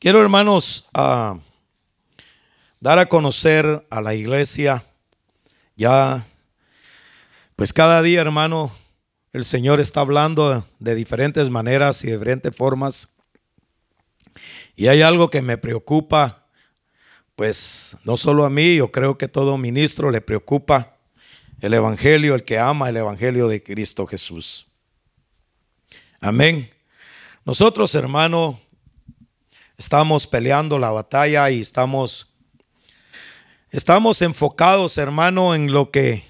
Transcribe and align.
Quiero, 0.00 0.22
hermanos, 0.22 0.88
dar 0.92 1.40
a 3.00 3.06
conocer 3.06 3.84
a 3.90 4.00
la 4.00 4.14
iglesia 4.14 4.84
ya, 5.74 6.24
pues 7.56 7.72
cada 7.72 8.00
día, 8.00 8.20
hermano, 8.20 8.70
el 9.32 9.44
Señor 9.44 9.80
está 9.80 9.98
hablando 10.02 10.64
de 10.78 10.94
diferentes 10.94 11.50
maneras 11.50 12.04
y 12.04 12.06
de 12.06 12.12
diferentes 12.12 12.54
formas. 12.54 13.12
Y 14.76 14.86
hay 14.86 15.02
algo 15.02 15.30
que 15.30 15.42
me 15.42 15.58
preocupa, 15.58 16.46
pues 17.34 17.96
no 18.04 18.16
solo 18.16 18.44
a 18.44 18.50
mí, 18.50 18.76
yo 18.76 18.92
creo 18.92 19.18
que 19.18 19.26
todo 19.26 19.58
ministro 19.58 20.12
le 20.12 20.20
preocupa 20.20 20.96
el 21.60 21.74
Evangelio, 21.74 22.36
el 22.36 22.44
que 22.44 22.60
ama 22.60 22.88
el 22.88 22.98
Evangelio 22.98 23.48
de 23.48 23.64
Cristo 23.64 24.06
Jesús. 24.06 24.68
Amén. 26.20 26.70
Nosotros, 27.44 27.96
hermano, 27.96 28.60
estamos 29.78 30.26
peleando 30.26 30.78
la 30.78 30.90
batalla 30.90 31.48
y 31.50 31.60
estamos, 31.60 32.34
estamos 33.70 34.20
enfocados, 34.22 34.98
hermano, 34.98 35.54
en 35.54 35.72
lo 35.72 35.92
que 35.92 36.24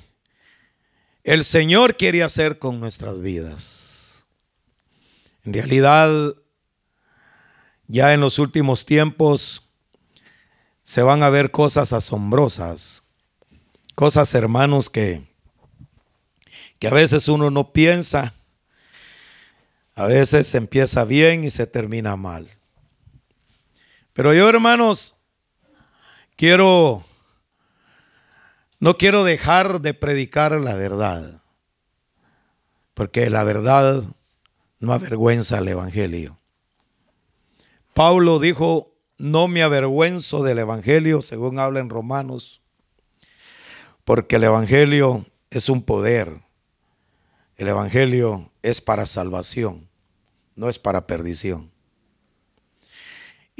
el 1.24 1.44
Señor 1.44 1.96
quiere 1.96 2.22
hacer 2.22 2.58
con 2.58 2.78
nuestras 2.78 3.20
vidas. 3.22 4.26
En 5.44 5.54
realidad, 5.54 6.34
ya 7.86 8.12
en 8.12 8.20
los 8.20 8.38
últimos 8.38 8.84
tiempos 8.84 9.66
se 10.84 11.02
van 11.02 11.22
a 11.22 11.30
ver 11.30 11.50
cosas 11.50 11.94
asombrosas, 11.94 13.04
cosas, 13.94 14.34
hermanos, 14.34 14.90
que, 14.90 15.26
que 16.78 16.88
a 16.88 16.92
veces 16.92 17.28
uno 17.28 17.50
no 17.50 17.72
piensa, 17.72 18.34
a 19.94 20.04
veces 20.04 20.54
empieza 20.54 21.04
bien 21.04 21.44
y 21.44 21.50
se 21.50 21.66
termina 21.66 22.14
mal. 22.14 22.48
Pero 24.18 24.34
yo, 24.34 24.48
hermanos, 24.48 25.14
quiero, 26.34 27.04
no 28.80 28.96
quiero 28.98 29.22
dejar 29.22 29.80
de 29.80 29.94
predicar 29.94 30.60
la 30.60 30.74
verdad, 30.74 31.40
porque 32.94 33.30
la 33.30 33.44
verdad 33.44 34.02
no 34.80 34.92
avergüenza 34.92 35.58
al 35.58 35.68
Evangelio. 35.68 36.36
Pablo 37.94 38.40
dijo, 38.40 38.92
no 39.18 39.46
me 39.46 39.62
avergüenzo 39.62 40.42
del 40.42 40.58
Evangelio, 40.58 41.22
según 41.22 41.60
habla 41.60 41.78
en 41.78 41.88
Romanos, 41.88 42.60
porque 44.04 44.34
el 44.34 44.42
Evangelio 44.42 45.26
es 45.50 45.68
un 45.68 45.80
poder. 45.80 46.40
El 47.54 47.68
Evangelio 47.68 48.50
es 48.62 48.80
para 48.80 49.06
salvación, 49.06 49.88
no 50.56 50.68
es 50.68 50.80
para 50.80 51.06
perdición. 51.06 51.70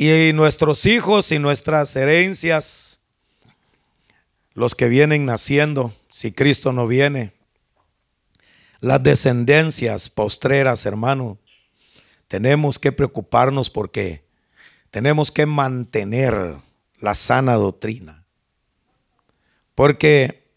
Y 0.00 0.32
nuestros 0.32 0.86
hijos 0.86 1.32
y 1.32 1.40
nuestras 1.40 1.96
herencias, 1.96 3.00
los 4.54 4.76
que 4.76 4.86
vienen 4.88 5.24
naciendo, 5.24 5.92
si 6.08 6.30
Cristo 6.30 6.72
no 6.72 6.86
viene, 6.86 7.32
las 8.78 9.02
descendencias 9.02 10.08
postreras, 10.08 10.86
hermano, 10.86 11.36
tenemos 12.28 12.78
que 12.78 12.92
preocuparnos 12.92 13.70
porque 13.70 14.22
tenemos 14.92 15.32
que 15.32 15.46
mantener 15.46 16.58
la 17.00 17.16
sana 17.16 17.54
doctrina. 17.54 18.24
Porque 19.74 20.48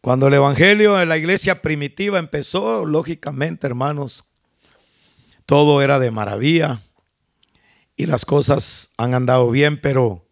cuando 0.00 0.28
el 0.28 0.32
Evangelio 0.32 0.98
en 0.98 1.10
la 1.10 1.18
iglesia 1.18 1.60
primitiva 1.60 2.18
empezó, 2.18 2.86
lógicamente, 2.86 3.66
hermanos, 3.66 4.24
todo 5.44 5.82
era 5.82 5.98
de 5.98 6.10
maravilla 6.10 6.82
y 7.96 8.06
las 8.06 8.24
cosas 8.24 8.92
han 8.96 9.14
andado 9.14 9.50
bien, 9.50 9.80
pero 9.80 10.26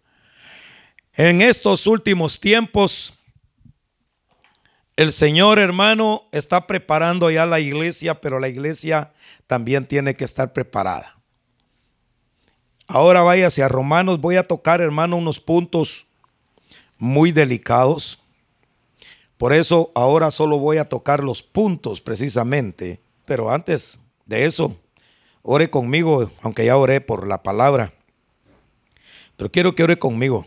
en 1.14 1.40
estos 1.40 1.86
últimos 1.86 2.40
tiempos 2.40 3.14
el 4.96 5.12
Señor 5.12 5.58
hermano 5.58 6.28
está 6.30 6.66
preparando 6.66 7.30
ya 7.30 7.46
la 7.46 7.58
iglesia, 7.58 8.20
pero 8.20 8.38
la 8.38 8.48
iglesia 8.48 9.12
también 9.46 9.86
tiene 9.86 10.14
que 10.14 10.24
estar 10.24 10.52
preparada. 10.52 11.16
Ahora 12.86 13.22
váyase 13.22 13.62
a 13.62 13.68
Romanos, 13.68 14.20
voy 14.20 14.36
a 14.36 14.42
tocar 14.42 14.80
hermano 14.80 15.16
unos 15.16 15.40
puntos 15.40 16.06
muy 16.98 17.32
delicados. 17.32 18.20
Por 19.38 19.52
eso 19.52 19.90
ahora 19.94 20.30
solo 20.30 20.58
voy 20.58 20.76
a 20.76 20.88
tocar 20.88 21.24
los 21.24 21.42
puntos 21.42 22.00
precisamente. 22.00 23.00
Pero 23.24 23.50
antes 23.50 24.00
de 24.26 24.44
eso, 24.44 24.76
Ore 25.42 25.70
conmigo, 25.70 26.30
aunque 26.42 26.64
ya 26.64 26.76
oré 26.76 27.00
por 27.00 27.26
la 27.26 27.42
palabra. 27.42 27.92
Pero 29.36 29.50
quiero 29.50 29.74
que 29.74 29.82
ore 29.82 29.96
conmigo 29.96 30.46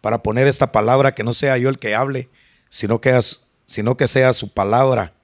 para 0.00 0.22
poner 0.22 0.46
esta 0.46 0.72
palabra 0.72 1.14
que 1.14 1.24
no 1.24 1.32
sea 1.32 1.58
yo 1.58 1.68
el 1.68 1.78
que 1.78 1.94
hable, 1.94 2.28
sino 2.68 3.00
que, 3.00 3.18
sino 3.66 3.96
que 3.96 4.08
sea 4.08 4.32
su 4.32 4.52
palabra, 4.52 5.14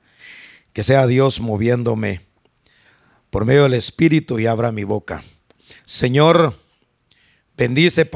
que 0.73 0.83
sea 0.83 1.07
Dios 1.07 1.41
moviéndome 1.41 2.21
por 3.31 3.45
medio 3.45 3.65
del 3.65 3.75
Espíritu 3.75 4.39
y 4.39 4.47
abra 4.47 4.73
mi 4.73 4.85
boca. 4.85 5.25
Señor, 5.85 6.59
bendice 7.57 8.09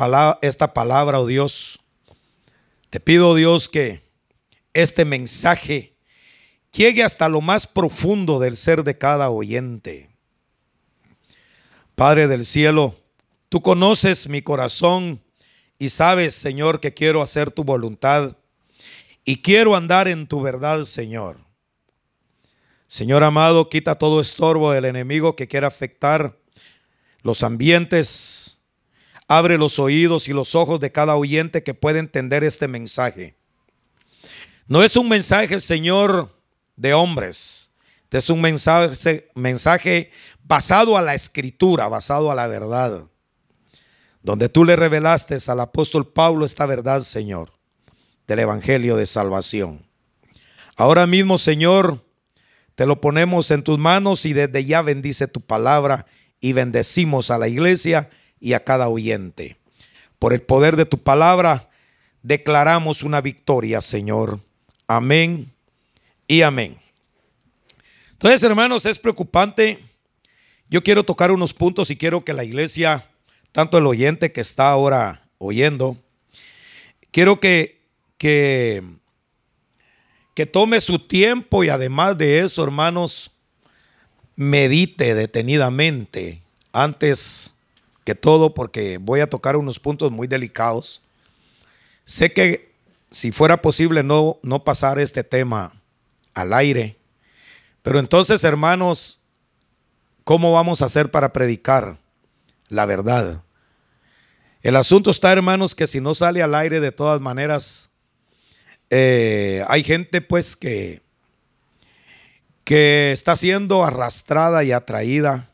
esta 0.42 0.75
palabra, 0.75 1.20
oh 1.20 1.26
Dios. 1.26 1.80
Te 2.91 3.00
pido, 3.00 3.34
Dios, 3.34 3.69
que 3.69 4.02
este 4.72 5.04
mensaje 5.04 5.96
llegue 6.72 7.02
hasta 7.02 7.28
lo 7.28 7.41
más 7.41 7.66
profundo 7.66 8.38
del 8.38 8.56
ser 8.56 8.84
de 8.84 8.96
cada 8.98 9.30
oyente. 9.30 10.16
Padre 11.96 12.28
del 12.28 12.44
cielo, 12.44 12.94
tú 13.48 13.62
conoces 13.62 14.28
mi 14.28 14.42
corazón 14.42 15.22
y 15.78 15.88
sabes, 15.88 16.34
Señor, 16.34 16.78
que 16.78 16.92
quiero 16.92 17.22
hacer 17.22 17.50
tu 17.50 17.64
voluntad 17.64 18.36
y 19.24 19.40
quiero 19.40 19.74
andar 19.74 20.06
en 20.06 20.26
tu 20.26 20.42
verdad, 20.42 20.84
Señor. 20.84 21.38
Señor 22.86 23.24
amado, 23.24 23.70
quita 23.70 23.94
todo 23.94 24.20
estorbo 24.20 24.72
del 24.72 24.84
enemigo 24.84 25.36
que 25.36 25.48
quiera 25.48 25.68
afectar 25.68 26.38
los 27.22 27.42
ambientes. 27.42 28.58
Abre 29.26 29.56
los 29.56 29.78
oídos 29.78 30.28
y 30.28 30.34
los 30.34 30.54
ojos 30.54 30.78
de 30.80 30.92
cada 30.92 31.16
oyente 31.16 31.62
que 31.62 31.72
pueda 31.72 31.98
entender 31.98 32.44
este 32.44 32.68
mensaje. 32.68 33.36
No 34.68 34.82
es 34.82 34.96
un 34.96 35.08
mensaje, 35.08 35.60
Señor, 35.60 36.38
de 36.76 36.92
hombres. 36.92 37.66
Es 38.11 38.31
un 38.31 38.41
mensaje, 38.41 39.28
mensaje 39.34 40.11
basado 40.43 40.97
a 40.97 41.03
la 41.03 41.15
escritura, 41.15 41.89
basado 41.89 42.31
a 42.31 42.34
la 42.34 42.47
verdad, 42.47 43.05
donde 44.22 44.49
tú 44.49 44.65
le 44.65 44.77
revelaste 44.77 45.37
al 45.49 45.61
apóstol 45.61 46.06
Pablo 46.06 46.47
esta 46.47 46.67
verdad, 46.67 47.00
Señor, 47.00 47.53
del 48.27 48.39
Evangelio 48.39 48.97
de 48.97 49.06
Salvación. 49.06 49.87
Ahora 50.77 51.06
mismo, 51.06 51.39
Señor, 51.39 52.05
te 52.75 52.87
lo 52.87 53.00
ponemos 53.00 53.50
en 53.50 53.62
tus 53.62 53.78
manos 53.78 54.27
y 54.27 54.33
desde 54.33 54.65
ya 54.65 54.83
bendice 54.83 55.27
tu 55.27 55.41
palabra 55.41 56.06
y 56.41 56.53
bendecimos 56.53 57.31
a 57.31 57.38
la 57.38 57.49
iglesia 57.49 58.11
y 58.38 58.53
a 58.53 58.62
cada 58.65 58.88
oyente. 58.88 59.56
Por 60.19 60.33
el 60.33 60.43
poder 60.43 60.77
de 60.77 60.87
tu 60.87 60.99
palabra, 60.99 61.71
declaramos 62.23 63.03
una 63.03 63.21
victoria, 63.21 63.81
Señor. 63.81 64.41
Amén 64.87 65.53
y 66.28 66.43
amén. 66.43 66.85
Entonces, 68.16 68.43
hermanos, 68.43 68.87
es 68.87 68.99
preocupante 68.99 69.87
yo 70.69 70.82
quiero 70.82 71.04
tocar 71.04 71.31
unos 71.31 71.54
puntos 71.54 71.91
y 71.91 71.97
quiero 71.97 72.25
que 72.25 72.32
la 72.32 72.43
iglesia, 72.43 73.09
tanto 73.53 73.78
el 73.78 73.87
oyente 73.87 74.32
que 74.32 74.41
está 74.41 74.69
ahora 74.69 75.28
oyendo, 75.38 75.97
quiero 77.12 77.38
que, 77.38 77.82
que, 78.19 78.82
que 80.34 80.47
tome 80.47 80.81
su 80.81 80.99
tiempo 80.99 81.62
y 81.62 81.69
además 81.69 82.19
de 82.19 82.41
eso, 82.41 82.65
hermanos, 82.65 83.31
medite 84.34 85.15
detenidamente 85.15 86.43
antes 86.72 87.55
que 88.05 88.17
todo, 88.17 88.52
porque 88.52 88.99
voy 88.99 89.20
a 89.20 89.31
tocar 89.31 89.56
unos 89.56 89.79
puntos 89.79 90.11
muy 90.11 90.26
delicados. 90.26 91.00
Sé 92.05 92.32
que 92.32 92.73
si 93.12 93.31
fuera 93.31 93.62
posible 93.62 94.02
no, 94.02 94.38
no 94.43 94.64
pasar 94.64 94.99
este 94.99 95.23
tema 95.23 95.81
al 96.35 96.52
aire, 96.52 96.95
pero 97.87 98.00
entonces, 98.00 98.43
hermanos, 98.43 99.23
¿Cómo 100.27 100.50
vamos 100.50 100.83
a 100.83 100.87
hacer 100.87 101.12
para 101.12 101.33
predicar 101.33 101.99
la 102.69 102.85
verdad? 102.85 103.44
El 104.61 104.75
asunto 104.75 105.12
está, 105.12 105.33
hermanos, 105.33 105.77
que 105.77 105.87
si 105.87 106.00
no 106.00 106.17
sale 106.17 106.43
al 106.43 106.56
aire 106.56 106.81
de 106.81 106.91
todas 106.91 107.21
maneras, 107.21 107.91
eh, 108.91 109.65
hay 109.69 109.85
gente 109.85 110.21
pues 110.21 110.56
que, 110.56 111.00
que 112.65 113.12
está 113.12 113.37
siendo 113.37 113.85
arrastrada 113.85 114.65
y 114.65 114.73
atraída 114.73 115.49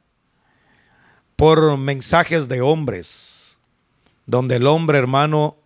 por 1.37 1.77
mensajes 1.77 2.49
de 2.49 2.63
hombres, 2.63 3.61
donde 4.25 4.57
el 4.57 4.67
hombre, 4.67 4.97
hermano, 4.97 5.59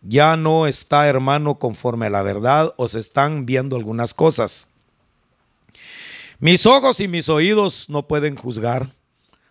ya 0.00 0.36
no 0.36 0.68
está, 0.68 1.08
hermano, 1.08 1.58
conforme 1.58 2.06
a 2.06 2.10
la 2.10 2.22
verdad 2.22 2.72
o 2.76 2.86
se 2.86 3.00
están 3.00 3.46
viendo 3.46 3.74
algunas 3.74 4.14
cosas. 4.14 4.68
Mis 6.38 6.66
ojos 6.66 7.00
y 7.00 7.08
mis 7.08 7.30
oídos 7.30 7.88
no 7.88 8.06
pueden 8.06 8.36
juzgar, 8.36 8.94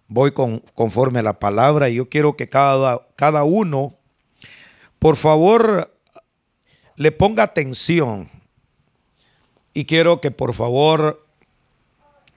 voy 0.08 0.34
con, 0.34 0.60
conforme 0.76 1.18
a 1.18 1.24
la 1.24 1.40
palabra 1.40 1.90
y 1.90 1.96
yo 1.96 2.10
quiero 2.10 2.38
que 2.38 2.48
cada, 2.48 3.08
cada 3.16 3.44
uno, 3.44 3.96
por 5.00 5.16
favor, 5.16 5.92
le 6.96 7.12
ponga 7.12 7.42
atención. 7.42 8.30
Y 9.74 9.86
quiero 9.86 10.22
que 10.22 10.30
por 10.30 10.54
favor 10.54 11.26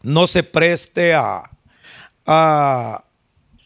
no 0.02 0.26
se 0.26 0.42
preste 0.42 1.14
a, 1.14 1.50
a, 2.24 3.04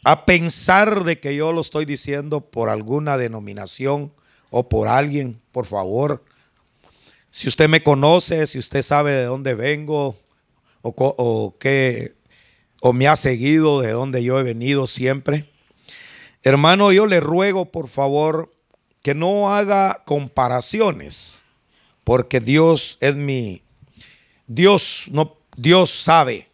a 0.03 0.25
pensar 0.25 1.05
de 1.05 1.21
que 1.21 1.37
yo 1.37 1.53
lo 1.53 1.61
estoy 1.61 1.85
diciendo 1.85 2.41
por 2.41 2.69
alguna 2.69 3.17
denominación 3.17 4.13
o 4.51 4.69
por 4.69 4.89
alguien, 4.89 5.41
por 5.53 5.65
favor. 5.65 6.25
Si 7.31 7.47
usted 7.47 7.69
me 7.69 7.85
conoce, 7.85 8.49
si 8.49 8.59
usted 8.59 8.83
sabe 8.83 9.13
de 9.13 9.25
dónde 9.25 9.55
vengo 9.55 10.17
o, 10.83 10.95
o 10.97 11.57
o 12.85 12.93
me 12.93 13.07
ha 13.07 13.17
seguido 13.17 13.81
de 13.81 13.93
dónde 13.93 14.25
yo 14.25 14.39
he 14.39 14.43
venido 14.43 14.87
siempre, 14.87 15.49
hermano, 16.43 16.93
yo 16.93 17.07
le 17.07 17.21
ruego 17.21 17.67
por 17.67 17.89
favor 17.89 18.53
que 19.03 19.15
no 19.15 19.55
haga 19.55 20.03
comparaciones, 20.05 21.45
porque 22.05 22.41
Dios 22.41 22.99
es 23.01 23.17
mi 23.17 23.63
Dios 24.47 25.07
no 25.11 25.37
Dios 25.57 25.91
sabe 25.91 26.49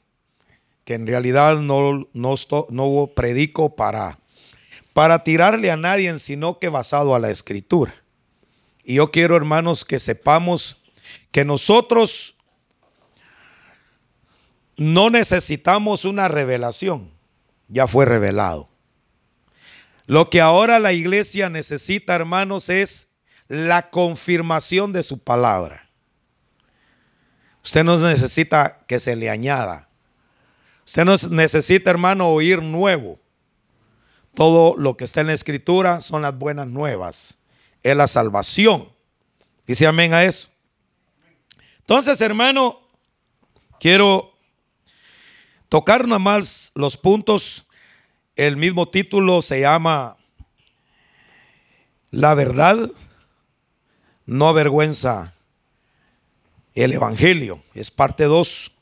que 0.85 0.95
en 0.95 1.07
realidad 1.07 1.59
no, 1.59 2.09
no, 2.15 2.35
no 2.71 3.11
predico 3.15 3.77
para, 3.77 4.19
para 4.93 5.23
tirarle 5.23 5.71
a 5.71 5.77
nadie, 5.77 6.19
sino 6.19 6.59
que 6.59 6.71
basado 6.71 7.15
a 7.15 7.19
la 7.19 7.31
escritura. 7.31 7.95
Y 8.85 8.95
yo 8.95 9.11
quiero, 9.11 9.37
hermanos, 9.37 9.85
que 9.85 9.99
sepamos 9.99 10.79
que 11.31 11.45
nosotros 11.45 12.37
no 14.79 15.11
necesitamos 15.11 16.05
una 16.05 16.29
revelación, 16.29 17.11
ya 17.67 17.89
fue 17.89 18.07
revelado. 18.07 18.71
Lo 20.07 20.31
que 20.31 20.41
ahora 20.41 20.79
la 20.79 20.93
iglesia 20.93 21.51
necesita, 21.51 22.15
hermanos, 22.15 22.71
es 22.71 23.09
la 23.49 23.91
confirmación 23.91 24.93
de 24.93 25.03
su 25.03 25.19
palabra. 25.19 25.91
Usted 27.65 27.83
no 27.83 27.99
necesita 27.99 28.79
que 28.87 29.01
se 29.01 29.17
le 29.17 29.29
añada. 29.29 29.89
Usted 30.87 31.05
no 31.05 31.17
necesita, 31.31 31.91
hermano, 31.91 32.29
oír 32.29 32.63
nuevo. 32.63 33.19
Todo 34.35 34.77
lo 34.79 34.97
que 34.97 35.05
está 35.05 35.21
en 35.21 35.27
la 35.27 35.35
escritura 35.35 36.01
son 36.01 36.23
las 36.23 36.39
buenas 36.39 36.69
nuevas. 36.69 37.39
Es 37.83 37.97
la 37.97 38.07
salvación. 38.07 38.91
Dice 39.67 39.87
amén 39.87 40.15
a 40.15 40.23
eso. 40.23 40.49
Entonces, 41.81 42.21
hermano, 42.21 42.87
quiero 43.81 44.28
tocar 45.69 46.07
nada 46.07 46.19
más 46.19 46.73
los 46.75 46.97
puntos. 46.97 47.67
El 48.37 48.57
mismo 48.57 48.89
título 48.89 49.43
se 49.43 49.61
llama 49.61 50.17
La 52.11 52.35
verdad 52.35 52.91
no 54.27 54.49
avergüenza 54.49 55.35
el 56.75 56.93
Evangelio. 56.93 57.63
Es 57.75 57.91
parte 57.91 58.25
2. 58.25 58.73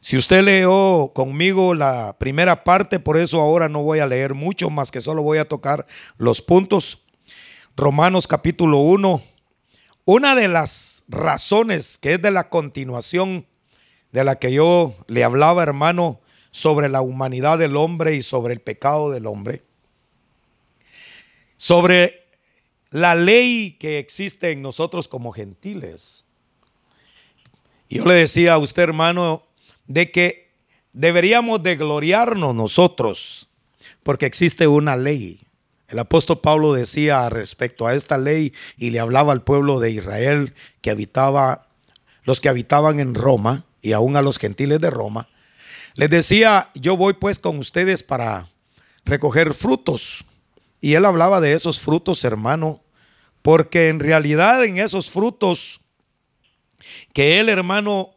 Si 0.00 0.16
usted 0.16 0.44
leyó 0.44 1.10
conmigo 1.14 1.74
la 1.74 2.16
primera 2.18 2.62
parte, 2.62 3.00
por 3.00 3.16
eso 3.16 3.40
ahora 3.40 3.68
no 3.68 3.82
voy 3.82 3.98
a 3.98 4.06
leer 4.06 4.34
mucho, 4.34 4.70
más 4.70 4.92
que 4.92 5.00
solo 5.00 5.22
voy 5.22 5.38
a 5.38 5.48
tocar 5.48 5.86
los 6.16 6.40
puntos. 6.40 7.02
Romanos 7.76 8.28
capítulo 8.28 8.78
1. 8.78 9.20
Una 10.04 10.36
de 10.36 10.46
las 10.46 11.04
razones 11.08 11.98
que 11.98 12.12
es 12.12 12.22
de 12.22 12.30
la 12.30 12.48
continuación 12.48 13.46
de 14.12 14.24
la 14.24 14.36
que 14.36 14.52
yo 14.52 14.94
le 15.06 15.24
hablaba, 15.24 15.62
hermano, 15.62 16.20
sobre 16.56 16.88
la 16.88 17.02
humanidad 17.02 17.58
del 17.58 17.76
hombre 17.76 18.14
y 18.14 18.22
sobre 18.22 18.54
el 18.54 18.60
pecado 18.60 19.10
del 19.10 19.26
hombre, 19.26 19.62
sobre 21.58 22.26
la 22.90 23.14
ley 23.14 23.76
que 23.78 23.98
existe 23.98 24.52
en 24.52 24.62
nosotros 24.62 25.06
como 25.06 25.32
gentiles. 25.32 26.24
Yo 27.90 28.06
le 28.06 28.14
decía 28.14 28.54
a 28.54 28.58
usted, 28.58 28.84
hermano, 28.84 29.42
de 29.86 30.10
que 30.10 30.50
deberíamos 30.94 31.62
de 31.62 31.76
gloriarnos 31.76 32.54
nosotros, 32.54 33.50
porque 34.02 34.24
existe 34.24 34.66
una 34.66 34.96
ley. 34.96 35.42
El 35.88 35.98
apóstol 35.98 36.40
Pablo 36.40 36.72
decía 36.72 37.28
respecto 37.28 37.86
a 37.86 37.94
esta 37.94 38.16
ley 38.16 38.54
y 38.78 38.90
le 38.90 39.00
hablaba 39.00 39.34
al 39.34 39.42
pueblo 39.42 39.78
de 39.78 39.90
Israel 39.90 40.54
que 40.80 40.90
habitaba, 40.90 41.68
los 42.24 42.40
que 42.40 42.48
habitaban 42.48 42.98
en 42.98 43.14
Roma 43.14 43.65
y 43.82 43.92
aún 43.92 44.16
a 44.16 44.22
los 44.22 44.38
gentiles 44.38 44.80
de 44.80 44.90
Roma, 44.90 45.28
les 45.94 46.10
decía, 46.10 46.70
yo 46.74 46.96
voy 46.96 47.14
pues 47.14 47.38
con 47.38 47.58
ustedes 47.58 48.02
para 48.02 48.50
recoger 49.04 49.54
frutos. 49.54 50.24
Y 50.80 50.94
él 50.94 51.04
hablaba 51.04 51.40
de 51.40 51.54
esos 51.54 51.80
frutos, 51.80 52.22
hermano, 52.24 52.82
porque 53.42 53.88
en 53.88 54.00
realidad 54.00 54.64
en 54.64 54.78
esos 54.78 55.10
frutos 55.10 55.80
que 57.14 57.40
él, 57.40 57.48
hermano, 57.48 58.10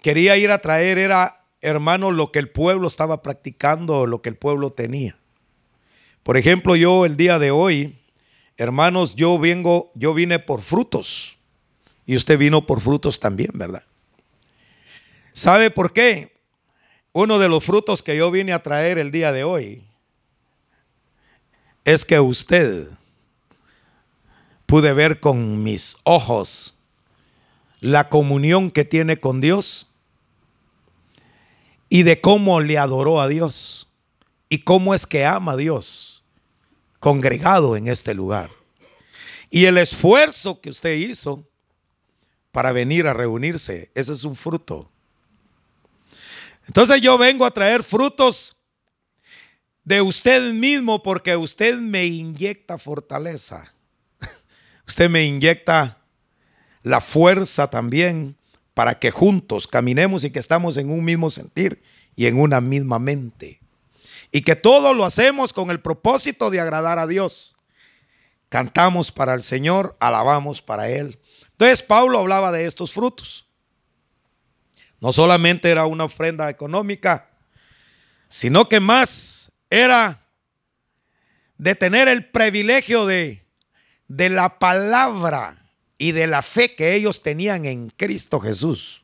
quería 0.00 0.36
ir 0.36 0.50
a 0.50 0.60
traer 0.60 0.98
era, 0.98 1.44
hermano, 1.60 2.10
lo 2.10 2.32
que 2.32 2.38
el 2.38 2.48
pueblo 2.48 2.88
estaba 2.88 3.22
practicando, 3.22 4.06
lo 4.06 4.22
que 4.22 4.30
el 4.30 4.36
pueblo 4.36 4.70
tenía. 4.70 5.18
Por 6.22 6.36
ejemplo, 6.36 6.76
yo 6.76 7.04
el 7.04 7.16
día 7.16 7.38
de 7.38 7.50
hoy, 7.50 7.98
hermanos, 8.56 9.14
yo 9.14 9.38
vengo, 9.38 9.90
yo 9.94 10.14
vine 10.14 10.38
por 10.38 10.62
frutos 10.62 11.36
y 12.06 12.16
usted 12.16 12.38
vino 12.38 12.66
por 12.66 12.80
frutos 12.80 13.20
también, 13.20 13.50
¿verdad? 13.54 13.84
¿Sabe 15.32 15.70
por 15.70 15.92
qué? 15.92 16.40
Uno 17.12 17.38
de 17.38 17.48
los 17.48 17.64
frutos 17.64 18.02
que 18.02 18.16
yo 18.16 18.30
vine 18.30 18.52
a 18.52 18.62
traer 18.62 18.98
el 18.98 19.10
día 19.10 19.32
de 19.32 19.44
hoy 19.44 19.84
es 21.84 22.04
que 22.04 22.20
usted 22.20 22.88
pude 24.66 24.92
ver 24.92 25.18
con 25.18 25.62
mis 25.62 25.96
ojos 26.04 26.78
la 27.80 28.08
comunión 28.08 28.70
que 28.70 28.84
tiene 28.84 29.18
con 29.18 29.40
Dios 29.40 29.88
y 31.88 32.04
de 32.04 32.20
cómo 32.20 32.60
le 32.60 32.78
adoró 32.78 33.20
a 33.20 33.26
Dios 33.26 33.88
y 34.48 34.60
cómo 34.60 34.94
es 34.94 35.06
que 35.06 35.24
ama 35.24 35.52
a 35.52 35.56
Dios 35.56 36.22
congregado 37.00 37.76
en 37.76 37.88
este 37.88 38.14
lugar. 38.14 38.50
Y 39.48 39.64
el 39.64 39.78
esfuerzo 39.78 40.60
que 40.60 40.70
usted 40.70 40.92
hizo 40.92 41.48
para 42.52 42.70
venir 42.70 43.08
a 43.08 43.14
reunirse, 43.14 43.90
ese 43.94 44.12
es 44.12 44.22
un 44.22 44.36
fruto. 44.36 44.90
Entonces 46.70 47.00
yo 47.00 47.18
vengo 47.18 47.44
a 47.44 47.50
traer 47.50 47.82
frutos 47.82 48.56
de 49.82 50.00
usted 50.00 50.52
mismo 50.52 51.02
porque 51.02 51.34
usted 51.34 51.74
me 51.74 52.06
inyecta 52.06 52.78
fortaleza. 52.78 53.74
Usted 54.86 55.10
me 55.10 55.24
inyecta 55.24 55.98
la 56.84 57.00
fuerza 57.00 57.68
también 57.68 58.36
para 58.72 59.00
que 59.00 59.10
juntos 59.10 59.66
caminemos 59.66 60.22
y 60.22 60.30
que 60.30 60.38
estamos 60.38 60.76
en 60.76 60.90
un 60.90 61.04
mismo 61.04 61.28
sentir 61.28 61.82
y 62.14 62.26
en 62.26 62.38
una 62.38 62.60
misma 62.60 63.00
mente. 63.00 63.58
Y 64.30 64.42
que 64.42 64.54
todo 64.54 64.94
lo 64.94 65.04
hacemos 65.04 65.52
con 65.52 65.70
el 65.70 65.80
propósito 65.80 66.50
de 66.50 66.60
agradar 66.60 67.00
a 67.00 67.08
Dios. 67.08 67.56
Cantamos 68.48 69.10
para 69.10 69.34
el 69.34 69.42
Señor, 69.42 69.96
alabamos 69.98 70.62
para 70.62 70.88
Él. 70.88 71.18
Entonces 71.50 71.82
Pablo 71.82 72.20
hablaba 72.20 72.52
de 72.52 72.66
estos 72.66 72.92
frutos. 72.92 73.49
No 75.00 75.12
solamente 75.12 75.70
era 75.70 75.86
una 75.86 76.04
ofrenda 76.04 76.50
económica, 76.50 77.30
sino 78.28 78.68
que 78.68 78.80
más 78.80 79.52
era 79.70 80.26
de 81.58 81.74
tener 81.74 82.08
el 82.08 82.26
privilegio 82.26 83.06
de, 83.06 83.44
de 84.08 84.28
la 84.28 84.58
palabra 84.58 85.60
y 85.98 86.12
de 86.12 86.26
la 86.26 86.42
fe 86.42 86.74
que 86.74 86.94
ellos 86.94 87.22
tenían 87.22 87.66
en 87.66 87.90
Cristo 87.90 88.40
Jesús. 88.40 89.02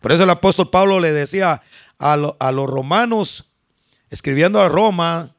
Por 0.00 0.12
eso 0.12 0.24
el 0.24 0.30
apóstol 0.30 0.70
Pablo 0.70 1.00
le 1.00 1.12
decía 1.12 1.62
a, 1.98 2.16
los 2.16 2.70
romanos, 2.70 3.50
escribiendo 4.10 4.60
a 4.60 4.68
Roma 4.68 5.34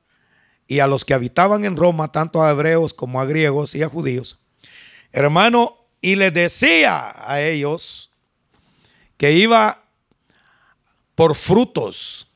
y 0.67 0.79
a 0.79 0.88
los 0.88 1.05
que 1.05 1.13
habitaban 1.13 1.63
en 1.63 1.77
Roma, 1.77 2.12
tanto 2.12 2.43
a 2.43 2.51
hebreos 2.51 2.93
como 2.93 3.22
a 3.22 3.25
griegos 3.25 3.75
y 3.75 3.84
a 3.84 3.89
judíos, 3.89 4.39
hermano, 5.12 5.77
y 6.01 6.15
les 6.15 6.34
decía 6.34 7.13
a 7.27 7.41
ellos 7.41 8.09
que 9.19 9.33
iba 9.33 9.83
por 11.13 11.35
frutos 11.35 12.29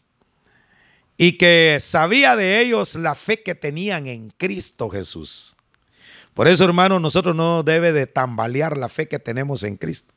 y 1.15 1.37
que 1.37 1.77
sabía 1.79 2.35
de 2.35 2.59
ellos 2.59 2.95
la 2.95 3.15
fe 3.15 3.41
que 3.41 3.55
tenían 3.55 4.05
en 4.07 4.31
Cristo 4.31 4.89
Jesús. 4.89 5.55
Por 6.33 6.49
eso, 6.49 6.65
hermano, 6.65 6.99
nosotros 6.99 7.37
no 7.37 7.63
debe 7.63 7.93
de 7.93 8.05
tambalear 8.05 8.75
la 8.75 8.89
fe 8.89 9.07
que 9.07 9.17
tenemos 9.17 9.63
en 9.63 9.77
Cristo. 9.77 10.13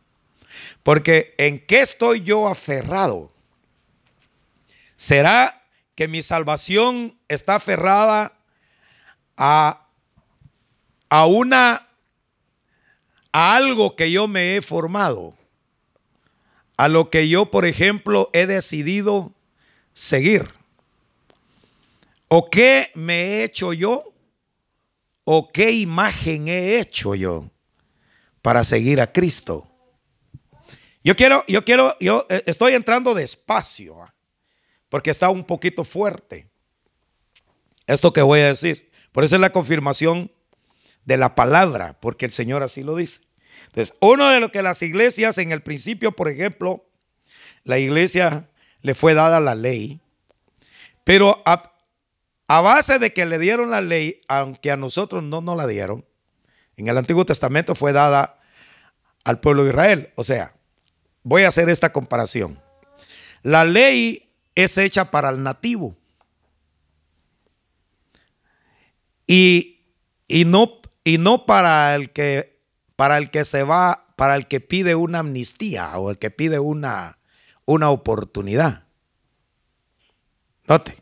Porque 0.83 1.37
¿en 1.39 1.65
qué 1.65 1.83
estoy 1.83 2.23
yo 2.23 2.49
aferrado? 2.49 3.31
¿Será 4.97 5.63
que 5.95 6.09
mi 6.09 6.21
salvación 6.21 7.17
está 7.29 7.55
aferrada 7.55 8.33
a, 9.37 9.87
a 11.11 11.27
una 11.27 11.87
a 13.31 13.55
algo 13.55 13.95
que 13.95 14.11
yo 14.11 14.27
me 14.27 14.57
he 14.57 14.63
formado? 14.63 15.37
A 16.77 16.89
lo 16.89 17.11
que 17.11 17.29
yo, 17.29 17.51
por 17.51 17.65
ejemplo, 17.65 18.31
he 18.33 18.47
decidido 18.47 19.35
seguir. 19.93 20.51
¿O 22.29 22.51
qué 22.51 22.91
me 22.95 23.23
he 23.23 23.45
hecho 23.45 23.73
yo? 23.73 24.13
¿O 25.25 25.51
qué 25.51 25.73
imagen 25.73 26.49
he 26.49 26.79
hecho 26.79 27.15
yo 27.15 27.51
para 28.43 28.65
seguir 28.65 29.01
a 29.01 29.13
Cristo? 29.13 29.69
Yo 31.03 31.15
quiero, 31.17 31.45
yo 31.49 31.65
quiero, 31.65 31.97
yo 32.01 32.27
eh, 32.29 32.43
estoy 32.47 32.75
entrando 32.75 33.15
despacio, 33.15 34.03
¿ah? 34.03 34.15
porque 34.89 35.11
está 35.11 35.31
un 35.31 35.45
poquito 35.45 35.85
fuerte 35.85 36.51
esto 37.87 38.13
que 38.13 38.23
voy 38.23 38.41
a 38.41 38.49
decir. 38.49 38.91
Por 39.13 39.25
eso 39.25 39.37
es 39.37 39.41
la 39.41 39.51
confirmación 39.51 40.33
de 41.05 41.17
la 41.17 41.35
palabra, 41.35 41.99
porque 42.01 42.27
el 42.27 42.33
Señor 42.33 42.63
así 42.63 42.83
lo 42.83 42.97
dice. 42.97 43.21
Entonces, 43.77 43.95
uno 44.01 44.31
de 44.31 44.41
lo 44.41 44.51
que 44.51 44.63
las 44.63 44.81
iglesias 44.81 45.37
en 45.37 45.53
el 45.53 45.63
principio, 45.63 46.13
por 46.13 46.31
ejemplo, 46.31 46.87
la 47.63 47.79
iglesia 47.79 48.49
le 48.81 48.95
fue 48.95 49.13
dada 49.13 49.39
la 49.39 49.55
ley, 49.55 50.01
pero 51.05 51.43
a, 51.45 51.73
base 52.49 52.99
de 52.99 53.13
que 53.13 53.27
le 53.27 53.39
dieron 53.39 53.71
la 53.71 53.83
ley, 53.83 54.23
aunque 54.29 54.71
a 54.71 54.79
nosotros 54.79 55.23
no 55.23 55.43
nos 55.43 55.59
la 55.59 55.67
dieron, 55.67 56.07
en 56.79 56.89
el 56.89 56.97
Antiguo 56.97 57.27
Testamento 57.27 57.75
fue 57.75 57.93
dada 57.93 58.41
al 59.25 59.41
pueblo 59.41 59.65
de 59.65 59.71
Israel. 59.71 60.11
O 60.15 60.25
sea, 60.25 60.55
voy 61.23 61.43
a 61.43 61.49
hacer 61.49 61.69
esta 61.69 61.93
comparación. 61.93 62.59
La 63.43 63.65
ley 63.65 64.33
es 64.55 64.79
hecha 64.79 65.11
para 65.11 65.29
el 65.29 65.43
nativo. 65.43 65.95
Y, 69.27 69.81
no, 70.47 70.81
y 71.05 71.19
no 71.19 71.45
para 71.45 71.95
el 71.95 72.11
que 72.11 72.56
para 72.97 73.19
el 73.19 73.31
que 73.31 73.45
se 73.45 73.63
va, 73.63 74.07
para 74.17 74.35
el 74.35 74.49
que 74.49 74.61
pide 74.61 74.95
una 74.95 75.21
amnistía 75.21 75.97
o 75.99 76.11
el 76.11 76.19
que 76.19 76.31
pide 76.31 76.59
una, 76.59 77.19
una 77.67 77.91
oportunidad. 77.91 78.85
Note. 80.67 80.97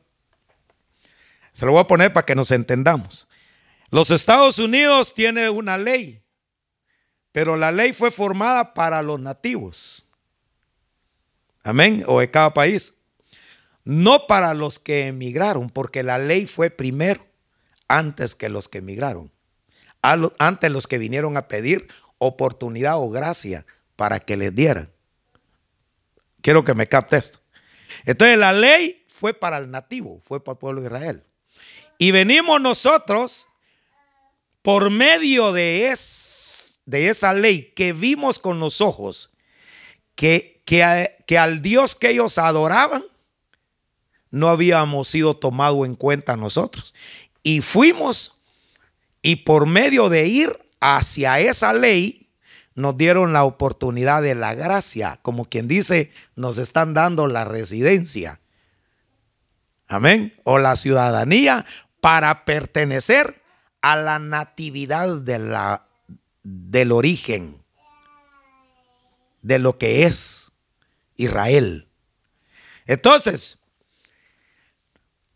Se 1.52 1.64
lo 1.64 1.72
voy 1.72 1.80
a 1.80 1.86
poner 1.86 2.12
para 2.12 2.26
que 2.26 2.34
nos 2.34 2.50
entendamos. 2.50 3.28
Los 3.90 4.10
Estados 4.10 4.58
Unidos 4.58 5.14
tiene 5.14 5.48
una 5.48 5.78
ley, 5.78 6.20
pero 7.30 7.56
la 7.56 7.70
ley 7.70 7.92
fue 7.92 8.10
formada 8.10 8.74
para 8.74 9.02
los 9.02 9.20
nativos. 9.20 10.04
Amén. 11.62 12.04
O 12.08 12.20
de 12.20 12.30
cada 12.30 12.52
país. 12.52 12.94
No 13.84 14.26
para 14.26 14.54
los 14.54 14.78
que 14.78 15.06
emigraron, 15.06 15.70
porque 15.70 16.02
la 16.02 16.18
ley 16.18 16.46
fue 16.46 16.70
primero, 16.70 17.24
antes 17.86 18.34
que 18.34 18.48
los 18.48 18.68
que 18.68 18.78
emigraron. 18.78 19.33
Antes 20.38 20.70
los 20.70 20.86
que 20.86 20.98
vinieron 20.98 21.36
a 21.36 21.48
pedir 21.48 21.88
oportunidad 22.18 22.98
o 22.98 23.10
gracia 23.10 23.66
para 23.96 24.20
que 24.20 24.36
les 24.36 24.54
dieran. 24.54 24.90
Quiero 26.42 26.64
que 26.64 26.74
me 26.74 26.86
capte 26.86 27.16
esto. 27.16 27.40
Entonces 28.04 28.38
la 28.38 28.52
ley 28.52 29.04
fue 29.08 29.32
para 29.32 29.58
el 29.58 29.70
nativo, 29.70 30.20
fue 30.24 30.42
para 30.42 30.54
el 30.54 30.58
pueblo 30.58 30.80
de 30.80 30.88
Israel. 30.88 31.22
Y 31.98 32.10
venimos 32.10 32.60
nosotros 32.60 33.48
por 34.62 34.90
medio 34.90 35.52
de, 35.52 35.88
es, 35.88 36.80
de 36.84 37.08
esa 37.08 37.32
ley 37.32 37.72
que 37.74 37.92
vimos 37.92 38.38
con 38.38 38.60
los 38.60 38.80
ojos, 38.80 39.30
que 40.14 40.54
que, 40.64 41.38
al 41.38 41.62
Dios 41.62 41.94
que 41.94 42.10
ellos 42.10 42.38
adoraban 42.38 43.04
no 44.30 44.48
habíamos 44.48 45.08
sido 45.08 45.36
tomado 45.36 45.84
en 45.84 45.94
cuenta 45.94 46.36
nosotros. 46.36 46.94
Y 47.42 47.60
fuimos 47.60 48.33
y 49.24 49.36
por 49.36 49.66
medio 49.66 50.10
de 50.10 50.26
ir 50.26 50.68
hacia 50.80 51.40
esa 51.40 51.72
ley, 51.72 52.28
nos 52.74 52.96
dieron 52.98 53.32
la 53.32 53.44
oportunidad 53.44 54.20
de 54.20 54.34
la 54.34 54.52
gracia, 54.54 55.18
como 55.22 55.46
quien 55.46 55.66
dice, 55.66 56.12
nos 56.36 56.58
están 56.58 56.92
dando 56.92 57.26
la 57.26 57.46
residencia. 57.46 58.40
Amén. 59.88 60.34
O 60.44 60.58
la 60.58 60.76
ciudadanía 60.76 61.64
para 62.02 62.44
pertenecer 62.44 63.40
a 63.80 63.96
la 63.96 64.18
natividad 64.18 65.08
del 66.42 66.92
origen, 66.92 67.62
de 69.40 69.58
lo 69.58 69.78
que 69.78 70.04
es. 70.04 70.52
Israel. 71.16 71.88
Entonces, 72.86 73.58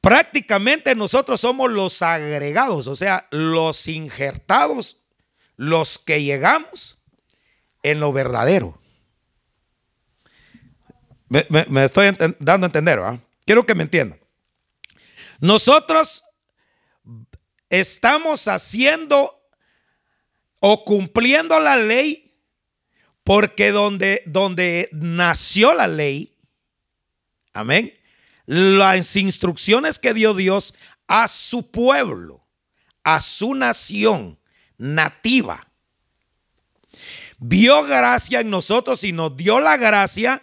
prácticamente 0.09 0.95
nosotros 0.95 1.39
somos 1.39 1.71
los 1.71 2.01
agregados, 2.01 2.87
o 2.87 2.97
sea, 2.97 3.29
los 3.31 3.87
injertados, 3.89 5.03
los 5.57 5.99
que 5.99 6.23
llegamos 6.23 7.05
en 7.83 8.01
lo 8.01 8.11
verdadero. 8.11 8.81
Me, 11.29 11.45
estoy 11.85 12.07
dando 12.39 12.65
a 12.65 12.69
entender, 12.69 13.03
¿va? 13.03 13.21
Quiero 13.45 13.67
que 13.67 13.75
me 13.75 13.83
entiendan. 13.83 14.19
Nosotros 15.41 16.25
estamos 17.69 18.49
haciendo 18.49 19.39
o 20.59 20.87
cumpliendo 20.87 21.61
la 21.61 21.77
ley 21.77 22.35
porque 23.25 23.73
donde, 23.73 24.23
donde 24.25 24.89
nació 24.91 25.75
la 25.75 25.87
ley, 25.87 26.35
amén, 27.53 27.93
las 28.49 29.15
instrucciones 29.17 29.99
que 29.99 30.15
dio 30.15 30.33
Dios 30.33 30.73
a 31.07 31.29
su 31.29 31.71
pueblo, 31.71 32.47
a 33.05 33.21
su 33.21 33.55
nación 33.55 34.39
nativa, 34.79 35.69
vio 37.39 37.85
gracia 37.85 38.41
en 38.41 38.49
nosotros 38.49 39.05
y 39.05 39.13
nos 39.13 39.37
dio 39.37 39.61
la 39.61 39.77
gracia. 39.77 40.43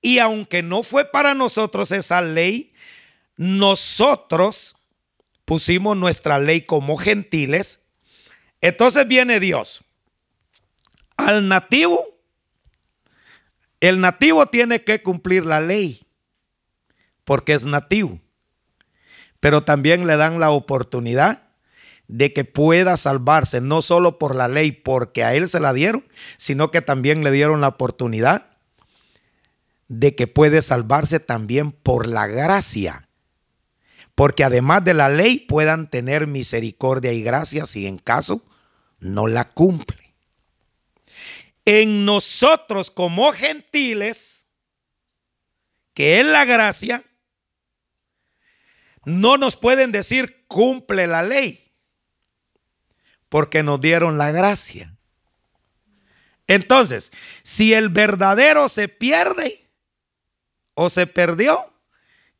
Y 0.00 0.18
aunque 0.18 0.62
no 0.62 0.84
fue 0.84 1.04
para 1.04 1.34
nosotros 1.34 1.90
esa 1.90 2.22
ley, 2.22 2.74
nosotros 3.36 4.76
pusimos 5.44 5.96
nuestra 5.96 6.38
ley 6.38 6.60
como 6.60 6.96
gentiles. 6.96 7.88
Entonces 8.60 9.08
viene 9.08 9.40
Dios 9.40 9.84
al 11.16 11.48
nativo 11.48 12.06
el 13.80 13.98
nativo 13.98 14.46
tiene 14.46 14.84
que 14.84 15.02
cumplir 15.02 15.44
la 15.44 15.60
ley 15.60 16.01
porque 17.24 17.54
es 17.54 17.66
nativo, 17.66 18.20
pero 19.40 19.64
también 19.64 20.06
le 20.06 20.16
dan 20.16 20.40
la 20.40 20.50
oportunidad 20.50 21.42
de 22.08 22.32
que 22.32 22.44
pueda 22.44 22.96
salvarse, 22.96 23.60
no 23.60 23.80
solo 23.82 24.18
por 24.18 24.34
la 24.34 24.48
ley, 24.48 24.72
porque 24.72 25.24
a 25.24 25.34
él 25.34 25.48
se 25.48 25.60
la 25.60 25.72
dieron, 25.72 26.04
sino 26.36 26.70
que 26.70 26.82
también 26.82 27.24
le 27.24 27.30
dieron 27.30 27.60
la 27.60 27.68
oportunidad 27.68 28.58
de 29.88 30.14
que 30.14 30.26
puede 30.26 30.62
salvarse 30.62 31.20
también 31.20 31.72
por 31.72 32.06
la 32.06 32.26
gracia. 32.26 33.08
Porque 34.14 34.44
además 34.44 34.84
de 34.84 34.94
la 34.94 35.08
ley 35.08 35.38
puedan 35.38 35.88
tener 35.88 36.26
misericordia 36.26 37.12
y 37.12 37.22
gracia 37.22 37.64
si 37.64 37.86
en 37.86 37.98
caso 37.98 38.44
no 39.00 39.26
la 39.26 39.48
cumple 39.48 40.02
en 41.64 42.04
nosotros 42.04 42.90
como 42.90 43.32
gentiles, 43.32 44.46
que 45.94 46.20
es 46.20 46.26
la 46.26 46.44
gracia, 46.44 47.04
no 49.04 49.36
nos 49.36 49.56
pueden 49.56 49.92
decir 49.92 50.44
cumple 50.46 51.06
la 51.06 51.22
ley, 51.22 51.72
porque 53.28 53.62
nos 53.62 53.80
dieron 53.80 54.18
la 54.18 54.30
gracia. 54.30 54.96
Entonces, 56.46 57.12
si 57.42 57.72
el 57.72 57.88
verdadero 57.88 58.68
se 58.68 58.88
pierde 58.88 59.70
o 60.74 60.90
se 60.90 61.06
perdió, 61.06 61.72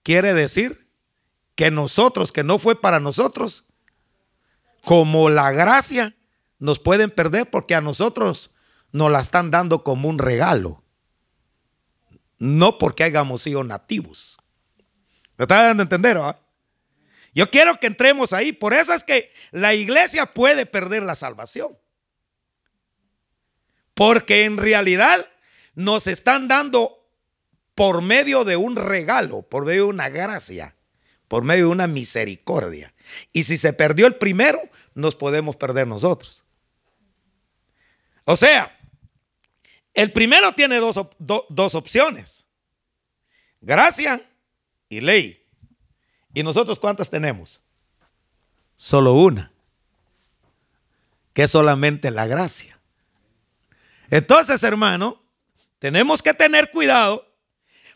quiere 0.02 0.34
decir 0.34 0.90
que 1.54 1.70
nosotros, 1.70 2.32
que 2.32 2.44
no 2.44 2.58
fue 2.58 2.80
para 2.80 3.00
nosotros, 3.00 3.68
como 4.84 5.30
la 5.30 5.52
gracia, 5.52 6.16
nos 6.58 6.78
pueden 6.78 7.10
perder 7.10 7.50
porque 7.50 7.74
a 7.74 7.80
nosotros 7.80 8.54
nos 8.90 9.10
la 9.10 9.20
están 9.20 9.50
dando 9.50 9.82
como 9.82 10.08
un 10.08 10.18
regalo. 10.18 10.84
No 12.38 12.78
porque 12.78 13.04
hayamos 13.04 13.42
sido 13.42 13.64
nativos. 13.64 14.38
¿Me 15.36 15.44
está 15.44 15.62
dando 15.62 15.82
a 15.82 15.84
entender? 15.84 16.18
Yo 17.34 17.50
quiero 17.50 17.78
que 17.80 17.86
entremos 17.86 18.32
ahí. 18.32 18.52
Por 18.52 18.74
eso 18.74 18.92
es 18.92 19.04
que 19.04 19.32
la 19.50 19.74
iglesia 19.74 20.26
puede 20.26 20.66
perder 20.66 21.02
la 21.02 21.14
salvación. 21.14 21.78
Porque 23.94 24.44
en 24.44 24.58
realidad 24.58 25.28
nos 25.74 26.06
están 26.06 26.48
dando 26.48 27.02
por 27.74 28.02
medio 28.02 28.44
de 28.44 28.56
un 28.56 28.76
regalo, 28.76 29.42
por 29.42 29.64
medio 29.64 29.84
de 29.84 29.88
una 29.88 30.08
gracia, 30.08 30.76
por 31.28 31.42
medio 31.42 31.66
de 31.66 31.70
una 31.70 31.86
misericordia. 31.86 32.94
Y 33.32 33.44
si 33.44 33.56
se 33.56 33.72
perdió 33.72 34.06
el 34.06 34.16
primero, 34.16 34.60
nos 34.94 35.14
podemos 35.14 35.56
perder 35.56 35.86
nosotros. 35.86 36.44
O 38.24 38.36
sea, 38.36 38.78
el 39.94 40.12
primero 40.12 40.54
tiene 40.54 40.78
dos, 40.78 41.74
opciones. 41.74 42.48
Gracia 43.60 44.22
y 44.88 45.00
ley. 45.00 45.41
¿Y 46.34 46.42
nosotros 46.42 46.78
cuántas 46.78 47.10
tenemos? 47.10 47.62
Solo 48.76 49.12
una. 49.14 49.52
Que 51.32 51.44
es 51.44 51.50
solamente 51.50 52.10
la 52.10 52.26
gracia. 52.26 52.78
Entonces, 54.10 54.62
hermano, 54.62 55.22
tenemos 55.78 56.22
que 56.22 56.34
tener 56.34 56.70
cuidado 56.70 57.26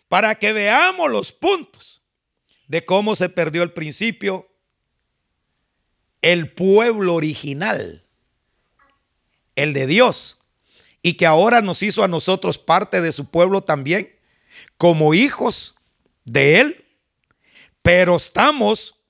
para 0.09 0.35
que 0.35 0.53
veamos 0.53 1.11
los 1.11 1.33
puntos. 1.33 2.03
de 2.69 2.85
cómo 2.85 3.15
se 3.15 3.29
perdió 3.29 3.63
el 3.63 3.73
principio, 3.73 4.49
el 6.23 6.53
pueblo 6.53 7.15
original, 7.15 8.05
el 9.55 9.73
de 9.73 9.87
Dios, 9.87 10.41
y 11.03 11.15
que 11.15 11.27
ahora 11.27 11.61
nos 11.61 11.83
hizo 11.85 12.03
a 12.03 12.09
nosotros 12.09 12.59
parte 12.59 13.01
de 13.01 13.13
su 13.13 13.31
pueblo 13.31 13.63
también, 13.63 14.13
como 14.77 15.15
hijos 15.15 15.77
de 16.25 16.61
Él, 16.61 16.86
pero 17.87 18.17
estamos, 18.17 19.01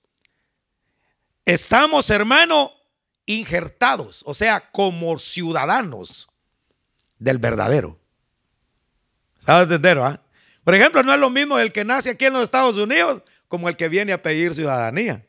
estamos 1.46 2.10
hermano, 2.10 2.74
injertados, 3.24 4.22
o 4.26 4.34
sea, 4.34 4.70
como 4.70 5.18
ciudadanos 5.18 6.28
del 7.18 7.38
verdadero. 7.38 7.98
¿Sabes 9.38 9.62
entender, 9.62 9.96
ah? 10.00 10.22
Por 10.62 10.74
ejemplo, 10.74 11.02
no 11.02 11.14
es 11.14 11.18
lo 11.18 11.30
mismo 11.30 11.58
el 11.58 11.72
que 11.72 11.86
nace 11.86 12.10
aquí 12.10 12.26
en 12.26 12.34
los 12.34 12.42
Estados 12.42 12.76
Unidos 12.76 13.22
como 13.48 13.70
el 13.70 13.78
que 13.78 13.88
viene 13.88 14.12
a 14.12 14.20
pedir 14.20 14.52
ciudadanía. 14.52 15.24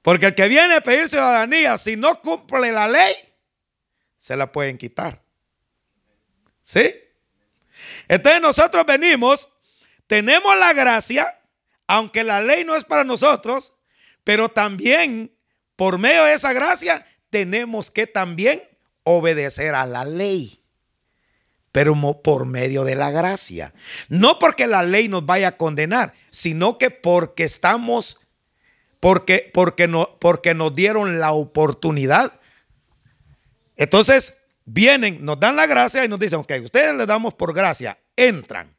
Porque 0.00 0.26
el 0.26 0.36
que 0.36 0.46
viene 0.46 0.76
a 0.76 0.80
pedir 0.80 1.08
ciudadanía, 1.08 1.76
si 1.76 1.96
no 1.96 2.22
cumple 2.22 2.70
la 2.70 2.86
ley, 2.86 3.16
se 4.16 4.36
la 4.36 4.52
pueden 4.52 4.78
quitar. 4.78 5.20
¿Sí? 6.62 6.94
Entonces 8.06 8.40
nosotros 8.40 8.86
venimos, 8.86 9.48
tenemos 10.06 10.56
la 10.56 10.72
gracia, 10.72 11.37
aunque 11.88 12.22
la 12.22 12.40
ley 12.40 12.64
no 12.64 12.76
es 12.76 12.84
para 12.84 13.02
nosotros, 13.02 13.74
pero 14.22 14.48
también 14.48 15.32
por 15.74 15.98
medio 15.98 16.24
de 16.24 16.34
esa 16.34 16.52
gracia 16.52 17.04
tenemos 17.30 17.90
que 17.90 18.06
también 18.06 18.62
obedecer 19.02 19.74
a 19.74 19.86
la 19.86 20.04
ley 20.04 20.58
pero 21.78 21.94
por 22.22 22.46
medio 22.46 22.84
de 22.84 22.94
la 22.94 23.12
gracia. 23.12 23.72
No 24.08 24.38
porque 24.38 24.66
la 24.66 24.82
ley 24.82 25.08
nos 25.08 25.24
vaya 25.26 25.48
a 25.48 25.56
condenar, 25.56 26.12
sino 26.30 26.78
que 26.78 26.90
porque 26.90 27.44
estamos, 27.44 28.18
porque, 29.00 29.50
porque, 29.54 29.86
no, 29.86 30.18
porque 30.18 30.54
nos 30.54 30.74
dieron 30.74 31.20
la 31.20 31.32
oportunidad. 31.32 32.40
Entonces 33.76 34.42
vienen, 34.64 35.24
nos 35.24 35.38
dan 35.38 35.56
la 35.56 35.66
gracia 35.66 36.04
y 36.04 36.08
nos 36.08 36.18
dicen, 36.18 36.40
ok, 36.40 36.52
ustedes 36.64 36.96
les 36.96 37.06
damos 37.06 37.34
por 37.34 37.54
gracia, 37.54 37.98
entran. 38.16 38.76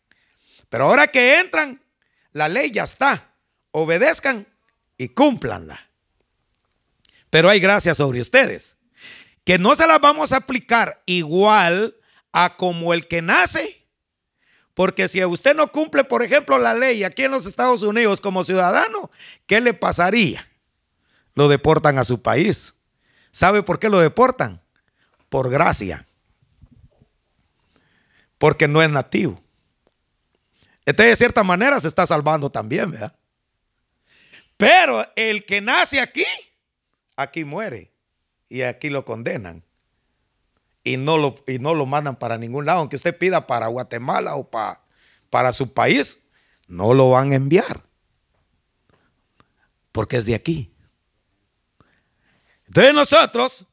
Pero 0.67 0.85
ahora 0.85 1.07
que 1.07 1.39
entran, 1.39 1.81
la 2.31 2.49
ley 2.49 2.71
ya 2.71 2.83
está. 2.83 3.33
Obedezcan 3.71 4.47
y 4.97 5.09
cúmplanla. 5.09 5.89
Pero 7.29 7.49
hay 7.49 7.59
gracia 7.59 7.93
sobre 7.93 8.21
ustedes, 8.21 8.77
que 9.43 9.59
no 9.59 9.75
se 9.75 9.85
las 9.87 10.01
vamos 10.01 10.31
a 10.31 10.37
aplicar 10.37 11.01
igual 11.05 11.95
a 12.31 12.57
como 12.57 12.93
el 12.93 13.07
que 13.07 13.21
nace. 13.21 13.85
Porque 14.73 15.07
si 15.07 15.23
usted 15.23 15.55
no 15.55 15.71
cumple, 15.71 16.03
por 16.03 16.23
ejemplo, 16.23 16.57
la 16.57 16.73
ley 16.73 17.03
aquí 17.03 17.23
en 17.23 17.31
los 17.31 17.45
Estados 17.45 17.81
Unidos 17.83 18.21
como 18.21 18.43
ciudadano, 18.43 19.11
¿qué 19.45 19.61
le 19.61 19.73
pasaría? 19.73 20.47
Lo 21.35 21.47
deportan 21.49 21.99
a 21.99 22.03
su 22.03 22.21
país. 22.21 22.75
¿Sabe 23.31 23.61
por 23.61 23.79
qué 23.79 23.89
lo 23.89 23.99
deportan? 23.99 24.61
Por 25.29 25.49
gracia. 25.49 26.07
Porque 28.37 28.67
no 28.67 28.81
es 28.81 28.89
nativo. 28.89 29.43
Entonces, 30.85 31.11
de 31.11 31.15
cierta 31.17 31.43
manera, 31.43 31.79
se 31.79 31.87
está 31.87 32.07
salvando 32.07 32.49
también, 32.49 32.91
¿verdad? 32.91 33.15
Pero 34.57 35.05
el 35.15 35.45
que 35.45 35.61
nace 35.61 35.99
aquí, 35.99 36.25
aquí 37.15 37.43
muere. 37.45 37.93
Y 38.49 38.63
aquí 38.63 38.89
lo 38.89 39.05
condenan 39.05 39.63
y 40.83 40.97
no 40.97 41.17
lo, 41.17 41.35
y 41.47 41.59
no 41.59 41.75
lo 41.75 41.85
mandan 41.85 42.17
para 42.17 42.37
ningún 42.37 42.65
lado. 42.65 42.79
Aunque 42.79 42.95
usted 42.95 43.17
pida 43.17 43.45
para 43.45 43.67
Guatemala 43.67 44.35
o 44.35 44.49
para, 44.49 44.81
para 45.29 45.53
su 45.53 45.73
país, 45.73 46.25
no 46.67 46.93
lo 46.93 47.11
van 47.11 47.31
a 47.31 47.35
enviar. 47.35 47.83
Porque 49.91 50.17
es 50.17 50.25
de 50.25 50.35
aquí. 50.35 50.73
Entonces 52.67 52.93
nosotros 52.93 53.65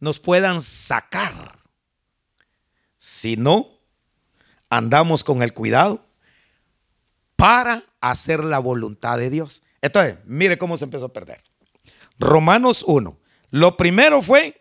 nos 0.00 0.18
puedan 0.18 0.60
sacar. 0.60 1.58
Si 2.96 3.36
no, 3.36 3.77
andamos 4.70 5.24
con 5.24 5.42
el 5.42 5.52
cuidado 5.52 6.04
para 7.36 7.84
hacer 8.00 8.42
la 8.42 8.58
voluntad 8.58 9.18
de 9.18 9.30
Dios. 9.30 9.62
Entonces, 9.80 10.16
mire 10.24 10.58
cómo 10.58 10.76
se 10.76 10.84
empezó 10.84 11.06
a 11.06 11.12
perder. 11.12 11.42
Romanos 12.18 12.84
1. 12.86 13.18
Lo 13.50 13.76
primero 13.76 14.22
fue 14.22 14.60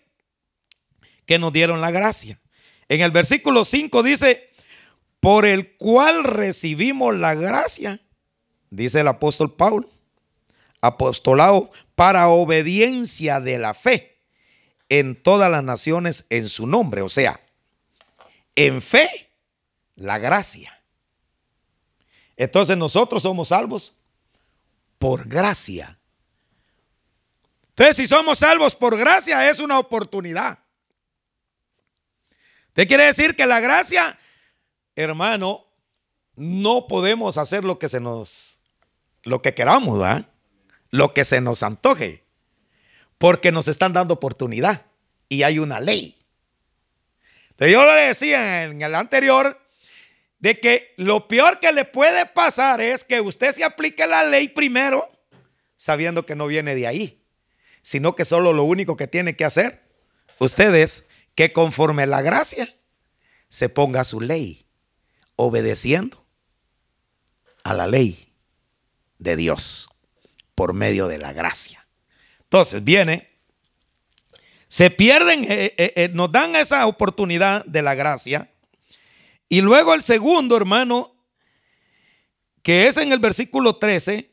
que 1.25 1.39
nos 1.39 1.51
dieron 1.51 1.81
la 1.81 1.91
gracia. 1.91 2.39
En 2.87 3.01
el 3.01 3.11
versículo 3.11 3.65
5 3.65 4.03
dice, 4.03 4.49
por 5.19 5.45
el 5.45 5.75
cual 5.75 6.23
recibimos 6.23 7.15
la 7.15 7.35
gracia, 7.35 8.01
dice 8.69 9.01
el 9.01 9.07
apóstol 9.07 9.55
Pablo, 9.55 9.89
apostolado 10.81 11.71
para 11.95 12.27
obediencia 12.27 13.39
de 13.39 13.57
la 13.57 13.73
fe 13.73 14.21
en 14.89 15.21
todas 15.21 15.51
las 15.51 15.63
naciones 15.63 16.25
en 16.29 16.47
su 16.47 16.67
nombre. 16.67 17.01
O 17.01 17.09
sea, 17.09 17.41
en 18.55 18.81
fe, 18.81 19.26
la 19.97 20.17
gracia. 20.19 20.79
Entonces 22.37 22.77
nosotros 22.77 23.23
somos 23.23 23.49
salvos 23.49 23.97
por 24.97 25.27
gracia. 25.27 25.99
Entonces, 27.69 27.97
si 27.97 28.07
somos 28.07 28.39
salvos 28.39 28.75
por 28.75 28.97
gracia, 28.97 29.49
es 29.49 29.59
una 29.59 29.77
oportunidad. 29.77 30.59
¿Qué 32.73 32.87
quiere 32.87 33.05
decir 33.05 33.35
que 33.35 33.45
la 33.45 33.59
gracia, 33.59 34.17
hermano, 34.95 35.65
no 36.35 36.87
podemos 36.87 37.37
hacer 37.37 37.65
lo 37.65 37.79
que 37.79 37.89
se 37.89 37.99
nos, 37.99 38.61
lo 39.23 39.41
que 39.41 39.53
queramos, 39.53 39.99
¿verdad? 39.99 40.27
Lo 40.89 41.13
que 41.13 41.25
se 41.25 41.41
nos 41.41 41.63
antoje, 41.63 42.23
porque 43.17 43.51
nos 43.51 43.67
están 43.67 43.93
dando 43.93 44.13
oportunidad 44.13 44.85
y 45.27 45.43
hay 45.43 45.59
una 45.59 45.79
ley. 45.79 46.15
Yo 47.59 47.85
le 47.85 48.03
decía 48.03 48.65
en 48.65 48.81
el 48.81 48.93
anterior 48.93 49.59
de 50.39 50.59
que 50.59 50.93
lo 50.97 51.27
peor 51.27 51.59
que 51.59 51.71
le 51.71 51.85
puede 51.85 52.25
pasar 52.25 52.81
es 52.81 53.03
que 53.03 53.21
usted 53.21 53.51
se 53.51 53.63
aplique 53.63 54.05
la 54.05 54.23
ley 54.23 54.47
primero, 54.47 55.09
sabiendo 55.75 56.25
que 56.25 56.35
no 56.35 56.47
viene 56.47 56.75
de 56.75 56.87
ahí, 56.87 57.23
sino 57.81 58.15
que 58.15 58.25
solo 58.25 58.53
lo 58.53 58.63
único 58.63 58.97
que 58.97 59.07
tiene 59.07 59.35
que 59.35 59.45
hacer 59.45 59.87
ustedes 60.39 61.07
que 61.35 61.53
conforme 61.53 62.05
la 62.07 62.21
gracia 62.21 62.75
se 63.49 63.69
ponga 63.69 64.03
su 64.03 64.21
ley, 64.21 64.65
obedeciendo 65.35 66.25
a 67.63 67.73
la 67.73 67.87
ley 67.87 68.33
de 69.19 69.35
Dios 69.35 69.89
por 70.55 70.73
medio 70.73 71.07
de 71.07 71.17
la 71.17 71.33
gracia. 71.33 71.87
Entonces 72.43 72.83
viene, 72.83 73.29
se 74.67 74.89
pierden, 74.89 75.43
eh, 75.43 75.75
eh, 75.77 75.93
eh, 75.95 76.09
nos 76.13 76.31
dan 76.31 76.55
esa 76.55 76.87
oportunidad 76.87 77.65
de 77.65 77.81
la 77.81 77.95
gracia. 77.95 78.51
Y 79.49 79.61
luego 79.61 79.93
el 79.93 80.01
segundo, 80.01 80.57
hermano, 80.57 81.15
que 82.63 82.87
es 82.87 82.97
en 82.97 83.11
el 83.11 83.19
versículo 83.19 83.77
13, 83.77 84.31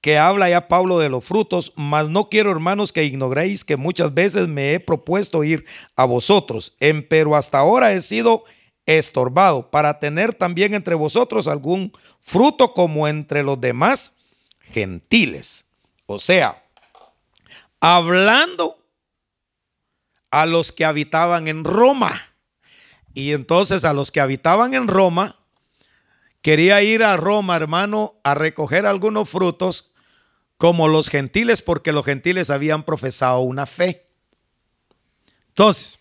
que 0.00 0.18
habla 0.18 0.48
ya 0.48 0.68
Pablo 0.68 0.98
de 0.98 1.08
los 1.08 1.24
frutos, 1.24 1.72
mas 1.76 2.08
no 2.08 2.28
quiero, 2.28 2.50
hermanos, 2.50 2.92
que 2.92 3.04
ignoréis 3.04 3.64
que 3.64 3.76
muchas 3.76 4.14
veces 4.14 4.48
me 4.48 4.72
he 4.72 4.80
propuesto 4.80 5.44
ir 5.44 5.66
a 5.96 6.04
vosotros, 6.04 6.74
en, 6.80 7.06
pero 7.06 7.36
hasta 7.36 7.58
ahora 7.58 7.92
he 7.92 8.00
sido 8.00 8.44
estorbado 8.86 9.70
para 9.70 9.98
tener 9.98 10.34
también 10.34 10.74
entre 10.74 10.94
vosotros 10.94 11.48
algún 11.48 11.92
fruto 12.20 12.72
como 12.72 13.06
entre 13.08 13.42
los 13.42 13.60
demás 13.60 14.16
gentiles. 14.72 15.66
O 16.06 16.18
sea, 16.18 16.62
hablando 17.80 18.78
a 20.30 20.46
los 20.46 20.72
que 20.72 20.84
habitaban 20.84 21.48
en 21.48 21.64
Roma. 21.64 22.29
Y 23.14 23.32
entonces 23.32 23.84
a 23.84 23.92
los 23.92 24.10
que 24.10 24.20
habitaban 24.20 24.74
en 24.74 24.88
Roma, 24.88 25.38
quería 26.42 26.82
ir 26.82 27.02
a 27.02 27.16
Roma, 27.16 27.56
hermano, 27.56 28.20
a 28.24 28.34
recoger 28.34 28.86
algunos 28.86 29.28
frutos 29.28 29.92
como 30.56 30.88
los 30.88 31.08
gentiles, 31.08 31.62
porque 31.62 31.92
los 31.92 32.04
gentiles 32.04 32.50
habían 32.50 32.84
profesado 32.84 33.40
una 33.40 33.66
fe. 33.66 34.06
Entonces, 35.48 36.00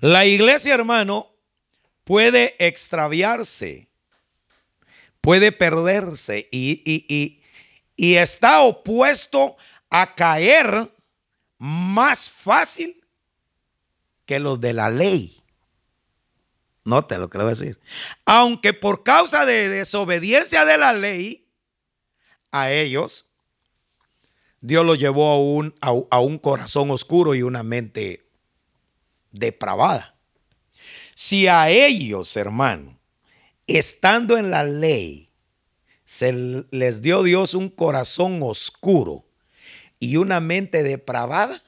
la 0.00 0.24
iglesia, 0.24 0.74
hermano, 0.74 1.30
puede 2.04 2.56
extraviarse, 2.58 3.88
puede 5.20 5.52
perderse 5.52 6.48
y, 6.50 7.38
y 7.96 8.14
está 8.16 8.62
opuesto 8.62 9.56
a 9.90 10.14
caer 10.14 10.92
más 11.58 12.30
fácil 12.30 13.04
que 14.26 14.38
los 14.40 14.60
de 14.60 14.72
la 14.72 14.90
ley. 14.90 15.41
Note 16.84 17.18
lo 17.18 17.30
que 17.30 17.38
le 17.38 17.44
a 17.44 17.48
decir. 17.48 17.80
Aunque 18.24 18.72
por 18.72 19.04
causa 19.04 19.46
de 19.46 19.68
desobediencia 19.68 20.64
de 20.64 20.78
la 20.78 20.92
ley, 20.92 21.48
a 22.50 22.70
ellos, 22.70 23.32
Dios 24.60 24.84
los 24.84 24.98
llevó 24.98 25.32
a 25.32 25.38
un, 25.38 25.74
a, 25.80 26.20
un 26.20 26.38
corazón 26.38 26.90
oscuro 26.90 27.34
y 27.34 27.42
una 27.42 27.62
mente 27.62 28.28
depravada. 29.30 30.16
Si 31.14 31.48
a 31.48 31.68
ellos, 31.68 32.36
hermano, 32.36 32.98
estando 33.66 34.36
en 34.36 34.50
la 34.50 34.64
ley, 34.64 35.30
se 36.04 36.32
les 36.70 37.00
dio 37.00 37.22
Dios 37.22 37.54
un 37.54 37.70
corazón 37.70 38.40
oscuro 38.42 39.24
y 39.98 40.16
una 40.16 40.40
mente 40.40 40.82
depravada, 40.82 41.62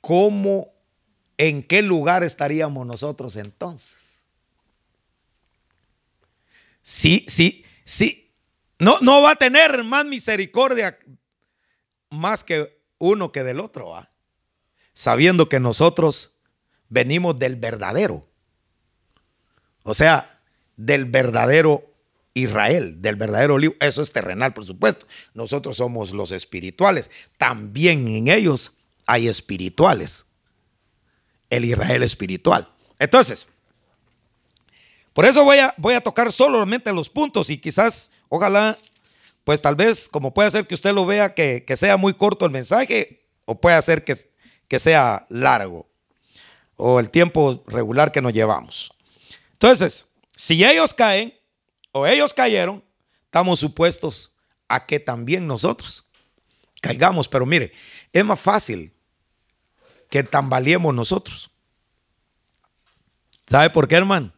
¿cómo, 0.00 0.73
en 1.38 1.62
qué 1.62 1.82
lugar 1.82 2.22
estaríamos 2.22 2.86
nosotros 2.86 3.36
entonces? 3.36 4.24
Sí, 6.82 7.24
sí, 7.28 7.64
sí. 7.84 8.32
No, 8.78 8.98
no 9.00 9.22
va 9.22 9.32
a 9.32 9.36
tener 9.36 9.82
más 9.84 10.04
misericordia 10.04 10.98
más 12.10 12.44
que 12.44 12.80
uno 12.98 13.32
que 13.32 13.42
del 13.42 13.60
otro, 13.60 13.96
¿ah? 13.96 14.08
sabiendo 14.92 15.48
que 15.48 15.60
nosotros 15.60 16.34
venimos 16.88 17.38
del 17.38 17.56
verdadero. 17.56 18.28
O 19.82 19.94
sea, 19.94 20.40
del 20.76 21.04
verdadero 21.04 21.94
Israel, 22.34 23.00
del 23.00 23.16
verdadero 23.16 23.58
libro. 23.58 23.76
Eso 23.80 24.02
es 24.02 24.12
terrenal, 24.12 24.54
por 24.54 24.64
supuesto. 24.64 25.06
Nosotros 25.34 25.76
somos 25.76 26.12
los 26.12 26.32
espirituales. 26.32 27.10
También 27.38 28.08
en 28.08 28.28
ellos 28.28 28.72
hay 29.06 29.28
espirituales. 29.28 30.26
El 31.50 31.64
Israel 31.64 32.02
espiritual. 32.02 32.68
Entonces, 32.98 33.46
por 35.12 35.24
eso 35.24 35.44
voy 35.44 35.58
a, 35.58 35.74
voy 35.76 35.94
a 35.94 36.00
tocar 36.00 36.32
solamente 36.32 36.92
los 36.92 37.08
puntos 37.08 37.50
y 37.50 37.58
quizás, 37.58 38.10
ojalá, 38.28 38.78
pues 39.44 39.60
tal 39.60 39.76
vez, 39.76 40.08
como 40.08 40.34
puede 40.34 40.50
ser 40.50 40.66
que 40.66 40.74
usted 40.74 40.92
lo 40.92 41.06
vea, 41.06 41.34
que, 41.34 41.64
sea 41.76 41.96
muy 41.96 42.14
corto 42.14 42.44
el 42.44 42.50
mensaje, 42.50 43.24
o 43.44 43.60
puede 43.60 43.80
ser 43.82 44.04
que, 44.04 44.16
que 44.68 44.78
sea 44.78 45.26
largo, 45.28 45.88
o 46.76 46.98
el 46.98 47.10
tiempo 47.10 47.62
regular 47.66 48.10
que 48.10 48.22
nos 48.22 48.32
llevamos. 48.32 48.92
Entonces, 49.52 50.08
si 50.34 50.64
ellos 50.64 50.92
caen, 50.94 51.34
o 51.92 52.06
ellos 52.06 52.34
cayeron, 52.34 52.82
estamos 53.26 53.60
supuestos 53.60 54.32
a 54.68 54.84
que 54.84 54.98
también 54.98 55.46
nosotros 55.46 56.04
caigamos. 56.80 57.28
Pero 57.28 57.46
mire, 57.46 57.72
es 58.12 58.24
más 58.24 58.40
fácil 58.40 58.92
que 60.14 60.22
tambaleemos 60.22 60.94
nosotros. 60.94 61.50
¿Sabe 63.48 63.68
por 63.70 63.88
qué, 63.88 63.96
hermano? 63.96 64.32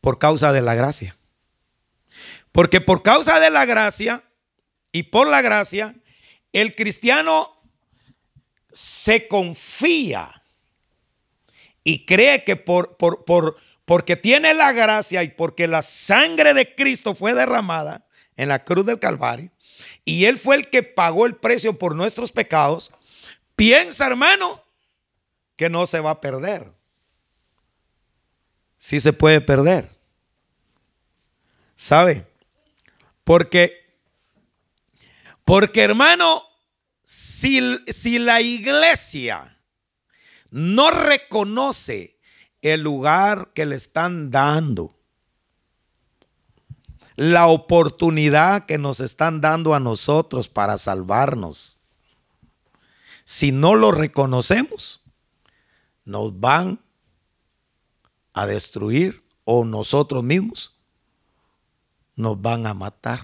Por 0.00 0.20
causa 0.20 0.52
de 0.52 0.60
la 0.60 0.76
gracia. 0.76 1.16
Porque 2.52 2.80
por 2.80 3.02
causa 3.02 3.40
de 3.40 3.50
la 3.50 3.64
gracia 3.64 4.22
y 4.92 5.02
por 5.02 5.26
la 5.26 5.42
gracia, 5.42 5.96
el 6.52 6.76
cristiano 6.76 7.60
se 8.70 9.26
confía 9.26 10.40
y 11.82 12.06
cree 12.06 12.44
que 12.44 12.54
por, 12.54 12.96
por, 12.96 13.24
por, 13.24 13.56
porque 13.84 14.14
tiene 14.14 14.54
la 14.54 14.70
gracia 14.70 15.24
y 15.24 15.30
porque 15.30 15.66
la 15.66 15.82
sangre 15.82 16.54
de 16.54 16.76
Cristo 16.76 17.16
fue 17.16 17.34
derramada 17.34 18.06
en 18.36 18.50
la 18.50 18.64
cruz 18.64 18.86
del 18.86 19.00
Calvario 19.00 19.50
y 20.04 20.26
Él 20.26 20.38
fue 20.38 20.54
el 20.54 20.70
que 20.70 20.84
pagó 20.84 21.26
el 21.26 21.34
precio 21.34 21.76
por 21.76 21.96
nuestros 21.96 22.30
pecados, 22.30 22.92
piensa 23.60 24.06
hermano 24.06 24.64
que 25.54 25.68
no 25.68 25.86
se 25.86 26.00
va 26.00 26.12
a 26.12 26.20
perder. 26.22 26.72
Sí 28.78 28.98
se 29.00 29.12
puede 29.12 29.42
perder. 29.42 29.94
¿Sabe? 31.76 32.26
Porque, 33.22 33.74
porque 35.44 35.82
hermano, 35.82 36.42
si, 37.02 37.60
si 37.88 38.18
la 38.18 38.40
iglesia 38.40 39.58
no 40.48 40.90
reconoce 40.90 42.18
el 42.62 42.80
lugar 42.80 43.52
que 43.54 43.66
le 43.66 43.76
están 43.76 44.30
dando, 44.30 44.98
la 47.14 47.46
oportunidad 47.46 48.64
que 48.64 48.78
nos 48.78 49.00
están 49.00 49.42
dando 49.42 49.74
a 49.74 49.80
nosotros 49.80 50.48
para 50.48 50.78
salvarnos. 50.78 51.79
Si 53.30 53.52
no 53.52 53.76
lo 53.76 53.92
reconocemos, 53.92 55.04
nos 56.04 56.40
van 56.40 56.80
a 58.32 58.44
destruir 58.44 59.22
o 59.44 59.64
nosotros 59.64 60.24
mismos 60.24 60.76
nos 62.16 62.42
van 62.42 62.66
a 62.66 62.74
matar. 62.74 63.20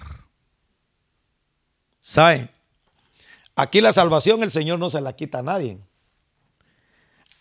¿Sabe? 1.99 2.49
Aquí 3.53 3.81
la 3.81 3.91
salvación 3.91 4.43
el 4.43 4.49
Señor 4.49 4.79
no 4.79 4.89
se 4.89 5.01
la 5.01 5.13
quita 5.13 5.39
a 5.39 5.43
nadie. 5.43 5.77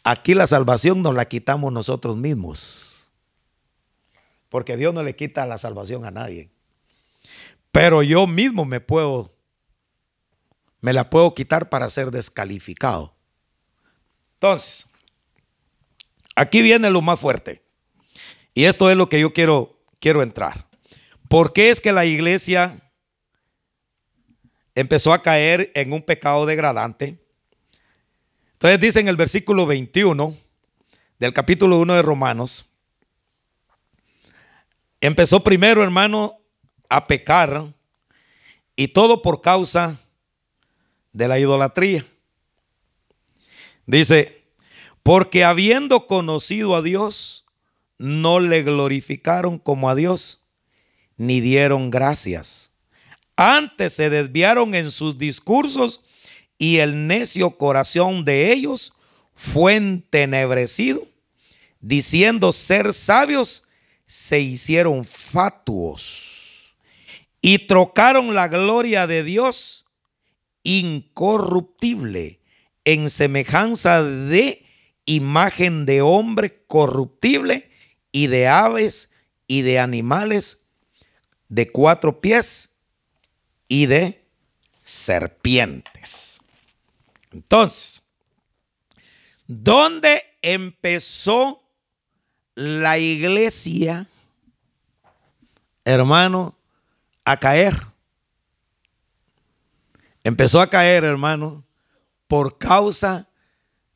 Aquí 0.02 0.34
la 0.34 0.48
salvación 0.48 1.02
nos 1.02 1.14
la 1.14 1.28
quitamos 1.28 1.72
nosotros 1.72 2.16
mismos. 2.16 3.12
Porque 4.48 4.76
Dios 4.76 4.92
no 4.92 5.04
le 5.04 5.14
quita 5.14 5.46
la 5.46 5.58
salvación 5.58 6.04
a 6.04 6.10
nadie. 6.10 6.50
Pero 7.70 8.02
yo 8.02 8.26
mismo 8.26 8.64
me 8.64 8.80
puedo, 8.80 9.35
me 10.80 10.92
la 10.92 11.10
puedo 11.10 11.34
quitar 11.34 11.68
para 11.68 11.88
ser 11.90 12.10
descalificado. 12.10 13.16
Entonces, 14.34 14.86
aquí 16.34 16.62
viene 16.62 16.90
lo 16.90 17.00
más 17.00 17.18
fuerte. 17.18 17.62
Y 18.54 18.64
esto 18.64 18.90
es 18.90 18.96
lo 18.96 19.08
que 19.08 19.20
yo 19.20 19.32
quiero, 19.32 19.78
quiero 19.98 20.22
entrar. 20.22 20.66
¿Por 21.28 21.52
qué 21.52 21.70
es 21.70 21.80
que 21.80 21.92
la 21.92 22.04
iglesia 22.04 22.78
empezó 24.74 25.12
a 25.12 25.22
caer 25.22 25.72
en 25.74 25.92
un 25.92 26.02
pecado 26.02 26.46
degradante? 26.46 27.18
Entonces 28.52 28.80
dice 28.80 29.00
en 29.00 29.08
el 29.08 29.16
versículo 29.16 29.66
21 29.66 30.36
del 31.18 31.32
capítulo 31.32 31.78
1 31.78 31.94
de 31.94 32.02
Romanos, 32.02 32.66
empezó 35.00 35.42
primero, 35.42 35.82
hermano, 35.82 36.38
a 36.88 37.06
pecar 37.06 37.74
y 38.76 38.88
todo 38.88 39.22
por 39.22 39.40
causa 39.40 39.98
de 41.16 41.28
la 41.28 41.38
idolatría. 41.38 42.04
Dice, 43.86 44.42
porque 45.02 45.44
habiendo 45.44 46.06
conocido 46.06 46.76
a 46.76 46.82
Dios, 46.82 47.46
no 47.96 48.38
le 48.38 48.62
glorificaron 48.62 49.58
como 49.58 49.88
a 49.88 49.94
Dios, 49.94 50.42
ni 51.16 51.40
dieron 51.40 51.90
gracias. 51.90 52.70
Antes 53.34 53.94
se 53.94 54.10
desviaron 54.10 54.74
en 54.74 54.90
sus 54.90 55.16
discursos 55.16 56.02
y 56.58 56.78
el 56.78 57.06
necio 57.06 57.52
corazón 57.56 58.26
de 58.26 58.52
ellos 58.52 58.92
fue 59.34 59.76
entenebrecido, 59.76 61.06
diciendo 61.80 62.52
ser 62.52 62.92
sabios, 62.92 63.62
se 64.04 64.40
hicieron 64.40 65.04
fatuos 65.06 66.74
y 67.40 67.60
trocaron 67.60 68.34
la 68.34 68.48
gloria 68.48 69.06
de 69.06 69.24
Dios 69.24 69.85
incorruptible 70.66 72.40
en 72.84 73.08
semejanza 73.08 74.02
de 74.02 74.66
imagen 75.04 75.86
de 75.86 76.02
hombre 76.02 76.64
corruptible 76.66 77.70
y 78.10 78.26
de 78.26 78.48
aves 78.48 79.12
y 79.46 79.62
de 79.62 79.78
animales 79.78 80.66
de 81.48 81.70
cuatro 81.70 82.20
pies 82.20 82.70
y 83.68 83.86
de 83.86 84.26
serpientes. 84.82 86.40
Entonces, 87.30 88.02
¿dónde 89.46 90.24
empezó 90.42 91.62
la 92.56 92.98
iglesia, 92.98 94.08
hermano, 95.84 96.58
a 97.24 97.36
caer? 97.38 97.95
Empezó 100.26 100.60
a 100.60 100.68
caer, 100.68 101.04
hermano, 101.04 101.64
por 102.26 102.58
causa 102.58 103.28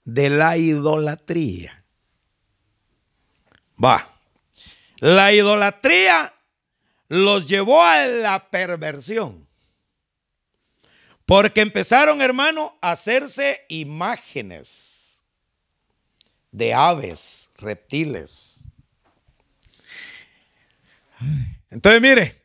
de 0.04 0.30
la 0.30 0.56
idolatría. 0.56 1.84
Va. 3.84 4.16
La 4.98 5.32
idolatría 5.32 6.32
los 7.08 7.48
llevó 7.48 7.82
a 7.82 8.06
la 8.06 8.48
perversión. 8.48 9.48
Porque 11.26 11.62
empezaron, 11.62 12.22
hermano, 12.22 12.78
a 12.80 12.92
hacerse 12.92 13.64
imágenes 13.68 15.24
de 16.52 16.72
aves, 16.72 17.50
reptiles. 17.56 18.60
Entonces, 21.72 22.00
mire, 22.00 22.39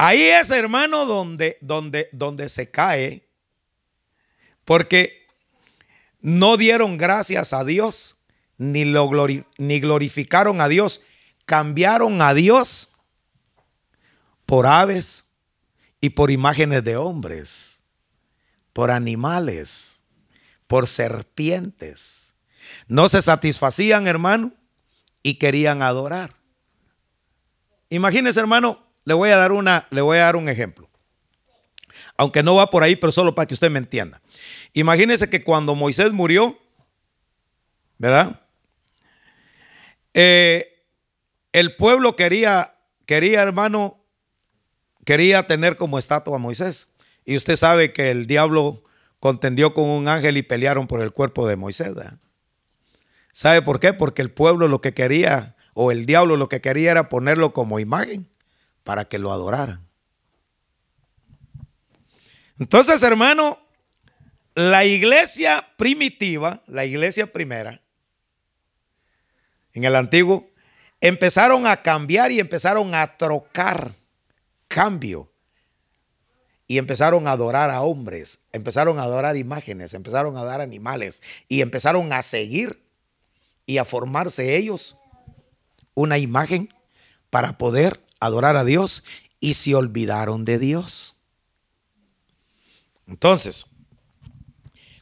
ahí 0.00 0.22
es, 0.22 0.50
hermano, 0.50 1.06
donde, 1.06 1.58
donde, 1.60 2.08
donde 2.12 2.48
se 2.48 2.70
cae, 2.70 3.28
porque 4.64 5.26
no 6.20 6.56
dieron 6.56 6.96
gracias 6.96 7.52
a 7.52 7.64
Dios, 7.64 8.18
ni, 8.56 8.84
lo 8.84 9.10
ni 9.58 9.80
glorificaron 9.80 10.60
a 10.60 10.68
Dios, 10.68 11.02
cambiaron 11.46 12.20
a 12.22 12.34
Dios 12.34 12.92
por 14.46 14.66
aves, 14.66 15.30
y 16.00 16.10
por 16.10 16.30
imágenes 16.30 16.82
de 16.82 16.96
hombres, 16.96 17.80
por 18.72 18.90
animales, 18.90 20.02
por 20.66 20.86
serpientes. 20.86 22.34
No 22.88 23.08
se 23.08 23.20
satisfacían, 23.20 24.06
hermano, 24.06 24.52
y 25.22 25.34
querían 25.34 25.82
adorar. 25.82 26.34
imagínese 27.90 28.40
hermano, 28.40 28.82
le 29.04 29.14
voy 29.14 29.30
a 29.30 29.36
dar 29.36 29.52
una, 29.52 29.86
le 29.90 30.00
voy 30.00 30.18
a 30.18 30.24
dar 30.24 30.36
un 30.36 30.48
ejemplo. 30.48 30.88
Aunque 32.16 32.42
no 32.42 32.54
va 32.54 32.68
por 32.68 32.82
ahí, 32.82 32.96
pero 32.96 33.12
solo 33.12 33.34
para 33.34 33.46
que 33.46 33.54
usted 33.54 33.70
me 33.70 33.78
entienda. 33.78 34.20
Imagínese 34.74 35.30
que 35.30 35.42
cuando 35.42 35.74
Moisés 35.74 36.12
murió, 36.12 36.58
¿verdad? 37.98 38.42
Eh, 40.12 40.84
el 41.52 41.76
pueblo 41.76 42.16
quería, 42.16 42.74
quería, 43.06 43.42
hermano, 43.42 44.04
quería 45.04 45.46
tener 45.46 45.76
como 45.76 45.98
estatua 45.98 46.36
a 46.36 46.38
Moisés. 46.38 46.92
Y 47.24 47.36
usted 47.36 47.56
sabe 47.56 47.92
que 47.92 48.10
el 48.10 48.26
diablo 48.26 48.82
contendió 49.18 49.74
con 49.74 49.84
un 49.84 50.08
ángel 50.08 50.36
y 50.36 50.42
pelearon 50.42 50.86
por 50.86 51.00
el 51.00 51.12
cuerpo 51.12 51.46
de 51.46 51.56
Moisés. 51.56 51.94
¿Sabe 53.32 53.62
por 53.62 53.80
qué? 53.80 53.92
Porque 53.92 54.22
el 54.22 54.30
pueblo 54.30 54.68
lo 54.68 54.80
que 54.80 54.94
quería, 54.94 55.56
o 55.74 55.90
el 55.90 56.06
diablo 56.06 56.36
lo 56.36 56.48
que 56.48 56.60
quería 56.60 56.90
era 56.90 57.08
ponerlo 57.08 57.52
como 57.52 57.80
imagen 57.80 58.29
para 58.90 59.04
que 59.04 59.20
lo 59.20 59.30
adoraran. 59.30 59.86
Entonces, 62.58 63.00
hermano, 63.04 63.60
la 64.56 64.84
iglesia 64.84 65.64
primitiva, 65.76 66.64
la 66.66 66.84
iglesia 66.84 67.32
primera, 67.32 67.82
en 69.74 69.84
el 69.84 69.94
antiguo, 69.94 70.50
empezaron 71.00 71.68
a 71.68 71.82
cambiar 71.82 72.32
y 72.32 72.40
empezaron 72.40 72.92
a 72.96 73.16
trocar 73.16 73.94
cambio. 74.66 75.30
Y 76.66 76.78
empezaron 76.78 77.28
a 77.28 77.30
adorar 77.30 77.70
a 77.70 77.82
hombres, 77.82 78.40
empezaron 78.50 78.98
a 78.98 79.04
adorar 79.04 79.36
imágenes, 79.36 79.94
empezaron 79.94 80.36
a 80.36 80.40
adorar 80.40 80.60
animales 80.60 81.22
y 81.46 81.60
empezaron 81.60 82.12
a 82.12 82.22
seguir 82.22 82.82
y 83.66 83.78
a 83.78 83.84
formarse 83.84 84.56
ellos 84.56 84.98
una 85.94 86.18
imagen 86.18 86.74
para 87.30 87.56
poder 87.56 88.09
adorar 88.20 88.56
a 88.56 88.64
Dios 88.64 89.04
y 89.40 89.54
se 89.54 89.74
olvidaron 89.74 90.44
de 90.44 90.58
Dios. 90.58 91.16
Entonces, 93.06 93.66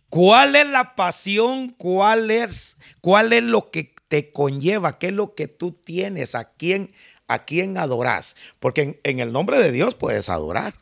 ¿cuál 0.08 0.56
es 0.56 0.66
la 0.66 0.94
pasión? 0.94 1.70
¿Cuál 1.76 2.30
es, 2.30 2.78
cuál 3.00 3.32
es 3.32 3.42
lo 3.42 3.70
que 3.70 3.94
te 4.08 4.32
conlleva? 4.32 4.98
¿Qué 4.98 5.08
es 5.08 5.12
lo 5.12 5.34
que 5.34 5.48
tú 5.48 5.72
tienes? 5.72 6.34
¿A 6.34 6.52
quién, 6.52 6.92
a 7.26 7.40
quién 7.44 7.76
adoras? 7.76 8.36
Porque 8.60 8.82
en, 8.82 9.00
en 9.02 9.20
el 9.20 9.32
nombre 9.32 9.58
de 9.58 9.72
Dios 9.72 9.94
puedes 9.94 10.30
adorar. 10.30 10.74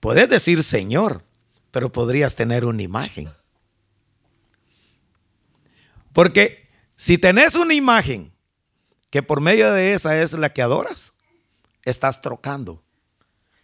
Puedes 0.00 0.28
decir 0.28 0.64
Señor, 0.64 1.22
pero 1.70 1.92
podrías 1.92 2.34
tener 2.34 2.64
una 2.64 2.82
imagen. 2.82 3.30
Porque 6.12 6.68
si 6.96 7.18
tenés 7.18 7.54
una 7.54 7.74
imagen 7.74 8.31
que 9.12 9.22
por 9.22 9.40
medio 9.40 9.72
de 9.72 9.92
esa 9.92 10.20
es 10.20 10.32
la 10.32 10.52
que 10.52 10.62
adoras, 10.62 11.14
estás 11.84 12.20
trocando, 12.20 12.82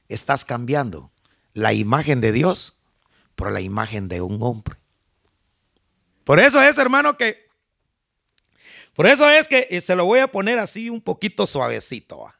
estás 0.08 0.44
cambiando 0.44 1.10
la 1.54 1.72
imagen 1.72 2.20
de 2.20 2.30
Dios 2.30 2.78
por 3.34 3.50
la 3.50 3.60
imagen 3.60 4.06
de 4.06 4.20
un 4.20 4.40
hombre. 4.42 4.76
Por 6.22 6.38
eso 6.38 6.62
es, 6.62 6.78
hermano, 6.78 7.16
que, 7.16 7.48
por 8.94 9.06
eso 9.06 9.28
es 9.28 9.48
que 9.48 9.80
se 9.80 9.96
lo 9.96 10.04
voy 10.04 10.20
a 10.20 10.30
poner 10.30 10.60
así 10.60 10.90
un 10.90 11.00
poquito 11.00 11.46
suavecito. 11.46 12.32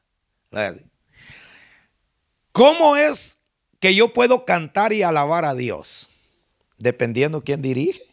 ¿Cómo 2.52 2.94
es 2.94 3.38
que 3.80 3.94
yo 3.94 4.12
puedo 4.12 4.44
cantar 4.44 4.92
y 4.92 5.02
alabar 5.02 5.44
a 5.44 5.54
Dios? 5.54 6.10
Dependiendo 6.76 7.42
quién 7.42 7.62
dirige 7.62 8.08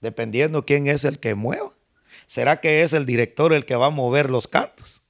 dependiendo 0.00 0.64
quién 0.64 0.86
es 0.86 1.04
el 1.04 1.18
que 1.18 1.34
mueva. 1.34 1.72
¿Será 2.30 2.60
que 2.60 2.84
es 2.84 2.92
el 2.92 3.06
director 3.06 3.52
el 3.52 3.64
que 3.64 3.74
va 3.74 3.86
a 3.86 3.90
mover 3.90 4.30
los 4.30 4.46
cantos? 4.46 5.02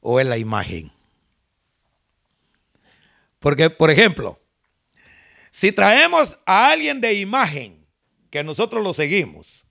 ¿O 0.00 0.18
es 0.18 0.26
la 0.26 0.38
imagen? 0.38 0.90
Porque, 3.38 3.68
por 3.68 3.90
ejemplo, 3.90 4.40
si 5.50 5.72
traemos 5.72 6.38
a 6.46 6.70
alguien 6.70 7.02
de 7.02 7.12
imagen, 7.12 7.86
que 8.30 8.42
nosotros 8.42 8.82
lo 8.82 8.94
seguimos, 8.94 9.66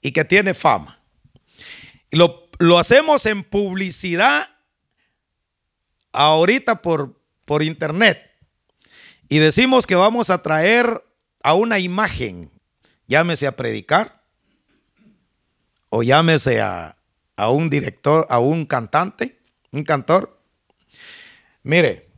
y 0.00 0.12
que 0.12 0.24
tiene 0.24 0.54
fama, 0.54 1.02
lo, 2.12 2.48
lo 2.60 2.78
hacemos 2.78 3.26
en 3.26 3.42
publicidad 3.42 4.48
ahorita 6.12 6.82
por, 6.82 7.20
por 7.44 7.64
internet, 7.64 8.30
y 9.28 9.38
decimos 9.38 9.88
que 9.88 9.96
vamos 9.96 10.30
a 10.30 10.40
traer 10.40 11.04
a 11.42 11.54
una 11.54 11.80
imagen, 11.80 12.52
llámese 13.06 13.46
a 13.46 13.56
predicar 13.56 14.22
o 15.88 16.02
llámese 16.02 16.60
a, 16.60 16.96
a 17.36 17.50
un 17.50 17.68
director, 17.68 18.26
a 18.30 18.38
un 18.38 18.66
cantante, 18.66 19.38
un 19.70 19.84
cantor. 19.84 20.40
Mire, 21.62 22.08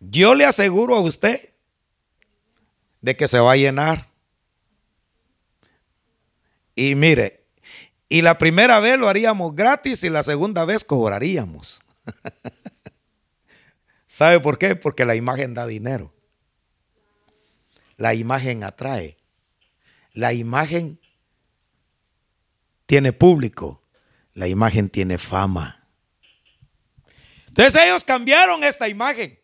yo 0.00 0.34
le 0.34 0.44
aseguro 0.44 0.96
a 0.96 1.00
usted 1.00 1.50
de 3.00 3.16
que 3.16 3.28
se 3.28 3.38
va 3.38 3.52
a 3.52 3.56
llenar. 3.56 4.08
Y 6.74 6.94
mire, 6.94 7.44
y 8.08 8.22
la 8.22 8.38
primera 8.38 8.80
vez 8.80 8.98
lo 8.98 9.08
haríamos 9.08 9.54
gratis 9.54 10.02
y 10.04 10.10
la 10.10 10.22
segunda 10.22 10.64
vez 10.64 10.84
cobraríamos. 10.84 11.82
¿Sabe 14.06 14.40
por 14.40 14.58
qué? 14.58 14.76
Porque 14.76 15.04
la 15.04 15.16
imagen 15.16 15.54
da 15.54 15.66
dinero. 15.66 16.12
La 17.96 18.14
imagen 18.14 18.64
atrae. 18.64 19.16
La 20.14 20.32
imagen 20.32 20.98
tiene 22.86 23.12
público. 23.12 23.82
La 24.32 24.48
imagen 24.48 24.88
tiene 24.88 25.18
fama. 25.18 25.86
Entonces 27.48 27.82
ellos 27.84 28.02
cambiaron 28.02 28.64
esta 28.64 28.88
imagen. 28.88 29.38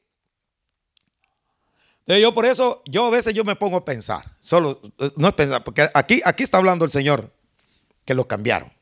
Entonces 2.01 2.23
yo 2.23 2.35
por 2.35 2.47
eso, 2.47 2.83
yo 2.87 3.07
a 3.07 3.11
veces 3.11 3.35
yo 3.35 3.45
me 3.45 3.55
pongo 3.55 3.77
a 3.77 3.85
pensar. 3.85 4.37
Solo, 4.41 4.81
no 5.17 5.29
es 5.29 5.35
pensar, 5.35 5.63
porque 5.63 5.89
aquí, 5.95 6.23
aquí 6.25 6.43
está 6.43 6.57
hablando 6.57 6.85
el 6.85 6.91
Señor 6.91 7.33
que 8.05 8.15
lo 8.15 8.27
cambiaron. 8.27 8.73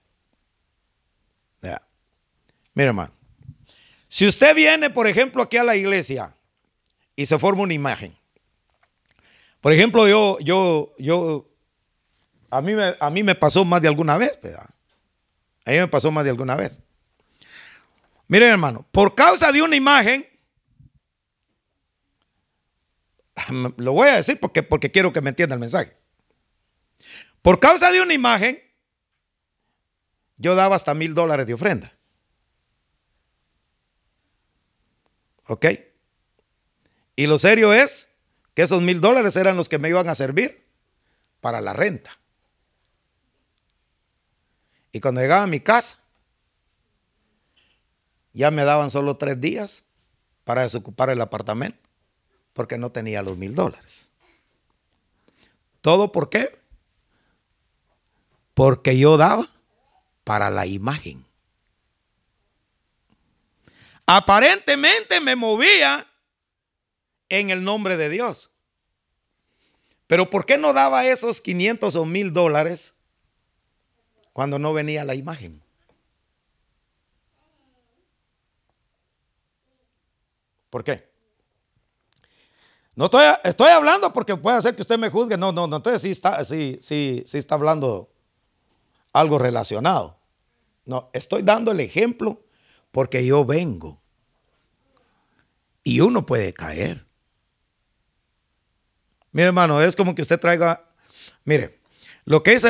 Mira, 2.78 2.90
hermano. 2.90 3.12
Si 4.06 4.24
usted 4.24 4.54
viene, 4.54 4.88
por 4.88 5.08
ejemplo, 5.08 5.42
aquí 5.42 5.56
a 5.56 5.64
la 5.64 5.74
iglesia 5.74 6.32
y 7.16 7.26
se 7.26 7.36
forma 7.36 7.62
una 7.62 7.74
imagen, 7.74 8.16
por 9.60 9.72
ejemplo, 9.72 10.06
yo, 10.06 10.38
yo, 10.38 10.94
yo, 10.96 11.47
a 12.50 12.60
mí, 12.60 12.74
me, 12.74 12.96
a 12.98 13.10
mí 13.10 13.22
me 13.22 13.34
pasó 13.34 13.64
más 13.64 13.82
de 13.82 13.88
alguna 13.88 14.16
vez, 14.18 14.38
¿verdad? 14.42 14.68
A 15.64 15.70
mí 15.70 15.78
me 15.78 15.88
pasó 15.88 16.10
más 16.10 16.24
de 16.24 16.30
alguna 16.30 16.56
vez. 16.56 16.80
Miren, 18.26 18.50
hermano, 18.50 18.86
por 18.90 19.14
causa 19.14 19.52
de 19.52 19.62
una 19.62 19.76
imagen, 19.76 20.26
lo 23.76 23.92
voy 23.92 24.08
a 24.08 24.16
decir 24.16 24.38
porque, 24.40 24.62
porque 24.62 24.90
quiero 24.90 25.12
que 25.12 25.20
me 25.20 25.30
entienda 25.30 25.54
el 25.54 25.60
mensaje. 25.60 25.96
Por 27.42 27.60
causa 27.60 27.90
de 27.90 28.00
una 28.02 28.14
imagen, 28.14 28.62
yo 30.36 30.54
daba 30.54 30.76
hasta 30.76 30.94
mil 30.94 31.14
dólares 31.14 31.46
de 31.46 31.54
ofrenda. 31.54 31.92
¿Ok? 35.46 35.66
Y 37.16 37.26
lo 37.26 37.38
serio 37.38 37.72
es 37.72 38.10
que 38.54 38.62
esos 38.62 38.82
mil 38.82 39.00
dólares 39.00 39.36
eran 39.36 39.56
los 39.56 39.68
que 39.68 39.78
me 39.78 39.88
iban 39.88 40.08
a 40.08 40.14
servir 40.14 40.66
para 41.40 41.60
la 41.60 41.72
renta. 41.72 42.17
Y 44.92 45.00
cuando 45.00 45.20
llegaba 45.20 45.42
a 45.42 45.48
mi 45.48 45.60
casa, 45.60 45.98
ya 48.32 48.50
me 48.50 48.64
daban 48.64 48.90
solo 48.90 49.16
tres 49.16 49.40
días 49.40 49.84
para 50.44 50.62
desocupar 50.62 51.10
el 51.10 51.20
apartamento, 51.20 51.88
porque 52.52 52.78
no 52.78 52.90
tenía 52.90 53.22
los 53.22 53.36
mil 53.36 53.54
dólares. 53.54 54.10
¿Todo 55.80 56.12
por 56.12 56.30
qué? 56.30 56.58
Porque 58.54 58.98
yo 58.98 59.16
daba 59.16 59.48
para 60.24 60.50
la 60.50 60.66
imagen. 60.66 61.24
Aparentemente 64.06 65.20
me 65.20 65.36
movía 65.36 66.06
en 67.28 67.50
el 67.50 67.62
nombre 67.62 67.96
de 67.96 68.08
Dios. 68.08 68.50
Pero 70.06 70.30
¿por 70.30 70.46
qué 70.46 70.56
no 70.56 70.72
daba 70.72 71.06
esos 71.06 71.40
500 71.40 71.94
o 71.94 72.04
1000 72.06 72.32
dólares 72.32 72.94
cuando 74.38 74.60
no 74.60 74.72
venía 74.72 75.04
la 75.04 75.16
imagen? 75.16 75.60
¿Por 80.70 80.84
qué? 80.84 81.10
No 82.94 83.06
estoy, 83.06 83.24
estoy 83.42 83.70
hablando 83.70 84.12
porque 84.12 84.36
puede 84.36 84.62
ser 84.62 84.76
que 84.76 84.82
usted 84.82 84.96
me 84.96 85.10
juzgue. 85.10 85.36
No, 85.36 85.50
no, 85.50 85.66
no. 85.66 85.78
Entonces 85.78 86.02
sí 86.02 86.12
está, 86.12 86.44
sí, 86.44 86.78
sí, 86.80 87.24
sí 87.26 87.36
está 87.36 87.56
hablando 87.56 88.12
algo 89.12 89.40
relacionado. 89.40 90.20
No, 90.84 91.10
estoy 91.12 91.42
dando 91.42 91.72
el 91.72 91.80
ejemplo 91.80 92.44
porque 92.92 93.26
yo 93.26 93.44
vengo. 93.44 94.00
Y 95.82 95.98
uno 95.98 96.24
puede 96.24 96.52
caer. 96.52 97.08
Mire, 99.32 99.48
hermano, 99.48 99.82
es 99.82 99.96
como 99.96 100.14
que 100.14 100.22
usted 100.22 100.38
traiga, 100.38 100.88
mire, 101.44 101.77
lo 102.28 102.42
que, 102.42 102.52
es 102.52 102.66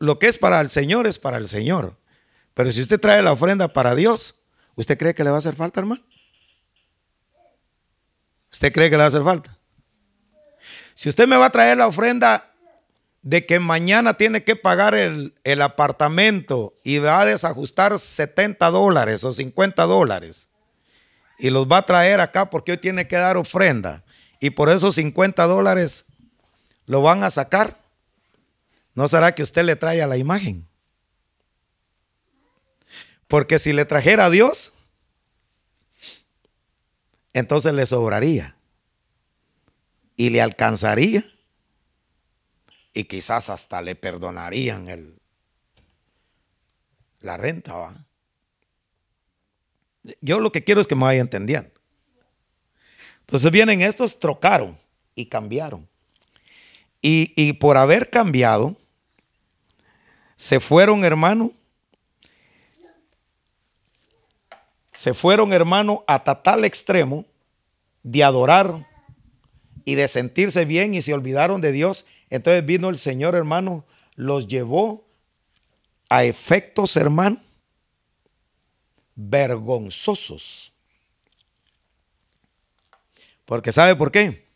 lo 0.00 0.18
que 0.18 0.26
es 0.26 0.36
para 0.36 0.60
el 0.60 0.68
Señor 0.68 1.06
es 1.06 1.18
para 1.18 1.38
el 1.38 1.48
Señor, 1.48 1.96
Pero 2.52 2.70
si 2.72 2.82
usted 2.82 3.00
trae 3.00 3.22
la 3.22 3.32
ofrenda 3.32 3.72
para 3.72 3.94
Dios, 3.94 4.40
¿usted 4.74 4.98
cree 4.98 5.14
que 5.14 5.24
le 5.24 5.30
va 5.30 5.36
a 5.36 5.38
hacer 5.38 5.54
falta, 5.54 5.80
hermano? 5.80 6.02
¿Usted 8.52 8.70
cree 8.70 8.90
que 8.90 8.96
le 8.96 8.98
va 8.98 9.04
a 9.04 9.08
hacer 9.08 9.24
falta? 9.24 9.56
Si 10.92 11.08
usted 11.08 11.26
me 11.26 11.38
va 11.38 11.46
a 11.46 11.50
traer 11.50 11.78
la 11.78 11.86
ofrenda 11.86 12.52
de 13.22 13.46
que 13.46 13.58
mañana 13.60 14.14
tiene 14.14 14.44
que 14.44 14.56
pagar 14.56 14.94
el, 14.94 15.34
el, 15.42 15.62
apartamento 15.62 16.74
y 16.84 16.98
va 16.98 17.22
a 17.22 17.24
desajustar 17.24 17.98
70 17.98 18.70
dólares 18.70 19.24
o 19.24 19.32
50 19.32 19.84
dólares 19.84 20.50
y 21.38 21.48
los 21.48 21.66
va 21.66 21.78
a 21.78 21.86
traer 21.86 22.20
acá 22.20 22.50
porque 22.50 22.72
hoy 22.72 22.78
tiene 22.78 23.08
que 23.08 23.16
dar 23.16 23.38
ofrenda 23.38 24.04
y 24.38 24.50
por 24.50 24.68
esos 24.68 24.96
50 24.96 25.44
dólares 25.44 26.06
lo 26.86 27.00
van 27.00 27.24
a 27.24 27.30
sacar, 27.30 27.87
¿no 28.98 29.06
será 29.06 29.32
que 29.32 29.44
usted 29.44 29.62
le 29.62 29.76
trae 29.76 30.02
a 30.02 30.08
la 30.08 30.16
imagen? 30.16 30.66
Porque 33.28 33.60
si 33.60 33.72
le 33.72 33.84
trajera 33.84 34.24
a 34.24 34.30
Dios, 34.30 34.74
entonces 37.32 37.72
le 37.74 37.86
sobraría 37.86 38.56
y 40.16 40.30
le 40.30 40.42
alcanzaría 40.42 41.24
y 42.92 43.04
quizás 43.04 43.50
hasta 43.50 43.82
le 43.82 43.94
perdonarían 43.94 44.88
el, 44.88 45.20
la 47.20 47.36
renta. 47.36 47.76
¿va? 47.76 48.04
Yo 50.20 50.40
lo 50.40 50.50
que 50.50 50.64
quiero 50.64 50.80
es 50.80 50.88
que 50.88 50.96
me 50.96 51.04
vaya 51.04 51.20
entendiendo. 51.20 51.70
Entonces 53.20 53.48
vienen 53.52 53.80
estos, 53.80 54.18
trocaron 54.18 54.76
y 55.14 55.26
cambiaron. 55.26 55.88
Y, 57.00 57.32
y 57.36 57.52
por 57.52 57.76
haber 57.76 58.10
cambiado, 58.10 58.76
se 60.38 60.60
fueron, 60.60 61.04
hermano, 61.04 61.50
se 64.92 65.12
fueron, 65.12 65.52
hermano, 65.52 66.04
hasta 66.06 66.40
tal 66.40 66.64
extremo 66.64 67.24
de 68.04 68.22
adorar 68.22 68.86
y 69.84 69.96
de 69.96 70.06
sentirse 70.06 70.64
bien 70.64 70.94
y 70.94 71.02
se 71.02 71.12
olvidaron 71.12 71.60
de 71.60 71.72
Dios. 71.72 72.06
Entonces 72.30 72.64
vino 72.64 72.88
el 72.88 72.98
Señor, 72.98 73.34
hermano, 73.34 73.84
los 74.14 74.46
llevó 74.46 75.08
a 76.08 76.22
efectos, 76.22 76.96
hermano, 76.96 77.42
vergonzosos. 79.16 80.72
Porque 83.44 83.72
¿sabe 83.72 83.96
por 83.96 84.12
qué? 84.12 84.46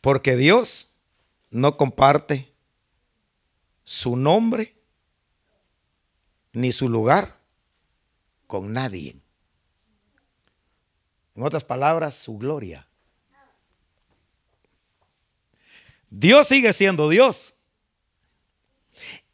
Porque 0.00 0.34
Dios 0.34 0.90
no 1.50 1.76
comparte 1.76 2.52
su 3.84 4.16
nombre 4.16 4.74
ni 6.54 6.72
su 6.72 6.88
lugar 6.88 7.36
con 8.46 8.72
nadie. 8.72 9.20
En 11.34 11.42
otras 11.42 11.64
palabras, 11.64 12.14
su 12.14 12.38
gloria. 12.38 12.88
Dios 16.08 16.46
sigue 16.46 16.72
siendo 16.72 17.08
Dios. 17.08 17.54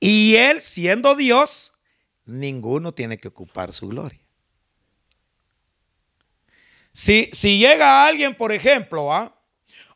Y 0.00 0.36
Él 0.36 0.62
siendo 0.62 1.14
Dios, 1.14 1.74
ninguno 2.24 2.92
tiene 2.92 3.18
que 3.18 3.28
ocupar 3.28 3.70
su 3.72 3.88
gloria. 3.88 4.18
Si, 6.92 7.30
si 7.34 7.58
llega 7.58 8.06
alguien, 8.06 8.34
por 8.34 8.50
ejemplo, 8.50 9.12
¿ah? 9.12 9.38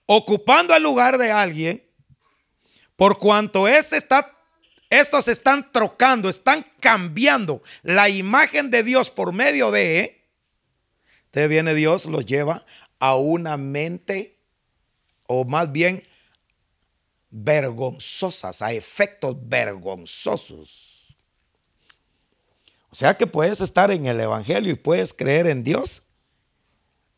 ocupando 0.04 0.76
el 0.76 0.82
lugar 0.82 1.16
de 1.16 1.32
alguien, 1.32 1.82
por 2.96 3.18
cuanto 3.18 3.66
este 3.66 3.96
está, 3.96 4.30
estos 4.94 5.28
están 5.28 5.70
trocando, 5.70 6.28
están 6.28 6.64
cambiando 6.80 7.62
la 7.82 8.08
imagen 8.08 8.70
de 8.70 8.82
Dios 8.82 9.10
por 9.10 9.32
medio 9.32 9.70
de 9.70 10.24
entonces 11.34 11.50
viene 11.50 11.74
Dios, 11.74 12.06
los 12.06 12.24
lleva 12.26 12.64
a 13.00 13.16
una 13.16 13.56
mente, 13.56 14.38
o 15.26 15.44
más 15.44 15.72
bien 15.72 16.04
vergonzosas, 17.28 18.62
a 18.62 18.72
efectos 18.72 19.36
vergonzosos. 19.48 21.16
O 22.90 22.94
sea 22.94 23.16
que 23.16 23.26
puedes 23.26 23.60
estar 23.60 23.90
en 23.90 24.06
el 24.06 24.20
Evangelio 24.20 24.70
y 24.70 24.76
puedes 24.76 25.12
creer 25.12 25.48
en 25.48 25.64
Dios 25.64 26.04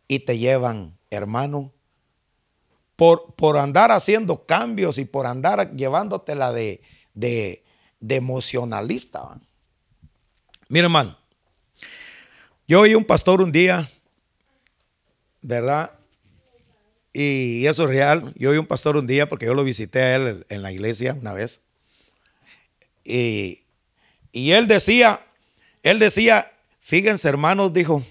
y 0.08 0.20
te 0.20 0.38
llevan, 0.38 0.96
hermano, 1.10 1.74
por, 2.96 3.34
por 3.34 3.58
andar 3.58 3.92
haciendo 3.92 4.46
cambios 4.46 4.96
y 4.96 5.04
por 5.04 5.26
andar 5.26 5.76
llevándotela 5.76 6.52
de, 6.52 6.80
de, 7.12 7.65
de 8.00 8.16
emocionalista. 8.16 9.40
Mira, 10.68 10.86
hermano, 10.86 11.18
yo 12.68 12.80
oí 12.80 12.94
un 12.94 13.04
pastor 13.04 13.42
un 13.42 13.52
día 13.52 13.88
¿verdad? 15.46 15.92
Y 17.12 17.66
eso 17.66 17.84
es 17.84 17.88
real. 17.88 18.32
Yo 18.36 18.50
vi 18.50 18.58
un 18.58 18.66
pastor 18.66 18.96
un 18.96 19.06
día 19.06 19.28
porque 19.28 19.46
yo 19.46 19.54
lo 19.54 19.62
visité 19.62 20.00
a 20.00 20.16
él 20.16 20.46
en 20.48 20.62
la 20.62 20.72
iglesia 20.72 21.16
una 21.18 21.32
vez. 21.32 21.60
Y, 23.04 23.62
él 24.32 24.66
decía, 24.66 25.24
él 25.84 26.00
decía, 26.00 26.52
fíjense 26.80 27.28
hermanos, 27.28 27.72
dijo, 27.72 28.04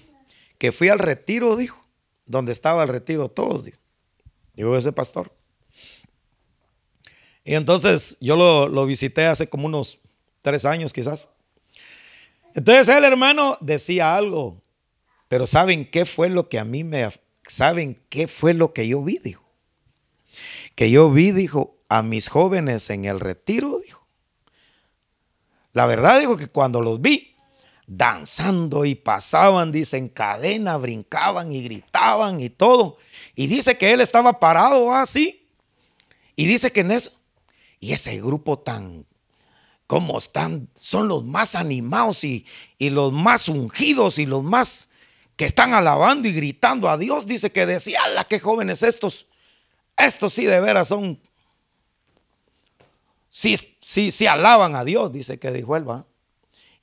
que 0.58 0.72
fui 0.72 0.88
al 0.88 0.98
retiro, 0.98 1.56
dijo, 1.56 1.86
donde 2.24 2.52
estaba 2.52 2.82
el 2.82 2.88
retiro 2.88 3.28
todos, 3.28 3.66
dijo. 3.66 3.78
Dijo 4.54 4.74
ese 4.74 4.92
pastor. 4.92 5.35
Y 7.46 7.54
entonces 7.54 8.18
yo 8.20 8.34
lo, 8.34 8.66
lo 8.66 8.84
visité 8.84 9.24
hace 9.24 9.48
como 9.48 9.66
unos 9.66 10.00
tres 10.42 10.64
años 10.64 10.92
quizás. 10.92 11.30
Entonces 12.54 12.88
el 12.88 13.04
hermano 13.04 13.56
decía 13.60 14.16
algo, 14.16 14.60
pero 15.28 15.46
¿saben 15.46 15.88
qué 15.88 16.04
fue 16.06 16.28
lo 16.28 16.48
que 16.48 16.58
a 16.58 16.64
mí 16.64 16.82
me, 16.82 17.08
¿Saben 17.46 18.02
qué 18.08 18.26
fue 18.26 18.52
lo 18.52 18.72
que 18.72 18.88
yo 18.88 19.02
vi? 19.02 19.18
Dijo. 19.18 19.44
Que 20.74 20.90
yo 20.90 21.08
vi, 21.10 21.30
dijo, 21.30 21.76
a 21.88 22.02
mis 22.02 22.28
jóvenes 22.28 22.90
en 22.90 23.04
el 23.04 23.20
retiro, 23.20 23.78
dijo. 23.78 24.04
La 25.72 25.86
verdad, 25.86 26.18
dijo 26.18 26.36
que 26.36 26.48
cuando 26.48 26.80
los 26.80 27.00
vi 27.00 27.36
danzando 27.86 28.84
y 28.84 28.96
pasaban, 28.96 29.70
dice, 29.70 29.98
en 29.98 30.08
cadena, 30.08 30.76
brincaban 30.76 31.52
y 31.52 31.62
gritaban 31.62 32.40
y 32.40 32.50
todo. 32.50 32.98
Y 33.36 33.46
dice 33.46 33.78
que 33.78 33.92
él 33.92 34.00
estaba 34.00 34.40
parado 34.40 34.92
así. 34.92 35.46
Y 36.34 36.46
dice 36.46 36.72
que 36.72 36.80
en 36.80 36.90
eso, 36.90 37.12
y 37.80 37.92
ese 37.92 38.20
grupo 38.20 38.58
tan, 38.58 39.06
como 39.86 40.18
están, 40.18 40.68
son 40.78 41.08
los 41.08 41.24
más 41.24 41.54
animados 41.54 42.24
y, 42.24 42.46
y 42.78 42.90
los 42.90 43.12
más 43.12 43.48
ungidos 43.48 44.18
y 44.18 44.26
los 44.26 44.42
más 44.42 44.88
que 45.36 45.44
están 45.44 45.74
alabando 45.74 46.28
y 46.28 46.32
gritando 46.32 46.88
a 46.88 46.96
Dios, 46.96 47.26
dice 47.26 47.52
que 47.52 47.66
decía, 47.66 48.00
¡ala, 48.04 48.24
qué 48.24 48.40
jóvenes 48.40 48.82
estos! 48.82 49.26
Estos 49.96 50.32
sí 50.32 50.44
de 50.44 50.60
veras 50.60 50.88
son, 50.88 51.18
sí, 53.30 53.56
sí, 53.80 54.10
sí 54.10 54.26
alaban 54.26 54.74
a 54.74 54.84
Dios, 54.84 55.12
dice 55.12 55.38
que 55.38 55.50
dijo 55.50 55.76
él, 55.76 55.88
va. 55.88 56.06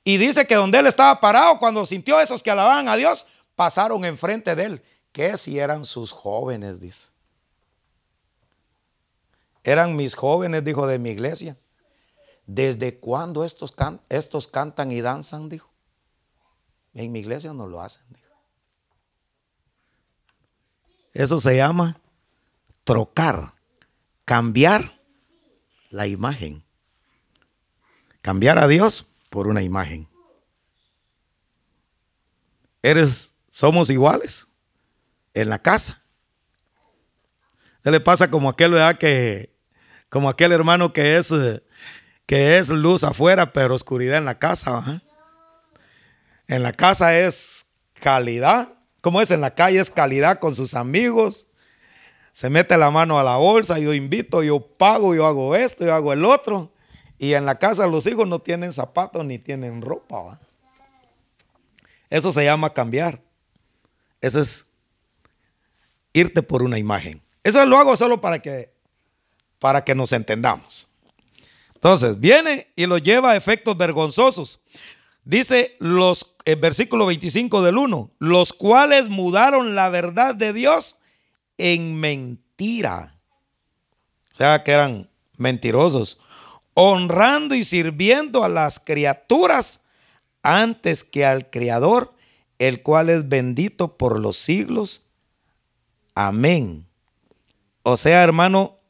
Y 0.02 0.16
dice 0.18 0.46
que 0.46 0.56
donde 0.56 0.78
él 0.78 0.86
estaba 0.86 1.20
parado, 1.20 1.58
cuando 1.58 1.86
sintió 1.86 2.20
esos 2.20 2.42
que 2.42 2.50
alababan 2.50 2.88
a 2.88 2.96
Dios, 2.96 3.26
pasaron 3.56 4.04
enfrente 4.04 4.54
de 4.54 4.64
él, 4.64 4.82
que 5.12 5.36
si 5.36 5.58
eran 5.58 5.84
sus 5.84 6.12
jóvenes, 6.12 6.80
dice. 6.80 7.13
Eran 9.64 9.96
mis 9.96 10.14
jóvenes, 10.14 10.62
dijo, 10.62 10.86
de 10.86 10.98
mi 10.98 11.10
iglesia. 11.10 11.56
¿Desde 12.46 12.98
cuándo 12.98 13.44
estos, 13.44 13.74
estos 14.10 14.46
cantan 14.46 14.92
y 14.92 15.00
danzan? 15.00 15.48
Dijo. 15.48 15.70
En 16.92 17.10
mi 17.10 17.20
iglesia 17.20 17.54
no 17.54 17.66
lo 17.66 17.80
hacen. 17.80 18.04
Eso 21.14 21.40
se 21.40 21.56
llama 21.56 22.00
trocar, 22.82 23.54
cambiar 24.24 25.00
la 25.90 26.06
imagen. 26.06 26.62
Cambiar 28.20 28.58
a 28.58 28.66
Dios 28.66 29.06
por 29.30 29.46
una 29.46 29.62
imagen. 29.62 30.08
Eres, 32.82 33.32
somos 33.48 33.88
iguales 33.90 34.46
en 35.32 35.48
la 35.48 35.60
casa. 35.60 36.02
¿Qué 37.82 37.90
le 37.90 38.00
pasa 38.00 38.30
como 38.30 38.48
aquel, 38.48 38.72
¿verdad? 38.72 38.98
Que, 38.98 39.53
como 40.14 40.28
aquel 40.28 40.52
hermano 40.52 40.92
que 40.92 41.16
es, 41.16 41.34
que 42.24 42.56
es 42.56 42.68
luz 42.68 43.02
afuera, 43.02 43.52
pero 43.52 43.74
oscuridad 43.74 44.18
en 44.18 44.24
la 44.24 44.38
casa. 44.38 45.02
En 46.46 46.62
la 46.62 46.72
casa 46.72 47.18
es 47.18 47.66
calidad 47.94 48.68
como 49.00 49.20
es 49.20 49.32
en 49.32 49.40
la 49.40 49.54
calle, 49.54 49.80
es 49.80 49.90
calidad 49.90 50.38
con 50.38 50.54
sus 50.54 50.74
amigos. 50.74 51.48
Se 52.30 52.48
mete 52.48 52.78
la 52.78 52.92
mano 52.92 53.18
a 53.18 53.24
la 53.24 53.36
bolsa, 53.36 53.80
yo 53.80 53.92
invito, 53.92 54.44
yo 54.44 54.60
pago, 54.60 55.16
yo 55.16 55.26
hago 55.26 55.56
esto, 55.56 55.84
yo 55.84 55.92
hago 55.92 56.12
el 56.12 56.24
otro. 56.24 56.72
Y 57.18 57.34
en 57.34 57.44
la 57.44 57.58
casa 57.58 57.88
los 57.88 58.06
hijos 58.06 58.28
no 58.28 58.38
tienen 58.38 58.72
zapatos 58.72 59.24
ni 59.24 59.38
tienen 59.38 59.82
ropa. 59.82 60.38
Eso 62.08 62.30
se 62.30 62.44
llama 62.44 62.72
cambiar. 62.72 63.20
Eso 64.20 64.40
es 64.40 64.70
irte 66.12 66.42
por 66.42 66.62
una 66.62 66.78
imagen. 66.78 67.20
Eso 67.42 67.66
lo 67.66 67.78
hago 67.78 67.96
solo 67.96 68.20
para 68.20 68.38
que, 68.38 68.73
para 69.64 69.82
que 69.82 69.94
nos 69.94 70.12
entendamos. 70.12 70.88
Entonces, 71.74 72.20
viene 72.20 72.70
y 72.76 72.84
lo 72.84 72.98
lleva 72.98 73.30
a 73.30 73.36
efectos 73.36 73.74
vergonzosos. 73.78 74.60
Dice 75.24 75.76
los, 75.78 76.36
el 76.44 76.56
versículo 76.56 77.06
25 77.06 77.62
del 77.62 77.78
1, 77.78 78.10
los 78.18 78.52
cuales 78.52 79.08
mudaron 79.08 79.74
la 79.74 79.88
verdad 79.88 80.34
de 80.34 80.52
Dios 80.52 80.98
en 81.56 81.98
mentira. 81.98 83.18
O 84.34 84.36
sea 84.36 84.62
que 84.62 84.72
eran 84.72 85.08
mentirosos, 85.38 86.20
honrando 86.74 87.54
y 87.54 87.64
sirviendo 87.64 88.44
a 88.44 88.50
las 88.50 88.78
criaturas 88.78 89.80
antes 90.42 91.04
que 91.04 91.24
al 91.24 91.48
Creador, 91.48 92.12
el 92.58 92.82
cual 92.82 93.08
es 93.08 93.30
bendito 93.30 93.96
por 93.96 94.20
los 94.20 94.36
siglos. 94.36 95.06
Amén. 96.14 96.86
O 97.82 97.96
sea, 97.96 98.22
hermano, 98.22 98.83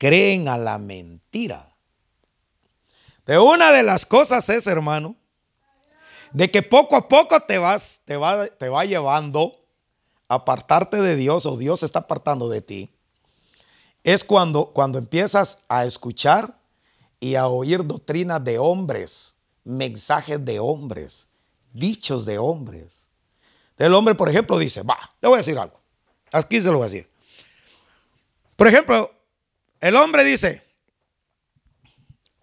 creen 0.00 0.48
a 0.48 0.56
la 0.56 0.78
mentira. 0.78 1.76
De 3.26 3.38
una 3.38 3.70
de 3.70 3.82
las 3.82 4.06
cosas 4.06 4.48
es, 4.48 4.66
hermano, 4.66 5.14
de 6.32 6.50
que 6.50 6.62
poco 6.62 6.96
a 6.96 7.06
poco 7.06 7.38
te 7.40 7.58
vas, 7.58 8.00
te 8.06 8.16
va, 8.16 8.46
te 8.46 8.70
va 8.70 8.86
llevando 8.86 9.62
a 10.26 10.36
apartarte 10.36 11.02
de 11.02 11.16
Dios 11.16 11.44
o 11.44 11.58
Dios 11.58 11.80
se 11.80 11.86
está 11.86 11.98
apartando 11.98 12.48
de 12.48 12.62
ti. 12.62 12.90
Es 14.02 14.24
cuando, 14.24 14.72
cuando 14.72 14.96
empiezas 14.96 15.58
a 15.68 15.84
escuchar 15.84 16.56
y 17.20 17.34
a 17.34 17.46
oír 17.48 17.86
doctrinas 17.86 18.42
de 18.42 18.58
hombres, 18.58 19.36
mensajes 19.64 20.42
de 20.42 20.60
hombres, 20.60 21.28
dichos 21.74 22.24
de 22.24 22.38
hombres. 22.38 23.10
El 23.76 23.92
hombre, 23.92 24.14
por 24.14 24.30
ejemplo, 24.30 24.56
dice, 24.56 24.82
va, 24.82 24.98
le 25.20 25.28
voy 25.28 25.36
a 25.36 25.38
decir 25.44 25.58
algo. 25.58 25.78
Aquí 26.32 26.58
se 26.58 26.68
lo 26.68 26.78
voy 26.78 26.84
a 26.84 26.90
decir. 26.90 27.10
Por 28.56 28.66
ejemplo, 28.66 29.19
el 29.80 29.96
hombre 29.96 30.24
dice, 30.24 30.62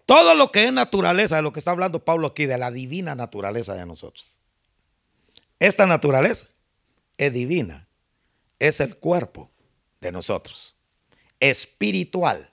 todo 0.06 0.34
lo 0.34 0.50
que 0.50 0.64
es 0.64 0.72
naturaleza, 0.72 1.36
de 1.36 1.42
lo 1.42 1.52
que 1.52 1.58
está 1.58 1.70
hablando 1.70 2.04
Pablo 2.04 2.28
aquí, 2.28 2.46
de 2.46 2.58
la 2.58 2.70
divina 2.70 3.14
naturaleza 3.14 3.74
de 3.74 3.84
nosotros. 3.84 4.38
Esta 5.58 5.86
naturaleza 5.86 6.46
es 7.18 7.32
divina, 7.32 7.88
es 8.58 8.80
el 8.80 8.96
cuerpo 8.96 9.50
de 10.00 10.12
nosotros, 10.12 10.76
espiritual, 11.40 12.50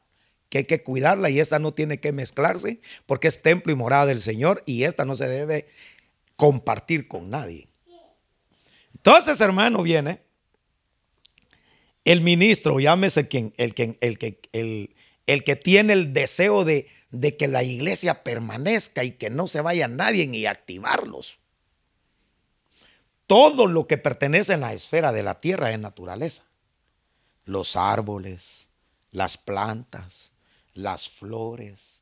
que 0.50 0.60
hay 0.60 0.66
que 0.66 0.84
cuidarla 0.84 1.30
y 1.30 1.40
esta 1.40 1.60
no 1.60 1.74
tiene 1.74 2.00
que 2.00 2.12
mezclarse 2.12 2.82
porque 3.06 3.28
es 3.28 3.42
templo 3.42 3.72
y 3.72 3.76
morada 3.76 4.08
del 4.08 4.20
Señor 4.20 4.64
y 4.66 4.84
esta 4.84 5.06
no 5.06 5.16
se 5.16 5.28
debe 5.28 5.70
compartir 6.36 7.08
con 7.08 7.30
nadie. 7.30 7.70
Entonces, 8.94 9.40
hermano, 9.40 9.82
viene 9.82 10.25
el 12.06 12.22
ministro, 12.22 12.80
llámese 12.80 13.28
quien, 13.28 13.54
el, 13.58 13.74
el, 13.78 13.98
el, 14.02 14.40
el, 14.54 14.96
el 15.26 15.44
que 15.44 15.56
tiene 15.56 15.94
el 15.94 16.14
deseo 16.14 16.64
de 16.64 16.88
de 17.20 17.38
que 17.38 17.48
la 17.48 17.64
iglesia 17.64 18.24
permanezca 18.24 19.04
y 19.04 19.12
que 19.12 19.30
no 19.30 19.48
se 19.48 19.62
vaya 19.62 19.88
nadie 19.88 20.24
y 20.24 20.46
activarlos. 20.46 21.38
Todo 23.28 23.68
lo 23.68 23.88
que 23.88 23.98
pertenece 23.98 24.54
en 24.54 24.62
la 24.62 24.74
esfera 24.74 25.12
de 25.12 25.24
la 25.24 25.40
tierra 25.40 25.72
es 25.72 25.80
naturaleza. 25.80 26.44
Los 27.46 27.76
árboles, 27.76 28.70
las 29.12 29.38
plantas, 29.38 30.34
las 30.74 31.10
flores, 31.10 32.02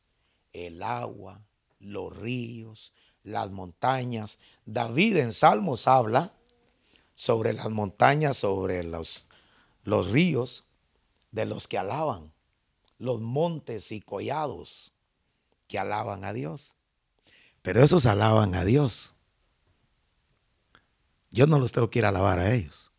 el 0.52 0.82
agua, 0.84 1.42
los 1.80 2.16
ríos, 2.16 2.92
las 3.24 3.52
montañas. 3.52 4.40
David 4.66 5.18
en 5.18 5.32
Salmos 5.32 5.88
habla 5.88 6.34
sobre 7.16 7.54
las 7.54 7.70
montañas, 7.70 8.38
sobre 8.38 8.84
los, 8.84 9.28
los 9.84 10.10
ríos, 10.10 10.66
de 11.32 11.46
los 11.46 11.68
que 11.68 11.78
alaban, 11.78 12.32
los 13.00 13.20
montes 13.20 13.92
y 13.92 14.02
collados 14.02 14.94
que 15.68 15.80
alaban 15.80 16.24
a 16.24 16.34
Dios. 16.34 16.78
Pero 17.62 17.84
esos 17.84 18.06
alaban 18.06 18.56
a 18.56 18.64
Dios. 18.64 19.16
Yo 21.32 21.48
no 21.48 21.58
los 21.58 21.72
tengo 21.72 21.90
que 21.90 22.00
ir 22.00 22.06
a 22.06 22.10
alabar 22.10 22.40
a 22.40 22.54
ellos. 22.54 22.92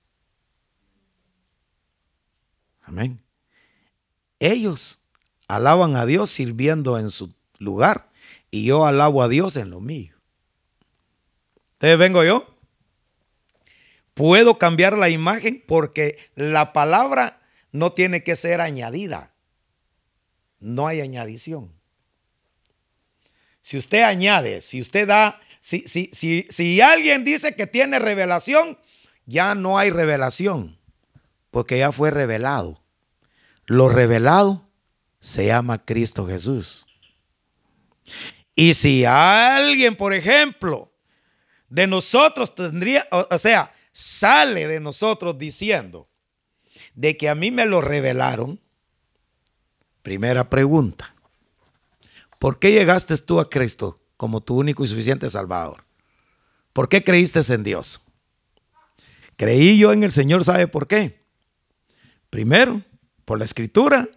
Amén. 2.82 3.22
Ellos 4.41 4.99
alaban 5.47 5.97
a 5.97 6.05
Dios 6.07 6.30
sirviendo 6.30 6.99
en 6.99 7.11
su 7.11 7.32
lugar 7.59 8.11
y 8.51 8.64
yo 8.64 8.85
alabo 8.85 9.22
a 9.22 9.28
Dios 9.28 9.57
en 9.57 9.70
lo 9.70 9.80
mío. 9.80 10.16
Entonces 11.74 11.99
vengo 11.99 12.24
yo. 12.24 12.53
Puedo 14.14 14.58
cambiar 14.58 14.96
la 14.96 15.08
imagen 15.08 15.62
porque 15.66 16.18
la 16.34 16.72
palabra 16.72 17.42
no 17.72 17.92
tiene 17.92 18.22
que 18.22 18.36
ser 18.36 18.60
añadida. 18.60 19.32
No 20.60 20.86
hay 20.86 21.00
añadición. 21.00 21.72
Si 23.60 23.76
usted 23.76 24.02
añade, 24.02 24.60
si 24.60 24.80
usted 24.80 25.08
da, 25.08 25.40
si, 25.60 25.88
si, 25.88 26.10
si, 26.12 26.46
si 26.50 26.80
alguien 26.80 27.24
dice 27.24 27.54
que 27.56 27.66
tiene 27.66 27.98
revelación, 27.98 28.78
ya 29.26 29.54
no 29.54 29.78
hay 29.78 29.90
revelación, 29.90 30.78
porque 31.50 31.78
ya 31.78 31.90
fue 31.90 32.10
revelado. 32.10 32.82
Lo 33.66 33.88
revelado 33.88 34.68
se 35.20 35.46
llama 35.46 35.84
Cristo 35.84 36.26
Jesús. 36.26 36.86
Y 38.54 38.74
si 38.74 39.04
alguien, 39.04 39.96
por 39.96 40.12
ejemplo, 40.12 40.92
de 41.68 41.86
nosotros 41.86 42.54
tendría, 42.54 43.08
o, 43.10 43.38
sea, 43.38 43.72
sale 43.95 44.68
de 44.68 44.80
nosotros 44.80 45.38
diciendo 45.38 46.11
de 46.92 47.16
que 47.16 47.30
a 47.30 47.34
mí 47.34 47.51
me 47.51 47.64
lo 47.64 47.80
revelaron, 47.80 48.61
primera 50.03 50.51
pregunta, 50.51 51.14
¿Por 52.45 52.59
qué 52.59 52.72
llegaste 52.72 53.16
tú 53.16 53.40
a 53.40 53.49
Cristo 53.49 54.03
como 54.18 54.42
tu 54.42 54.59
único 54.59 54.84
y 54.84 54.86
suficiente 54.86 55.30
Salvador? 55.30 55.86
¿Por 56.74 56.90
qué 56.90 57.03
creíste 57.03 57.40
en 57.55 57.64
Dios? 57.64 58.03
Creí 59.36 59.78
yo 59.78 59.95
en 59.95 60.05
el 60.05 60.12
Señor, 60.12 60.45
¿sabe 60.45 60.68
por 60.68 60.86
qué? 60.86 61.24
Primero, 62.28 62.82
por 63.24 63.38
la 63.38 63.47
escritura. 63.47 64.11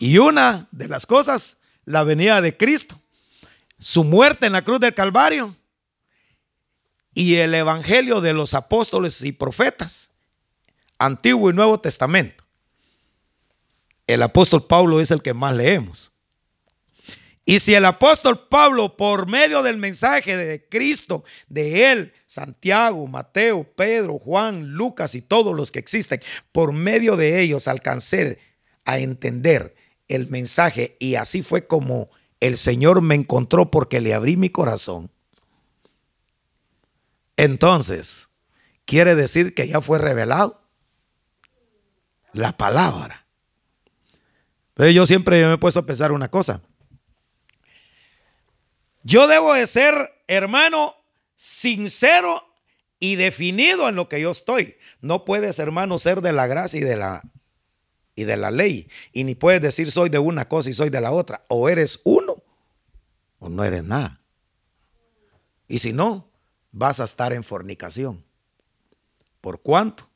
Y 0.00 0.18
una 0.18 0.66
de 0.72 0.88
las 0.88 1.06
cosas, 1.06 1.58
la 1.84 2.02
venida 2.02 2.40
de 2.40 2.56
Cristo, 2.56 3.00
su 3.78 4.02
muerte 4.02 4.46
en 4.46 4.54
la 4.54 4.64
cruz 4.64 4.80
del 4.80 4.92
Calvario 4.92 5.54
y 7.16 7.36
el 7.36 7.54
evangelio 7.54 8.20
de 8.20 8.34
los 8.34 8.52
apóstoles 8.52 9.24
y 9.24 9.32
profetas, 9.32 10.10
Antiguo 10.98 11.48
y 11.48 11.54
Nuevo 11.54 11.80
Testamento. 11.80 12.44
El 14.06 14.22
apóstol 14.22 14.66
Pablo 14.66 15.00
es 15.00 15.10
el 15.10 15.22
que 15.22 15.32
más 15.32 15.56
leemos. 15.56 16.12
Y 17.46 17.60
si 17.60 17.72
el 17.72 17.86
apóstol 17.86 18.48
Pablo, 18.50 18.98
por 18.98 19.30
medio 19.30 19.62
del 19.62 19.78
mensaje 19.78 20.36
de 20.36 20.68
Cristo, 20.68 21.24
de 21.48 21.90
él, 21.90 22.12
Santiago, 22.26 23.06
Mateo, 23.06 23.64
Pedro, 23.64 24.18
Juan, 24.18 24.74
Lucas 24.74 25.14
y 25.14 25.22
todos 25.22 25.56
los 25.56 25.72
que 25.72 25.78
existen, 25.78 26.20
por 26.52 26.74
medio 26.74 27.16
de 27.16 27.40
ellos 27.40 27.66
alcancé 27.66 28.38
a 28.84 28.98
entender 28.98 29.74
el 30.08 30.28
mensaje 30.28 30.98
y 31.00 31.14
así 31.14 31.42
fue 31.42 31.66
como 31.66 32.10
el 32.40 32.58
Señor 32.58 33.00
me 33.00 33.14
encontró 33.14 33.70
porque 33.70 34.02
le 34.02 34.12
abrí 34.12 34.36
mi 34.36 34.50
corazón. 34.50 35.10
Entonces, 37.36 38.30
quiere 38.84 39.14
decir 39.14 39.54
que 39.54 39.68
ya 39.68 39.80
fue 39.80 39.98
revelado 39.98 40.62
la 42.32 42.56
palabra. 42.56 43.26
Pero 44.74 44.90
yo 44.90 45.06
siempre 45.06 45.44
me 45.46 45.54
he 45.54 45.58
puesto 45.58 45.80
a 45.80 45.86
pensar 45.86 46.12
una 46.12 46.30
cosa. 46.30 46.62
Yo 49.02 49.26
debo 49.26 49.54
de 49.54 49.66
ser, 49.66 50.22
hermano, 50.26 50.94
sincero 51.34 52.42
y 52.98 53.16
definido 53.16 53.88
en 53.88 53.94
lo 53.94 54.08
que 54.08 54.20
yo 54.20 54.30
estoy. 54.30 54.76
No 55.00 55.24
puedes, 55.24 55.58
hermano, 55.58 55.98
ser 55.98 56.20
de 56.20 56.32
la 56.32 56.46
gracia 56.46 56.80
y 56.80 56.84
de 56.84 56.96
la, 56.96 57.22
y 58.14 58.24
de 58.24 58.36
la 58.36 58.50
ley. 58.50 58.88
Y 59.12 59.24
ni 59.24 59.34
puedes 59.34 59.62
decir 59.62 59.90
soy 59.90 60.08
de 60.08 60.18
una 60.18 60.48
cosa 60.48 60.70
y 60.70 60.72
soy 60.72 60.90
de 60.90 61.00
la 61.00 61.12
otra. 61.12 61.42
O 61.48 61.68
eres 61.68 62.00
uno 62.04 62.42
o 63.38 63.48
no 63.48 63.64
eres 63.64 63.84
nada. 63.84 64.20
Y 65.68 65.78
si 65.78 65.92
no, 65.92 66.30
vas 66.72 67.00
a 67.00 67.04
estar 67.04 67.32
en 67.32 67.44
fornicación. 67.44 68.24
¿Por 69.40 69.62
cuánto? 69.62 70.08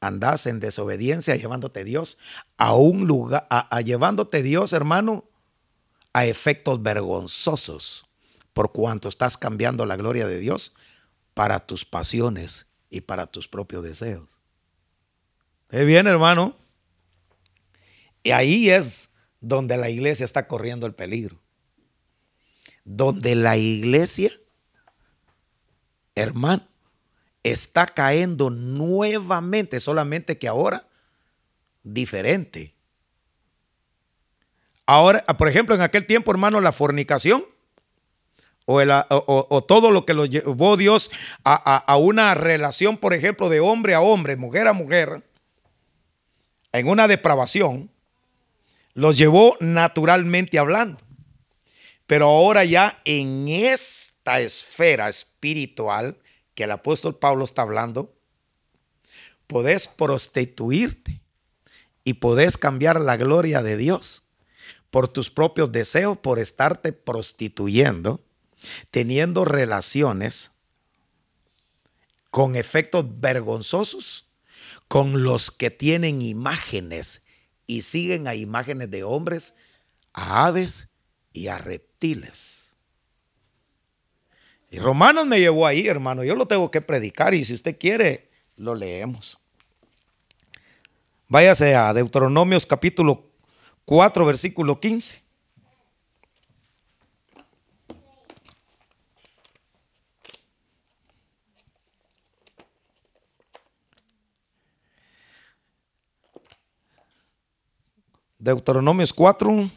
Andas 0.00 0.46
en 0.46 0.60
desobediencia 0.60 1.34
llevándote 1.36 1.84
Dios 1.84 2.18
a 2.56 2.74
un 2.74 3.06
lugar, 3.06 3.46
a 3.50 3.80
llevándote 3.80 4.42
Dios, 4.42 4.72
hermano, 4.72 5.24
a 6.12 6.24
efectos 6.24 6.82
vergonzosos 6.82 8.08
por 8.52 8.72
cuanto 8.72 9.08
estás 9.08 9.36
cambiando 9.36 9.86
la 9.86 9.96
gloria 9.96 10.26
de 10.26 10.40
Dios 10.40 10.74
para 11.34 11.60
tus 11.60 11.84
pasiones 11.84 12.66
y 12.90 13.02
para 13.02 13.28
tus 13.28 13.46
propios 13.46 13.84
deseos. 13.84 14.40
¿Está 15.70 15.84
bien, 15.84 16.08
hermano? 16.08 16.56
Y 18.24 18.32
ahí 18.32 18.70
es 18.70 19.10
donde 19.40 19.76
la 19.76 19.90
iglesia 19.90 20.24
está 20.24 20.48
corriendo 20.48 20.86
el 20.86 20.94
peligro. 20.94 21.40
Donde 22.84 23.36
la 23.36 23.56
iglesia, 23.56 24.32
hermano, 26.20 26.66
está 27.42 27.86
cayendo 27.86 28.50
nuevamente, 28.50 29.80
solamente 29.80 30.38
que 30.38 30.48
ahora 30.48 30.88
diferente. 31.82 32.74
Ahora, 34.86 35.24
por 35.24 35.48
ejemplo, 35.48 35.74
en 35.74 35.82
aquel 35.82 36.06
tiempo, 36.06 36.30
hermano, 36.30 36.60
la 36.60 36.72
fornicación 36.72 37.44
o, 38.70 39.64
todo 39.66 39.90
lo 39.90 40.04
que 40.04 40.12
lo 40.12 40.26
llevó 40.26 40.76
Dios 40.76 41.10
a, 41.42 41.96
una 41.96 42.34
relación, 42.34 42.98
por 42.98 43.14
ejemplo, 43.14 43.48
de 43.48 43.60
hombre 43.60 43.94
a 43.94 44.00
hombre, 44.00 44.36
mujer 44.36 44.68
a 44.68 44.74
mujer, 44.74 45.22
en 46.72 46.88
una 46.88 47.08
depravación, 47.08 47.90
los 48.92 49.16
llevó 49.16 49.56
naturalmente 49.60 50.58
hablando. 50.58 51.00
Pero 52.06 52.26
ahora 52.26 52.64
ya 52.64 53.00
en 53.04 53.48
esta 53.48 54.40
esfera 54.40 55.08
espiritual 55.38 56.18
que 56.54 56.64
el 56.64 56.72
apóstol 56.72 57.16
Pablo 57.16 57.44
está 57.44 57.62
hablando, 57.62 58.12
podés 59.46 59.86
prostituirte 59.86 61.20
y 62.02 62.14
podés 62.14 62.58
cambiar 62.58 63.00
la 63.00 63.16
gloria 63.16 63.62
de 63.62 63.76
Dios 63.76 64.24
por 64.90 65.06
tus 65.08 65.30
propios 65.30 65.70
deseos, 65.70 66.18
por 66.18 66.40
estarte 66.40 66.92
prostituyendo 66.92 68.24
teniendo 68.90 69.44
relaciones 69.44 70.50
con 72.30 72.56
efectos 72.56 73.06
vergonzosos 73.20 74.26
con 74.88 75.22
los 75.22 75.52
que 75.52 75.70
tienen 75.70 76.22
imágenes 76.22 77.22
y 77.66 77.82
siguen 77.82 78.26
a 78.26 78.34
imágenes 78.34 78.90
de 78.90 79.04
hombres, 79.04 79.54
a 80.12 80.46
aves 80.46 80.88
y 81.32 81.46
a 81.48 81.58
reptiles. 81.58 82.67
Y 84.70 84.78
Romanos 84.78 85.26
me 85.26 85.40
llevó 85.40 85.66
ahí, 85.66 85.88
hermano. 85.88 86.24
Yo 86.24 86.34
lo 86.34 86.46
tengo 86.46 86.70
que 86.70 86.80
predicar 86.80 87.34
y 87.34 87.44
si 87.44 87.54
usted 87.54 87.78
quiere, 87.78 88.28
lo 88.56 88.74
leemos. 88.74 89.38
Váyase 91.28 91.74
a 91.74 91.92
Deuteronomios 91.92 92.66
capítulo 92.66 93.30
4, 93.84 94.26
versículo 94.26 94.80
15. 94.80 95.22
Deuteronomios 108.38 109.12
4. 109.12 109.70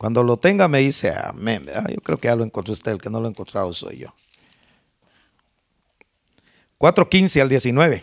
Cuando 0.00 0.22
lo 0.22 0.38
tenga 0.38 0.66
me 0.66 0.78
dice 0.78 1.12
amén. 1.14 1.66
Yo 1.90 2.00
creo 2.00 2.16
que 2.16 2.28
ya 2.28 2.34
lo 2.34 2.42
encontró 2.42 2.72
usted, 2.72 2.92
el 2.92 3.02
que 3.02 3.10
no 3.10 3.20
lo 3.20 3.26
ha 3.26 3.30
encontrado 3.30 3.70
soy 3.74 3.98
yo. 3.98 4.14
4.15 6.78 7.42
al 7.42 7.50
19. 7.50 8.02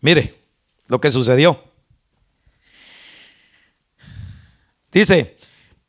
Mire 0.00 0.42
lo 0.86 0.98
que 0.98 1.10
sucedió. 1.10 1.62
Dice, 4.90 5.36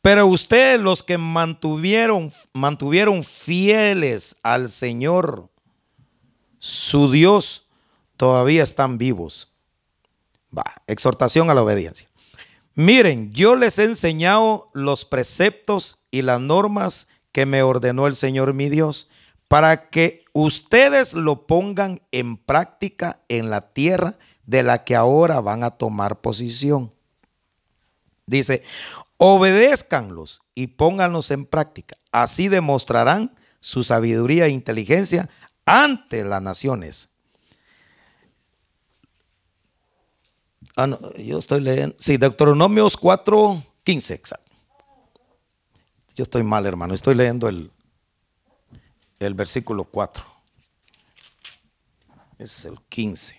pero 0.02 0.26
ustedes 0.26 0.78
los 0.78 1.02
que 1.02 1.16
mantuvieron, 1.16 2.30
mantuvieron 2.52 3.24
fieles 3.24 4.36
al 4.42 4.68
Señor, 4.68 5.48
su 6.58 7.10
Dios, 7.10 7.70
todavía 8.18 8.64
están 8.64 8.98
vivos 8.98 9.50
Va, 10.54 10.64
exhortación 10.86 11.48
a 11.48 11.54
la 11.54 11.62
obediencia. 11.62 12.09
Miren, 12.74 13.32
yo 13.32 13.56
les 13.56 13.78
he 13.78 13.84
enseñado 13.84 14.70
los 14.74 15.04
preceptos 15.04 15.98
y 16.10 16.22
las 16.22 16.40
normas 16.40 17.08
que 17.32 17.46
me 17.46 17.62
ordenó 17.62 18.06
el 18.06 18.14
Señor 18.14 18.54
mi 18.54 18.68
Dios 18.68 19.10
para 19.48 19.90
que 19.90 20.24
ustedes 20.32 21.14
lo 21.14 21.46
pongan 21.46 22.02
en 22.12 22.36
práctica 22.36 23.20
en 23.28 23.50
la 23.50 23.72
tierra 23.72 24.16
de 24.46 24.62
la 24.62 24.84
que 24.84 24.94
ahora 24.94 25.40
van 25.40 25.64
a 25.64 25.72
tomar 25.72 26.20
posición. 26.20 26.92
Dice, 28.26 28.62
obedézcanlos 29.16 30.42
y 30.54 30.68
pónganlos 30.68 31.32
en 31.32 31.46
práctica. 31.46 31.96
Así 32.12 32.48
demostrarán 32.48 33.34
su 33.58 33.82
sabiduría 33.82 34.46
e 34.46 34.50
inteligencia 34.50 35.28
ante 35.66 36.24
las 36.24 36.40
naciones 36.40 37.10
Ah, 40.76 40.86
no, 40.86 40.98
yo 41.14 41.38
estoy 41.38 41.60
leyendo. 41.60 41.96
Sí, 41.98 42.16
Deuteronomios 42.16 42.96
4, 42.96 43.64
15, 43.84 44.14
exacto. 44.14 44.50
Yo 46.14 46.22
estoy 46.22 46.42
mal, 46.42 46.66
hermano. 46.66 46.94
Estoy 46.94 47.14
leyendo 47.14 47.48
el, 47.48 47.70
el 49.18 49.34
versículo 49.34 49.84
4. 49.84 50.24
Ese 52.38 52.58
es 52.60 52.64
el 52.64 52.80
15. 52.88 53.38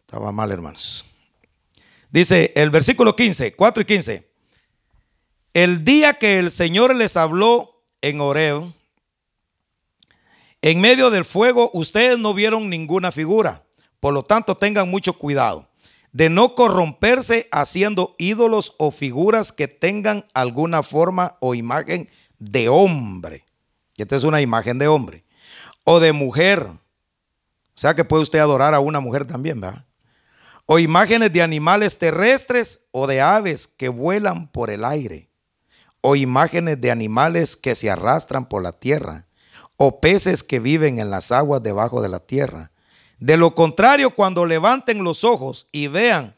Estaba 0.00 0.32
mal, 0.32 0.50
hermanos. 0.50 1.04
Dice 2.10 2.52
el 2.56 2.70
versículo 2.70 3.14
15, 3.14 3.54
4 3.54 3.82
y 3.82 3.86
15. 3.86 4.30
El 5.54 5.84
día 5.84 6.14
que 6.14 6.38
el 6.38 6.50
Señor 6.50 6.94
les 6.96 7.16
habló 7.16 7.84
en 8.02 8.20
Oreo, 8.20 8.74
en 10.62 10.80
medio 10.80 11.10
del 11.10 11.24
fuego 11.24 11.70
ustedes 11.72 12.18
no 12.18 12.34
vieron 12.34 12.68
ninguna 12.68 13.12
figura, 13.12 13.64
por 13.98 14.12
lo 14.12 14.22
tanto 14.22 14.56
tengan 14.56 14.88
mucho 14.88 15.14
cuidado 15.14 15.70
de 16.12 16.28
no 16.28 16.54
corromperse 16.54 17.48
haciendo 17.52 18.14
ídolos 18.18 18.74
o 18.78 18.90
figuras 18.90 19.52
que 19.52 19.68
tengan 19.68 20.24
alguna 20.34 20.82
forma 20.82 21.36
o 21.40 21.54
imagen 21.54 22.08
de 22.38 22.68
hombre. 22.68 23.44
Y 23.96 24.02
esta 24.02 24.16
es 24.16 24.24
una 24.24 24.40
imagen 24.40 24.78
de 24.78 24.88
hombre. 24.88 25.24
O 25.84 26.00
de 26.00 26.12
mujer. 26.12 26.62
O 26.62 26.78
sea 27.80 27.94
que 27.94 28.04
puede 28.04 28.22
usted 28.22 28.38
adorar 28.38 28.74
a 28.74 28.80
una 28.80 29.00
mujer 29.00 29.24
también, 29.26 29.60
¿verdad? 29.60 29.86
O 30.66 30.78
imágenes 30.78 31.32
de 31.32 31.42
animales 31.42 31.98
terrestres 31.98 32.80
o 32.90 33.06
de 33.06 33.20
aves 33.20 33.66
que 33.66 33.88
vuelan 33.88 34.50
por 34.50 34.70
el 34.70 34.84
aire. 34.84 35.30
O 36.00 36.16
imágenes 36.16 36.80
de 36.80 36.90
animales 36.90 37.56
que 37.56 37.74
se 37.74 37.90
arrastran 37.90 38.48
por 38.48 38.62
la 38.62 38.72
tierra 38.72 39.26
o 39.82 39.98
peces 39.98 40.42
que 40.42 40.60
viven 40.60 40.98
en 40.98 41.08
las 41.08 41.32
aguas 41.32 41.62
debajo 41.62 42.02
de 42.02 42.10
la 42.10 42.18
tierra. 42.18 42.70
De 43.18 43.38
lo 43.38 43.54
contrario, 43.54 44.14
cuando 44.14 44.44
levanten 44.44 45.02
los 45.02 45.24
ojos 45.24 45.68
y 45.72 45.86
vean 45.86 46.34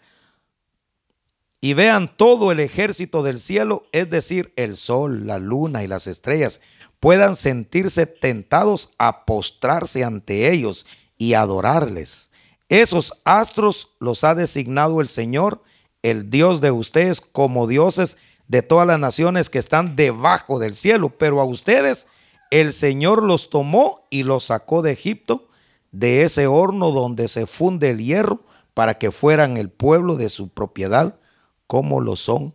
y 1.60 1.74
vean 1.74 2.16
todo 2.16 2.52
el 2.52 2.60
ejército 2.60 3.24
del 3.24 3.40
cielo, 3.40 3.82
es 3.90 4.08
decir, 4.08 4.52
el 4.54 4.76
sol, 4.76 5.26
la 5.26 5.38
luna 5.38 5.82
y 5.82 5.88
las 5.88 6.06
estrellas, 6.06 6.60
puedan 7.00 7.34
sentirse 7.34 8.06
tentados 8.06 8.90
a 8.96 9.24
postrarse 9.24 10.04
ante 10.04 10.52
ellos 10.52 10.86
y 11.18 11.34
adorarles. 11.34 12.30
Esos 12.68 13.12
astros 13.24 13.90
los 13.98 14.22
ha 14.22 14.36
designado 14.36 15.00
el 15.00 15.08
Señor, 15.08 15.64
el 16.02 16.30
Dios 16.30 16.60
de 16.60 16.70
ustedes, 16.70 17.20
como 17.20 17.66
dioses 17.66 18.18
de 18.46 18.62
todas 18.62 18.86
las 18.86 19.00
naciones 19.00 19.50
que 19.50 19.58
están 19.58 19.96
debajo 19.96 20.60
del 20.60 20.76
cielo, 20.76 21.08
pero 21.08 21.40
a 21.40 21.44
ustedes 21.44 22.06
el 22.52 22.74
Señor 22.74 23.22
los 23.22 23.48
tomó 23.48 24.06
y 24.10 24.24
los 24.24 24.44
sacó 24.44 24.82
de 24.82 24.92
Egipto, 24.92 25.48
de 25.90 26.22
ese 26.22 26.46
horno 26.46 26.90
donde 26.90 27.28
se 27.28 27.46
funde 27.46 27.90
el 27.90 28.04
hierro, 28.04 28.42
para 28.74 28.98
que 28.98 29.10
fueran 29.10 29.56
el 29.56 29.70
pueblo 29.70 30.16
de 30.16 30.28
su 30.28 30.50
propiedad, 30.50 31.18
como 31.66 32.02
lo 32.02 32.14
son 32.14 32.54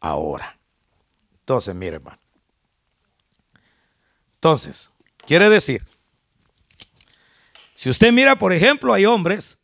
ahora. 0.00 0.58
Entonces, 1.40 1.74
mire, 1.74 1.96
hermano. 1.96 2.18
Entonces, 4.34 4.90
quiere 5.26 5.48
decir, 5.48 5.86
si 7.72 7.88
usted 7.88 8.12
mira, 8.12 8.38
por 8.38 8.52
ejemplo, 8.52 8.92
hay 8.92 9.06
hombres 9.06 9.58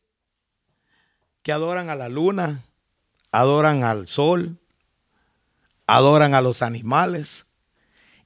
que 1.42 1.52
adoran 1.52 1.90
a 1.90 1.96
la 1.96 2.08
luna, 2.08 2.64
adoran 3.30 3.84
al 3.84 4.06
sol, 4.06 4.58
adoran 5.86 6.32
a 6.32 6.40
los 6.40 6.62
animales 6.62 7.46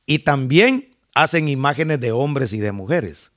y 0.07 0.21
también 0.21 0.89
hacen 1.15 1.49
imágenes 1.49 2.01
de 2.01 2.13
hombres 2.13 2.53
y 2.53 2.59
de 2.59 2.73
mujeres. 2.73 3.33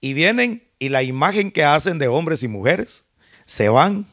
Y 0.00 0.14
vienen 0.14 0.66
y 0.78 0.88
la 0.88 1.02
imagen 1.02 1.52
que 1.52 1.64
hacen 1.64 1.98
de 1.98 2.08
hombres 2.08 2.42
y 2.42 2.48
mujeres 2.48 3.04
se 3.44 3.68
van 3.68 4.06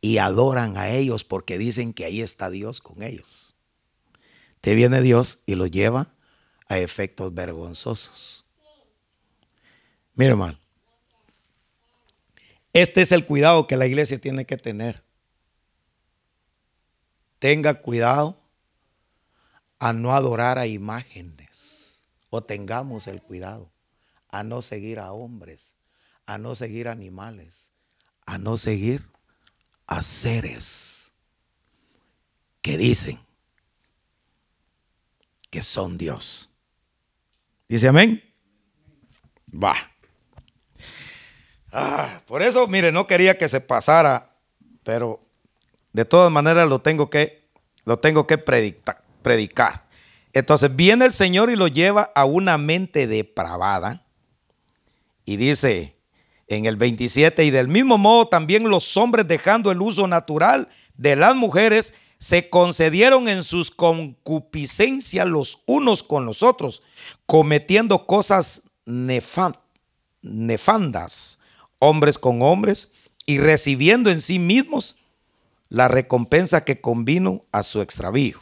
y 0.00 0.18
adoran 0.18 0.76
a 0.76 0.90
ellos 0.90 1.24
porque 1.24 1.58
dicen 1.58 1.92
que 1.92 2.04
ahí 2.04 2.20
está 2.20 2.50
Dios 2.50 2.80
con 2.80 3.02
ellos. 3.02 3.54
Te 4.60 4.74
viene 4.74 5.00
Dios 5.00 5.42
y 5.46 5.54
lo 5.54 5.66
lleva 5.66 6.12
a 6.68 6.78
efectos 6.78 7.32
vergonzosos. 7.32 8.44
Mira, 10.14 10.32
hermano, 10.32 10.58
este 12.72 13.02
es 13.02 13.12
el 13.12 13.24
cuidado 13.24 13.66
que 13.66 13.76
la 13.76 13.86
iglesia 13.86 14.20
tiene 14.20 14.44
que 14.44 14.56
tener. 14.56 15.02
Tenga 17.38 17.74
cuidado 17.74 18.41
a 19.82 19.92
no 19.92 20.14
adorar 20.14 20.60
a 20.60 20.68
imágenes 20.68 22.06
o 22.30 22.40
tengamos 22.40 23.08
el 23.08 23.20
cuidado 23.20 23.72
a 24.28 24.44
no 24.44 24.62
seguir 24.62 25.00
a 25.00 25.10
hombres, 25.10 25.76
a 26.24 26.38
no 26.38 26.54
seguir 26.54 26.86
animales, 26.86 27.72
a 28.24 28.38
no 28.38 28.56
seguir 28.56 29.04
a 29.88 30.00
seres 30.00 31.12
que 32.60 32.76
dicen 32.76 33.18
que 35.50 35.64
son 35.64 35.98
Dios. 35.98 36.48
Dice 37.68 37.88
amén. 37.88 38.22
Va. 39.52 39.74
Ah, 41.72 42.22
por 42.28 42.40
eso, 42.40 42.68
mire, 42.68 42.92
no 42.92 43.04
quería 43.04 43.36
que 43.36 43.48
se 43.48 43.60
pasara, 43.60 44.30
pero 44.84 45.20
De 45.92 46.04
todas 46.04 46.30
maneras 46.30 46.68
lo 46.68 46.78
tengo 46.78 47.10
que, 47.10 47.50
lo 47.84 47.98
tengo 47.98 48.28
que 48.28 48.38
predicar, 48.38 49.01
predicar. 49.22 49.86
Entonces 50.32 50.74
viene 50.74 51.04
el 51.04 51.12
Señor 51.12 51.50
y 51.50 51.56
lo 51.56 51.68
lleva 51.68 52.10
a 52.14 52.24
una 52.24 52.58
mente 52.58 53.06
depravada. 53.06 54.06
Y 55.24 55.36
dice 55.36 55.96
en 56.48 56.66
el 56.66 56.76
27, 56.76 57.44
y 57.44 57.50
del 57.50 57.68
mismo 57.68 57.98
modo 57.98 58.26
también 58.26 58.68
los 58.68 58.96
hombres 58.96 59.26
dejando 59.26 59.70
el 59.70 59.80
uso 59.80 60.06
natural 60.06 60.68
de 60.96 61.16
las 61.16 61.34
mujeres, 61.34 61.94
se 62.18 62.50
concedieron 62.50 63.26
en 63.28 63.42
sus 63.42 63.70
concupiscencias 63.70 65.26
los 65.26 65.58
unos 65.66 66.02
con 66.02 66.26
los 66.26 66.42
otros, 66.42 66.82
cometiendo 67.26 68.06
cosas 68.06 68.62
nefandas, 68.84 69.56
hombres 71.78 72.18
con 72.18 72.42
hombres, 72.42 72.92
y 73.24 73.38
recibiendo 73.38 74.10
en 74.10 74.20
sí 74.20 74.38
mismos 74.38 74.96
la 75.68 75.88
recompensa 75.88 76.64
que 76.64 76.80
convino 76.80 77.44
a 77.50 77.62
su 77.62 77.80
extravío. 77.80 78.41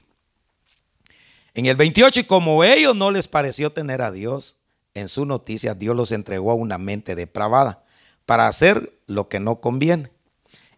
En 1.61 1.67
el 1.67 1.77
28, 1.77 2.21
y 2.21 2.25
como 2.25 2.65
ellos 2.65 2.97
no 2.97 3.11
les 3.11 3.29
pareció 3.29 3.71
tener 3.71 4.01
a 4.01 4.11
Dios 4.11 4.57
en 4.95 5.11
su 5.11 5.27
noticia, 5.27 5.75
Dios 5.75 5.95
los 5.95 6.11
entregó 6.11 6.53
a 6.53 6.55
una 6.55 6.79
mente 6.79 7.15
depravada 7.15 7.85
para 8.25 8.49
hacer 8.49 8.99
lo 9.07 9.29
que 9.29 9.41
no 9.41 9.61
conviene, 9.61 10.11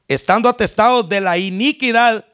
estando 0.09 0.49
atestados 0.49 1.09
de 1.09 1.21
la 1.21 1.39
iniquidad 1.39 2.27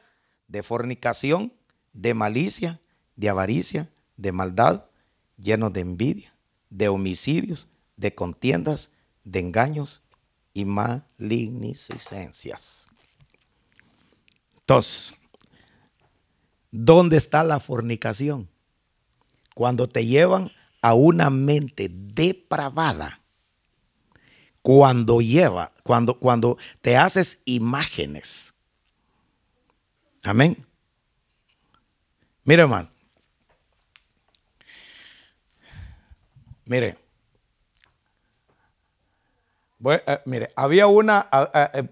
de 0.47 0.63
fornicación, 0.63 1.53
de 1.93 2.15
malicia, 2.15 2.79
de 3.15 3.29
avaricia, 3.29 3.87
de 4.17 4.31
maldad, 4.31 4.85
llenos 5.37 5.71
de 5.71 5.81
envidia, 5.81 6.33
de 6.71 6.89
homicidios, 6.89 7.67
de 7.97 8.15
contiendas, 8.15 8.89
de 9.25 9.41
engaños 9.41 10.01
y 10.55 10.65
malignicencias. 10.65 12.87
Entonces, 14.57 15.13
¿dónde 16.71 17.17
está 17.17 17.43
la 17.43 17.59
fornicación? 17.59 18.49
Cuando 19.55 19.87
te 19.87 20.05
llevan 20.05 20.51
a 20.81 20.93
una 20.93 21.29
mente 21.29 21.89
depravada. 21.89 23.19
Cuando 24.61 25.21
lleva, 25.21 25.71
cuando, 25.83 26.19
cuando 26.19 26.57
te 26.81 26.97
haces 26.97 27.41
imágenes. 27.45 28.53
Amén. 30.23 30.65
Mire, 32.43 32.63
hermano. 32.63 32.89
Mire. 36.65 36.97
Eh, 39.85 40.19
mire, 40.25 40.49
había 40.55 40.87
una, 40.87 41.29
eh, 41.73 41.89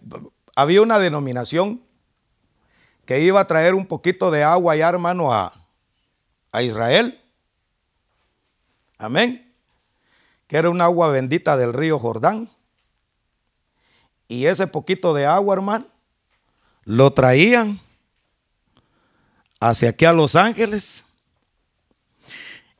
había 0.55 0.81
una 0.81 0.99
denominación 0.99 1.81
que 3.07 3.21
iba 3.21 3.39
a 3.39 3.47
traer 3.47 3.73
un 3.73 3.85
poquito 3.85 4.29
de 4.29 4.43
agua 4.43 4.75
ya, 4.75 4.89
hermano, 4.89 5.33
a, 5.33 5.53
a 6.51 6.61
Israel. 6.61 7.19
Amén. 8.97 9.49
Que 10.45 10.57
era 10.57 10.69
un 10.69 10.81
agua 10.81 11.07
bendita 11.07 11.55
del 11.55 11.71
río 11.71 11.99
Jordán. 11.99 12.49
Y 14.27 14.47
ese 14.47 14.67
poquito 14.67 15.13
de 15.13 15.25
agua, 15.25 15.55
hermano, 15.55 15.87
lo 16.83 17.13
traían 17.13 17.79
hacia 19.61 19.89
aquí 19.91 20.03
a 20.03 20.11
Los 20.11 20.35
Ángeles. 20.35 21.05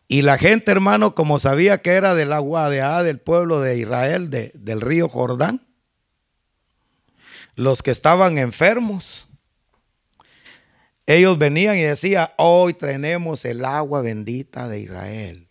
Y 0.10 0.24
la 0.24 0.38
gente, 0.38 0.72
hermano, 0.72 1.16
como 1.16 1.40
sabía 1.40 1.82
que 1.82 1.92
era 1.92 2.16
del 2.16 2.34
agua 2.34 2.70
de 2.70 2.82
A, 2.82 3.02
del 3.02 3.20
pueblo 3.20 3.62
de 3.62 3.78
Israel, 3.78 4.30
del 4.30 4.82
río 4.82 5.08
Jordán, 5.08 5.66
los 7.56 7.82
que 7.82 7.92
estaban 7.92 8.38
enfermos, 8.38 9.27
ellos 11.08 11.40
venían 11.40 11.76
y 11.78 11.82
decían, 11.82 12.30
hoy 12.38 12.76
tenemos 12.76 13.44
el 13.46 13.66
agua 13.66 14.02
bendita 14.02 14.68
de 14.68 14.82
Israel 14.82 15.48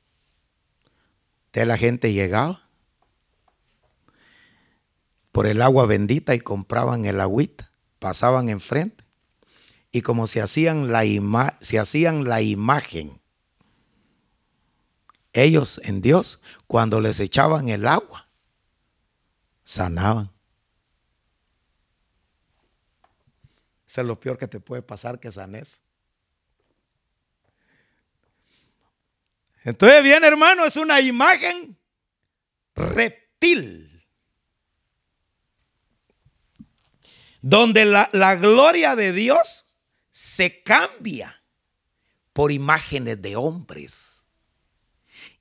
la 1.64 1.78
gente 1.78 2.12
llegaba 2.12 2.68
por 5.32 5.46
el 5.46 5.62
agua 5.62 5.86
bendita 5.86 6.34
y 6.34 6.40
compraban 6.40 7.04
el 7.04 7.20
agüita, 7.20 7.70
pasaban 7.98 8.48
enfrente. 8.48 9.04
Y 9.92 10.02
como 10.02 10.26
se 10.26 10.42
hacían 10.42 10.92
la, 10.92 11.56
se 11.60 11.78
hacían 11.78 12.28
la 12.28 12.42
imagen, 12.42 13.20
ellos 15.32 15.80
en 15.84 16.00
Dios, 16.00 16.42
cuando 16.66 17.00
les 17.00 17.20
echaban 17.20 17.68
el 17.68 17.86
agua, 17.86 18.28
sanaban. 19.64 20.30
Es 24.02 24.06
lo 24.06 24.20
peor 24.20 24.38
que 24.38 24.48
te 24.48 24.60
puede 24.60 24.82
pasar 24.82 25.18
que 25.20 25.30
sanes. 25.32 25.82
Entonces, 29.64 30.02
bien, 30.02 30.22
hermano, 30.22 30.64
es 30.64 30.76
una 30.76 31.00
imagen 31.00 31.76
reptil. 32.74 34.04
Donde 37.42 37.84
la, 37.84 38.08
la 38.12 38.36
gloria 38.36 38.94
de 38.96 39.12
Dios 39.12 39.66
se 40.10 40.62
cambia 40.62 41.42
por 42.32 42.52
imágenes 42.52 43.20
de 43.22 43.34
hombres. 43.36 44.26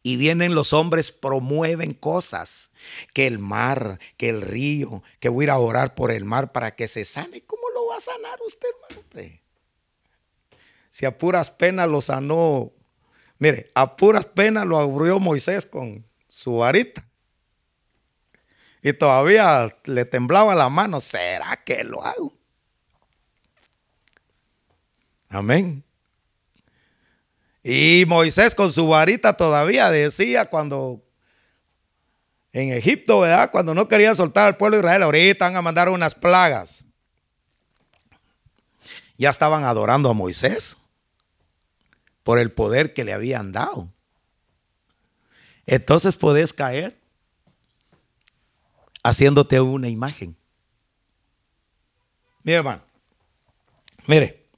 Y 0.01 0.17
vienen 0.17 0.55
los 0.55 0.71
hombres, 0.71 1.11
promueven 1.11 1.93
cosas, 1.93 2.71
que 3.13 3.27
el 3.27 3.39
mar, 3.39 3.99
que 4.17 4.29
el 4.29 4.41
río, 4.41 5.03
que 5.19 5.29
voy 5.29 5.43
a 5.43 5.45
ir 5.45 5.49
a 5.51 5.57
orar 5.57 5.93
por 5.93 6.11
el 6.11 6.25
mar 6.25 6.51
para 6.51 6.75
que 6.75 6.87
se 6.87 7.05
sane. 7.05 7.41
¿Cómo 7.41 7.64
va 7.95 7.97
a 7.97 8.01
sanar 8.01 8.39
usted, 8.45 8.67
hermano? 8.89 9.39
Si 10.89 11.05
a 11.05 11.17
puras 11.17 11.49
penas 11.49 11.89
lo 11.89 12.01
sanó 12.01 12.71
Mire, 13.37 13.67
a 13.75 13.95
puras 13.95 14.25
penas 14.25 14.65
lo 14.65 14.77
abrió 14.79 15.19
Moisés 15.19 15.65
con 15.65 16.05
su 16.27 16.57
varita. 16.57 17.05
Y 18.81 18.93
todavía 18.93 19.75
le 19.83 20.05
temblaba 20.05 20.55
la 20.55 20.69
mano. 20.69 21.01
¿Será 21.01 21.61
que 21.63 21.83
lo 21.83 22.03
hago? 22.03 22.33
Amén. 25.27 25.83
Y 27.63 28.05
Moisés 28.07 28.53
con 28.55 28.71
su 28.71 28.87
varita 28.87 29.35
todavía 29.35 29.89
decía 29.89 30.45
cuando 30.45 31.03
en 32.53 32.71
Egipto, 32.71 33.21
¿verdad? 33.21 33.51
Cuando 33.51 33.73
no 33.73 33.87
quería 33.87 34.15
soltar 34.15 34.47
al 34.47 34.55
pueblo 34.55 34.77
de 34.77 34.81
Israel, 34.81 35.03
ahorita 35.03 35.45
van 35.45 35.57
a 35.57 35.61
mandar 35.61 35.89
unas 35.89 36.15
plagas. 36.15 36.85
Ya 39.17 39.29
estaban 39.29 39.63
adorando 39.63 40.09
a 40.09 40.13
Moisés 40.13 40.77
por 42.23 42.39
el 42.39 42.51
poder 42.51 42.93
que 42.93 43.03
le 43.03 43.13
habían 43.13 43.51
dado. 43.51 43.89
Entonces 45.65 46.15
podés 46.15 46.53
caer 46.53 46.99
haciéndote 49.03 49.59
una 49.61 49.87
imagen. 49.87 50.35
Mire, 52.43 52.57
hermano. 52.57 52.83
Mire. 54.07 54.49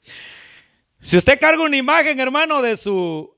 Si 0.99 1.17
usted 1.17 1.39
carga 1.39 1.63
una 1.63 1.77
imagen, 1.77 2.19
hermano, 2.19 2.61
de 2.61 2.75
su... 2.75 3.35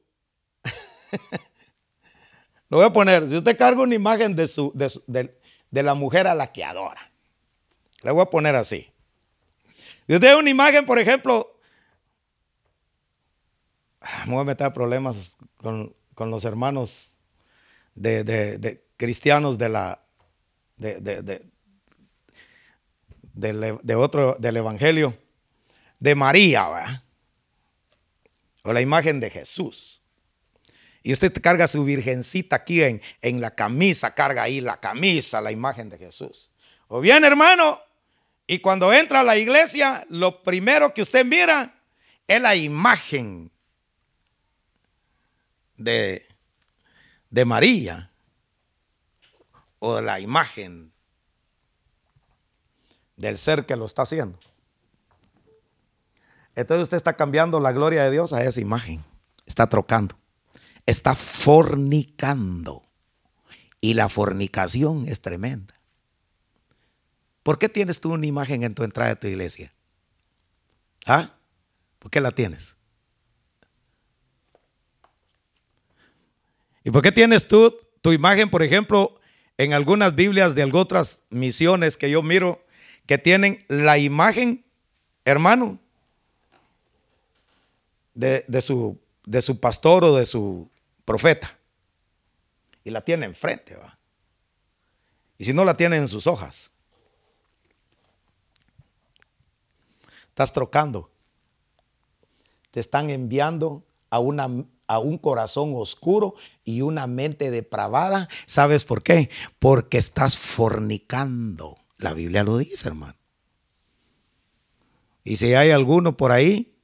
Lo 2.69 2.77
voy 2.77 2.85
a 2.85 2.93
poner. 2.93 3.27
Si 3.27 3.35
usted 3.35 3.57
carga 3.57 3.81
una 3.81 3.95
imagen 3.95 4.35
de, 4.35 4.47
su, 4.47 4.71
de, 4.75 5.37
de 5.69 5.83
la 5.83 5.93
mujer 5.93 6.27
a 6.27 6.35
la 6.35 6.51
que 6.51 6.63
adora. 6.63 7.11
Le 8.01 8.11
voy 8.11 8.21
a 8.21 8.29
poner 8.29 8.55
así. 8.55 8.91
Si 10.09 10.15
usted 10.15 10.35
una 10.35 10.49
imagen, 10.49 10.87
por 10.87 10.97
ejemplo, 10.97 11.55
me 14.25 14.31
voy 14.31 14.41
a 14.41 14.43
meter 14.43 14.73
problemas 14.73 15.37
con, 15.57 15.95
los 16.17 16.45
hermanos 16.45 17.13
de, 17.93 18.83
cristianos 18.97 19.59
de 19.59 19.69
la 19.69 20.01
de, 20.77 20.99
de, 23.35 23.95
otro 23.95 24.35
del 24.39 24.57
evangelio. 24.57 25.15
De 25.99 26.15
María 26.15 27.03
o 28.63 28.73
la 28.73 28.81
imagen 28.81 29.19
de 29.19 29.29
Jesús. 29.29 30.01
Y 31.03 31.13
usted 31.13 31.31
carga 31.39 31.67
su 31.67 31.83
virgencita 31.85 32.55
aquí 32.55 32.81
en, 32.81 32.99
en 33.21 33.41
la 33.41 33.51
camisa 33.51 34.15
carga 34.15 34.41
ahí 34.41 34.59
la 34.59 34.79
camisa 34.79 35.39
la 35.39 35.51
imagen 35.51 35.87
de 35.87 35.99
Jesús. 35.99 36.49
O 36.87 36.99
bien 36.99 37.23
hermano 37.23 37.79
y 38.51 38.61
cuando 38.61 38.91
entra 38.91 39.19
a 39.19 39.23
la 39.23 39.37
iglesia 39.37 40.07
lo 40.09 40.41
primero 40.41 40.91
que 40.91 41.03
usted 41.03 41.23
mira 41.23 41.83
es 42.27 42.41
la 42.41 42.55
imagen 42.55 43.51
de, 45.77 46.27
de 47.29 47.45
María 47.45 48.09
o 49.77 50.01
la 50.01 50.19
imagen 50.19 50.91
del 53.17 53.37
ser 53.37 53.67
que 53.67 53.75
lo 53.75 53.85
está 53.85 54.01
haciendo. 54.01 54.39
Entonces 56.55 56.81
usted 56.81 56.97
está 56.97 57.15
cambiando 57.15 57.59
la 57.59 57.71
gloria 57.71 58.03
de 58.03 58.09
Dios 58.09 58.33
a 58.33 58.43
esa 58.43 58.59
imagen. 58.59 59.05
Está 59.45 59.69
trocando. 59.69 60.17
Está 60.87 61.13
fornicando. 61.13 62.81
Y 63.79 63.93
la 63.93 64.09
fornicación 64.09 65.07
es 65.07 65.21
tremenda. 65.21 65.78
¿Por 67.43 67.57
qué 67.57 67.69
tienes 67.69 67.99
tú 67.99 68.13
una 68.13 68.25
imagen 68.25 68.63
en 68.63 68.75
tu 68.75 68.83
entrada 68.83 69.11
de 69.11 69.15
tu 69.15 69.27
iglesia? 69.27 69.73
¿Ah? 71.05 71.33
¿Por 71.99 72.11
qué 72.11 72.21
la 72.21 72.31
tienes? 72.31 72.75
¿Y 76.83 76.91
por 76.91 77.01
qué 77.01 77.11
tienes 77.11 77.47
tú 77.47 77.77
tu 78.01 78.11
imagen, 78.13 78.49
por 78.49 78.63
ejemplo, 78.63 79.19
en 79.57 79.73
algunas 79.73 80.15
Biblias 80.15 80.55
de 80.55 80.63
otras 80.63 81.21
misiones 81.29 81.97
que 81.97 82.09
yo 82.09 82.23
miro, 82.23 82.65
que 83.05 83.17
tienen 83.17 83.65
la 83.67 83.97
imagen, 83.97 84.65
hermano, 85.25 85.79
de, 88.13 88.61
su, 88.61 88.99
de 89.25 89.41
su 89.41 89.59
pastor 89.59 90.05
o 90.05 90.15
de 90.15 90.25
su 90.25 90.69
profeta? 91.03 91.57
Y 92.83 92.91
la 92.91 93.01
tiene 93.01 93.25
enfrente, 93.25 93.75
va. 93.75 93.97
Y 95.37 95.45
si 95.45 95.53
no 95.53 95.65
la 95.65 95.75
tiene 95.75 95.97
en 95.97 96.07
sus 96.07 96.27
hojas, 96.27 96.71
estás 100.39 100.53
trocando. 100.53 101.11
Te 102.71 102.79
están 102.79 103.09
enviando 103.09 103.85
a, 104.09 104.19
un 104.19 105.17
corazón 105.17 105.73
oscuro 105.75 106.35
y 106.63 106.79
una 106.79 107.07
mente 107.07 107.51
depravada. 107.51 108.29
¿Sabes 108.45 108.85
por 108.85 109.03
qué? 109.03 109.29
Porque 109.59 109.97
estás 109.97 110.37
fornicando. 110.37 111.77
La 111.97 112.13
Biblia 112.13 112.45
lo 112.45 112.57
dice, 112.57 112.87
hermano. 112.87 113.17
Y 115.25 115.35
si 115.35 115.55
hay 115.55 115.71
alguno 115.71 116.15
por 116.15 116.31
ahí, 116.31 116.79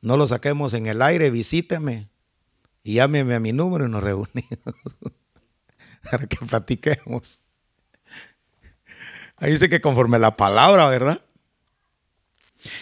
no 0.00 0.16
lo 0.16 0.26
saquemos 0.26 0.74
en 0.74 0.86
el 0.86 1.00
aire, 1.00 1.30
visíteme 1.30 2.10
y 2.82 2.94
llámeme 2.94 3.36
a 3.36 3.40
mi 3.40 3.52
número 3.52 3.86
y 3.86 3.88
nos 3.88 4.02
reunimos 4.02 4.74
para 6.10 6.26
que 6.26 6.44
platiquemos. 6.44 7.40
Ahí 9.36 9.52
dice 9.52 9.68
que 9.68 9.80
conforme 9.80 10.18
la 10.18 10.36
palabra, 10.36 10.88
¿verdad? 10.88 11.25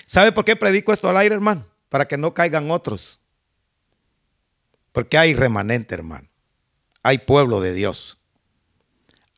¿Sabe 0.07 0.32
por 0.32 0.45
qué 0.45 0.57
predico 0.57 0.93
esto 0.93 1.09
al 1.09 1.16
aire, 1.16 1.35
hermano? 1.35 1.66
Para 1.89 2.07
que 2.07 2.16
no 2.16 2.35
caigan 2.35 2.70
otros. 2.70 3.20
Porque 4.93 5.18
hay 5.18 5.35
remanente, 5.35 5.95
hermano. 5.95 6.28
Hay 7.03 7.18
pueblo 7.18 7.61
de 7.61 7.74
Dios. 7.74 8.20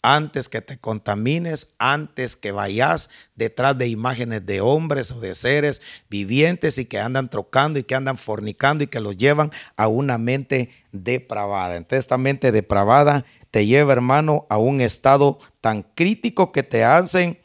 Antes 0.03 0.49
que 0.49 0.61
te 0.61 0.79
contamines, 0.79 1.75
antes 1.79 2.37
que 2.37 2.53
vayas 2.53 3.11
detrás 3.35 3.77
de 3.77 3.89
imágenes 3.89 4.47
de 4.47 4.61
hombres 4.61 5.11
o 5.11 5.19
de 5.19 5.35
seres 5.35 5.83
vivientes 6.09 6.79
y 6.79 6.85
que 6.85 7.01
andan 7.01 7.29
trocando 7.29 7.79
y 7.79 7.83
que 7.83 7.97
andan 7.97 8.17
fornicando 8.17 8.85
y 8.85 8.87
que 8.87 9.01
los 9.01 9.17
llevan 9.17 9.51
a 9.77 9.89
una 9.89 10.17
mente 10.17 10.71
depravada. 10.93 11.77
Entonces 11.77 12.01
esta 12.01 12.19
mente 12.19 12.53
depravada 12.53 13.25
te 13.51 13.67
lleva, 13.67 13.95
hermano, 13.95 14.47
a 14.49 14.59
un 14.59 14.81
estado 14.81 15.39
tan 15.61 15.83
crítico 15.83 16.53
que 16.53 16.63
te 16.63 16.85
hacen 16.85 17.41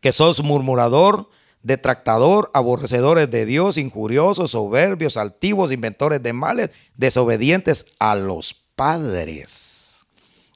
que 0.00 0.12
sos 0.12 0.42
murmurador, 0.42 1.28
detractador, 1.62 2.50
aborrecedores 2.54 3.30
de 3.30 3.46
Dios, 3.46 3.78
injuriosos, 3.78 4.52
soberbios, 4.52 5.16
altivos, 5.16 5.72
inventores 5.72 6.22
de 6.22 6.32
males, 6.32 6.70
desobedientes 6.96 7.86
a 7.98 8.14
los 8.14 8.54
padres. 8.74 10.06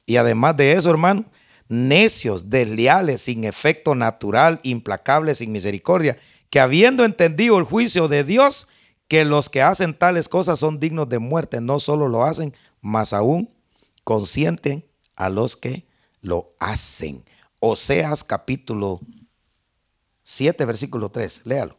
Y 0.06 0.16
además 0.16 0.56
de 0.56 0.72
eso, 0.72 0.90
hermano, 0.90 1.24
necios, 1.68 2.50
desleales, 2.50 3.22
sin 3.22 3.44
efecto 3.44 3.94
natural, 3.94 4.60
implacables, 4.62 5.38
sin 5.38 5.52
misericordia, 5.52 6.18
que 6.50 6.60
habiendo 6.60 7.04
entendido 7.04 7.58
el 7.58 7.64
juicio 7.64 8.08
de 8.08 8.24
Dios, 8.24 8.68
que 9.08 9.24
los 9.24 9.48
que 9.48 9.62
hacen 9.62 9.94
tales 9.94 10.28
cosas 10.28 10.58
son 10.58 10.80
dignos 10.80 11.08
de 11.08 11.18
muerte, 11.18 11.60
no 11.60 11.80
solo 11.80 12.08
lo 12.08 12.24
hacen, 12.24 12.54
más 12.80 13.12
aún 13.12 13.50
consienten 14.04 14.84
a 15.16 15.28
los 15.28 15.56
que 15.56 15.86
lo 16.20 16.54
hacen. 16.58 17.24
Oseas 17.60 18.24
capítulo 18.24 19.00
7, 20.32 20.64
versículo 20.64 21.10
3. 21.10 21.42
Léalo. 21.44 21.76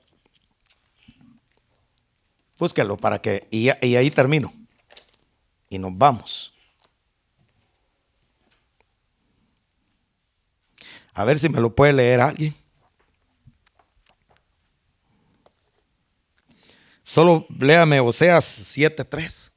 Búsquelo 2.59 2.97
para 2.97 3.19
que, 3.19 3.47
y, 3.49 3.69
y 3.85 3.95
ahí 3.95 4.11
termino. 4.11 4.53
Y 5.69 5.79
nos 5.79 5.91
vamos. 5.97 6.53
A 11.13 11.23
ver 11.23 11.39
si 11.39 11.49
me 11.49 11.59
lo 11.59 11.73
puede 11.73 11.93
leer 11.93 12.21
alguien. 12.21 12.55
Solo 17.01 17.47
léame 17.59 17.99
Oseas 18.01 18.77
7.3. 18.77 19.51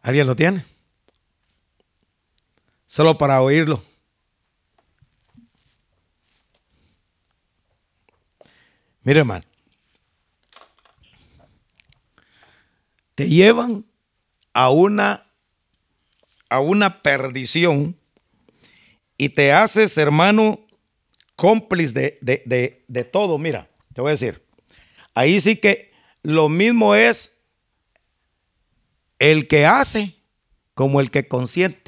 ¿Alguien 0.00 0.26
lo 0.26 0.34
tiene? 0.34 0.73
Solo 2.94 3.18
para 3.18 3.42
oírlo. 3.42 3.82
Mire, 9.02 9.18
hermano. 9.18 9.44
Te 13.16 13.28
llevan 13.28 13.84
a 14.52 14.70
una, 14.70 15.26
a 16.48 16.60
una 16.60 17.02
perdición 17.02 17.98
y 19.18 19.30
te 19.30 19.50
haces, 19.50 19.98
hermano, 19.98 20.64
cómplice 21.34 22.20
de, 22.20 22.84
de 22.86 23.04
todo. 23.04 23.38
Mira, 23.38 23.68
te 23.92 24.02
voy 24.02 24.10
a 24.10 24.12
decir. 24.12 24.46
Ahí 25.14 25.40
sí 25.40 25.56
que 25.56 25.90
lo 26.22 26.48
mismo 26.48 26.94
es 26.94 27.36
el 29.18 29.48
que 29.48 29.66
hace 29.66 30.14
como 30.74 31.00
el 31.00 31.10
que 31.10 31.26
consiente. 31.26 31.83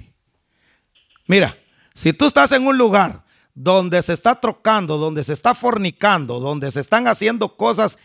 Mira, 1.27 1.59
si 1.95 2.13
tú 2.13 2.27
estás 2.27 2.53
en 2.53 2.67
un 2.67 2.77
lugar 2.77 3.25
donde 3.55 4.01
se 4.03 4.13
está 4.13 4.41
trocando, 4.41 4.99
donde 4.99 5.25
se 5.25 5.33
está 5.33 5.55
fornicando, 5.55 6.41
donde 6.41 6.71
se 6.71 6.81
están 6.81 7.09
haciendo 7.09 7.57
cosas 7.57 7.99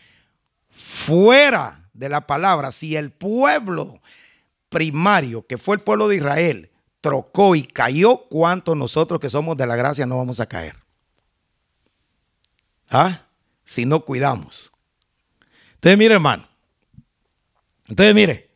fuera 0.69 1.89
de 1.93 2.09
la 2.09 2.25
palabra, 2.25 2.71
si 2.71 2.95
el 2.95 3.11
pueblo 3.11 4.01
primario, 4.69 5.45
que 5.45 5.57
fue 5.57 5.75
el 5.75 5.81
pueblo 5.81 6.07
de 6.07 6.15
Israel, 6.15 6.71
trocó 7.01 7.55
y 7.55 7.63
cayó, 7.63 8.27
¿cuánto 8.29 8.75
nosotros 8.75 9.19
que 9.19 9.29
somos 9.29 9.57
de 9.57 9.67
la 9.67 9.75
gracia 9.75 10.05
no 10.05 10.17
vamos 10.17 10.39
a 10.39 10.45
caer? 10.45 10.75
¿Ah? 12.89 13.25
Si 13.63 13.85
no 13.85 14.01
cuidamos. 14.01 14.71
Entonces, 15.75 15.97
mire, 15.97 16.13
hermano. 16.13 16.47
Entonces, 17.87 18.13
mire. 18.13 18.51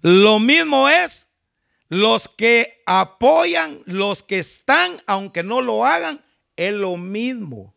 Lo 0.00 0.38
mismo 0.38 0.88
es 0.88 1.31
los 1.92 2.26
que 2.26 2.82
apoyan, 2.86 3.80
los 3.84 4.22
que 4.22 4.38
están, 4.38 4.96
aunque 5.06 5.42
no 5.42 5.60
lo 5.60 5.84
hagan, 5.84 6.24
es 6.56 6.72
lo 6.72 6.96
mismo. 6.96 7.74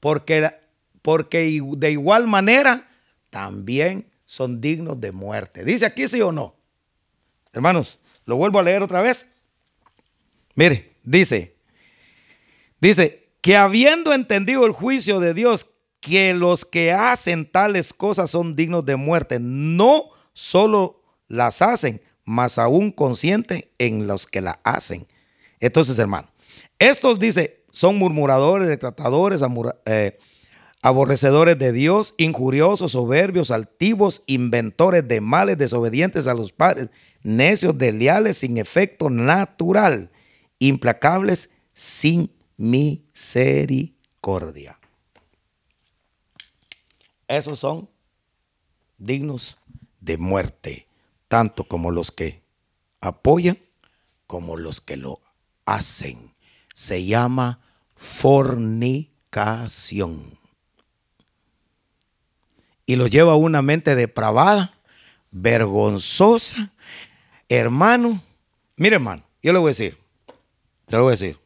Porque, 0.00 0.54
porque 1.00 1.62
de 1.78 1.92
igual 1.92 2.26
manera 2.26 2.90
también 3.30 4.06
son 4.26 4.60
dignos 4.60 5.00
de 5.00 5.12
muerte. 5.12 5.64
Dice 5.64 5.86
aquí 5.86 6.08
sí 6.08 6.20
o 6.20 6.30
no. 6.30 6.54
Hermanos, 7.54 7.98
lo 8.26 8.36
vuelvo 8.36 8.58
a 8.58 8.64
leer 8.64 8.82
otra 8.82 9.00
vez. 9.00 9.26
Mire, 10.54 10.92
dice, 11.02 11.56
dice 12.82 13.30
que 13.40 13.56
habiendo 13.56 14.12
entendido 14.12 14.66
el 14.66 14.72
juicio 14.72 15.20
de 15.20 15.32
Dios, 15.32 15.64
que 16.00 16.34
los 16.34 16.66
que 16.66 16.92
hacen 16.92 17.50
tales 17.50 17.94
cosas 17.94 18.28
son 18.28 18.54
dignos 18.54 18.84
de 18.84 18.96
muerte, 18.96 19.38
no 19.40 20.10
solo 20.34 21.00
las 21.28 21.62
hacen, 21.62 22.02
más 22.30 22.58
aún 22.58 22.92
consciente 22.92 23.72
en 23.78 24.06
los 24.06 24.26
que 24.26 24.40
la 24.40 24.60
hacen. 24.62 25.06
Entonces, 25.58 25.98
hermano, 25.98 26.30
estos 26.78 27.18
dice, 27.18 27.64
son 27.70 27.96
murmuradores, 27.96 28.68
declatadores, 28.68 29.42
eh, 29.84 30.16
aborrecedores 30.80 31.58
de 31.58 31.72
Dios, 31.72 32.14
injuriosos, 32.18 32.92
soberbios, 32.92 33.50
altivos, 33.50 34.22
inventores 34.26 35.06
de 35.06 35.20
males, 35.20 35.58
desobedientes 35.58 36.28
a 36.28 36.34
los 36.34 36.52
padres, 36.52 36.88
necios, 37.22 37.76
desleales, 37.76 38.38
sin 38.38 38.56
efecto 38.58 39.10
natural, 39.10 40.10
implacables, 40.58 41.50
sin 41.74 42.32
misericordia. 42.56 44.78
Esos 47.26 47.58
son 47.58 47.90
dignos 48.98 49.58
de 50.00 50.16
muerte 50.16 50.86
tanto 51.30 51.64
como 51.64 51.90
los 51.92 52.10
que 52.10 52.42
apoyan 53.00 53.58
como 54.26 54.56
los 54.56 54.80
que 54.80 54.96
lo 54.96 55.20
hacen. 55.64 56.34
Se 56.74 57.04
llama 57.04 57.60
fornicación. 57.94 58.98
Y 62.84 62.96
lo 62.96 63.06
lleva 63.06 63.34
a 63.34 63.36
una 63.36 63.62
mente 63.62 63.94
depravada, 63.94 64.74
vergonzosa. 65.30 66.72
Hermano, 67.48 68.20
mire 68.74 68.96
hermano, 68.96 69.22
yo 69.40 69.52
le 69.52 69.60
voy 69.60 69.68
a 69.68 69.70
decir, 69.70 69.98
te 70.86 70.96
lo 70.96 71.04
voy 71.04 71.10
a 71.10 71.12
decir. 71.12 71.38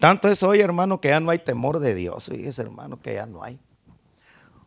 Tanto 0.00 0.26
es 0.26 0.42
hoy, 0.42 0.58
hermano, 0.58 1.00
que 1.00 1.10
ya 1.10 1.20
no 1.20 1.30
hay 1.30 1.38
temor 1.38 1.78
de 1.78 1.94
Dios. 1.94 2.28
Fíjese, 2.28 2.62
hermano, 2.62 3.00
que 3.00 3.14
ya 3.14 3.26
no 3.26 3.44
hay. 3.44 3.60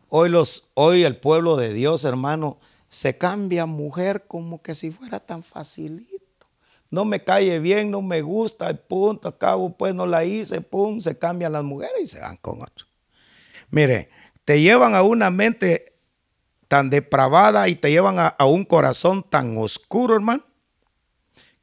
Hoy, 0.08 0.30
los, 0.30 0.64
hoy 0.72 1.04
el 1.04 1.18
pueblo 1.18 1.56
de 1.58 1.74
Dios, 1.74 2.04
hermano, 2.04 2.58
se 2.94 3.18
cambia 3.18 3.66
mujer 3.66 4.24
como 4.28 4.62
que 4.62 4.76
si 4.76 4.92
fuera 4.92 5.18
tan 5.18 5.42
facilito. 5.42 6.46
no 6.90 7.04
me 7.04 7.24
cae 7.24 7.58
bien, 7.58 7.90
no 7.90 8.02
me 8.02 8.22
gusta, 8.22 8.72
punto, 8.72 9.36
cabo, 9.36 9.76
pues 9.76 9.96
no 9.96 10.06
la 10.06 10.24
hice, 10.24 10.60
pum, 10.60 11.00
se 11.00 11.18
cambian 11.18 11.50
las 11.50 11.64
mujeres 11.64 12.00
y 12.00 12.06
se 12.06 12.20
van 12.20 12.36
con 12.36 12.62
otro. 12.62 12.86
Mire, 13.70 14.10
te 14.44 14.60
llevan 14.60 14.94
a 14.94 15.02
una 15.02 15.30
mente 15.30 15.96
tan 16.68 16.88
depravada 16.88 17.66
y 17.66 17.74
te 17.74 17.90
llevan 17.90 18.20
a, 18.20 18.28
a 18.28 18.44
un 18.44 18.64
corazón 18.64 19.28
tan 19.28 19.58
oscuro, 19.58 20.14
hermano, 20.14 20.44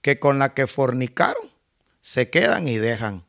que 0.02 0.20
con 0.20 0.38
la 0.38 0.54
que 0.54 0.68
fornicaron 0.68 1.50
se 2.02 2.30
quedan 2.30 2.68
y 2.68 2.76
dejan 2.76 3.24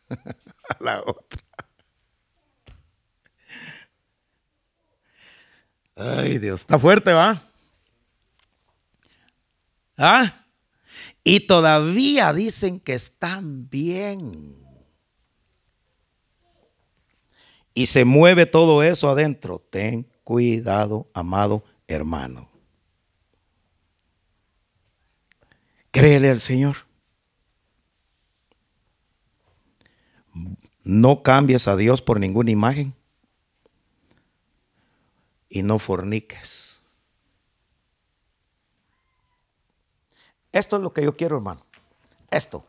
a 0.10 0.84
la 0.84 1.00
otra. 1.00 1.43
Ay, 5.96 6.38
Dios, 6.38 6.62
está 6.62 6.78
fuerte, 6.78 7.12
¿va? 7.12 7.42
¿Ah? 9.96 10.44
Y 11.22 11.40
todavía 11.40 12.32
dicen 12.32 12.80
que 12.80 12.94
están 12.94 13.68
bien. 13.68 14.56
Y 17.72 17.86
se 17.86 18.04
mueve 18.04 18.46
todo 18.46 18.82
eso 18.82 19.08
adentro. 19.10 19.58
Ten 19.58 20.06
cuidado, 20.22 21.10
amado 21.14 21.64
hermano. 21.88 22.48
Créele 25.90 26.30
al 26.30 26.40
Señor. 26.40 26.76
No 30.82 31.22
cambies 31.22 31.68
a 31.68 31.76
Dios 31.76 32.02
por 32.02 32.20
ninguna 32.20 32.50
imagen. 32.50 32.94
Y 35.54 35.62
no 35.62 35.78
forniques. 35.78 36.82
Esto 40.50 40.74
es 40.74 40.82
lo 40.82 40.92
que 40.92 41.04
yo 41.04 41.16
quiero, 41.16 41.36
hermano. 41.36 41.64
Esto. 42.28 42.66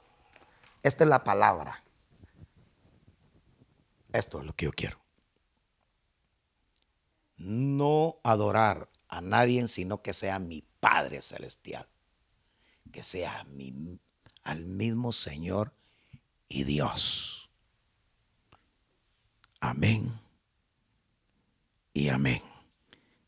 Esta 0.84 1.04
es 1.04 1.10
la 1.10 1.24
palabra. 1.24 1.84
Esto 4.14 4.40
es 4.40 4.46
lo 4.46 4.56
que 4.56 4.66
yo 4.66 4.72
quiero. 4.72 5.00
No 7.38 8.18
adorar 8.22 8.88
a 9.08 9.20
nadie 9.20 9.68
sino 9.68 10.04
que 10.04 10.14
sea 10.14 10.38
mi 10.38 10.64
Padre 10.80 11.24
Celestial. 11.24 11.88
Que 12.92 13.02
sea 13.02 13.46
mi, 13.46 14.00
al 14.44 14.64
mismo 14.68 15.12
Señor 15.12 15.74
y 16.48 16.66
Dios. 16.66 17.50
Amén. 19.60 20.20
Y 21.92 22.10
amén. 22.10 22.44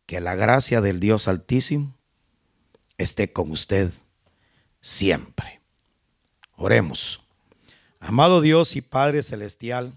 Que 0.08 0.20
la 0.20 0.34
gracia 0.34 0.82
del 0.82 1.00
Dios 1.00 1.28
Altísimo 1.28 1.94
esté 2.98 3.32
con 3.32 3.52
usted 3.52 3.92
siempre. 4.82 5.62
Oremos. 6.56 7.22
Amado 8.00 8.42
Dios 8.42 8.76
y 8.76 8.82
Padre 8.82 9.22
Celestial, 9.22 9.94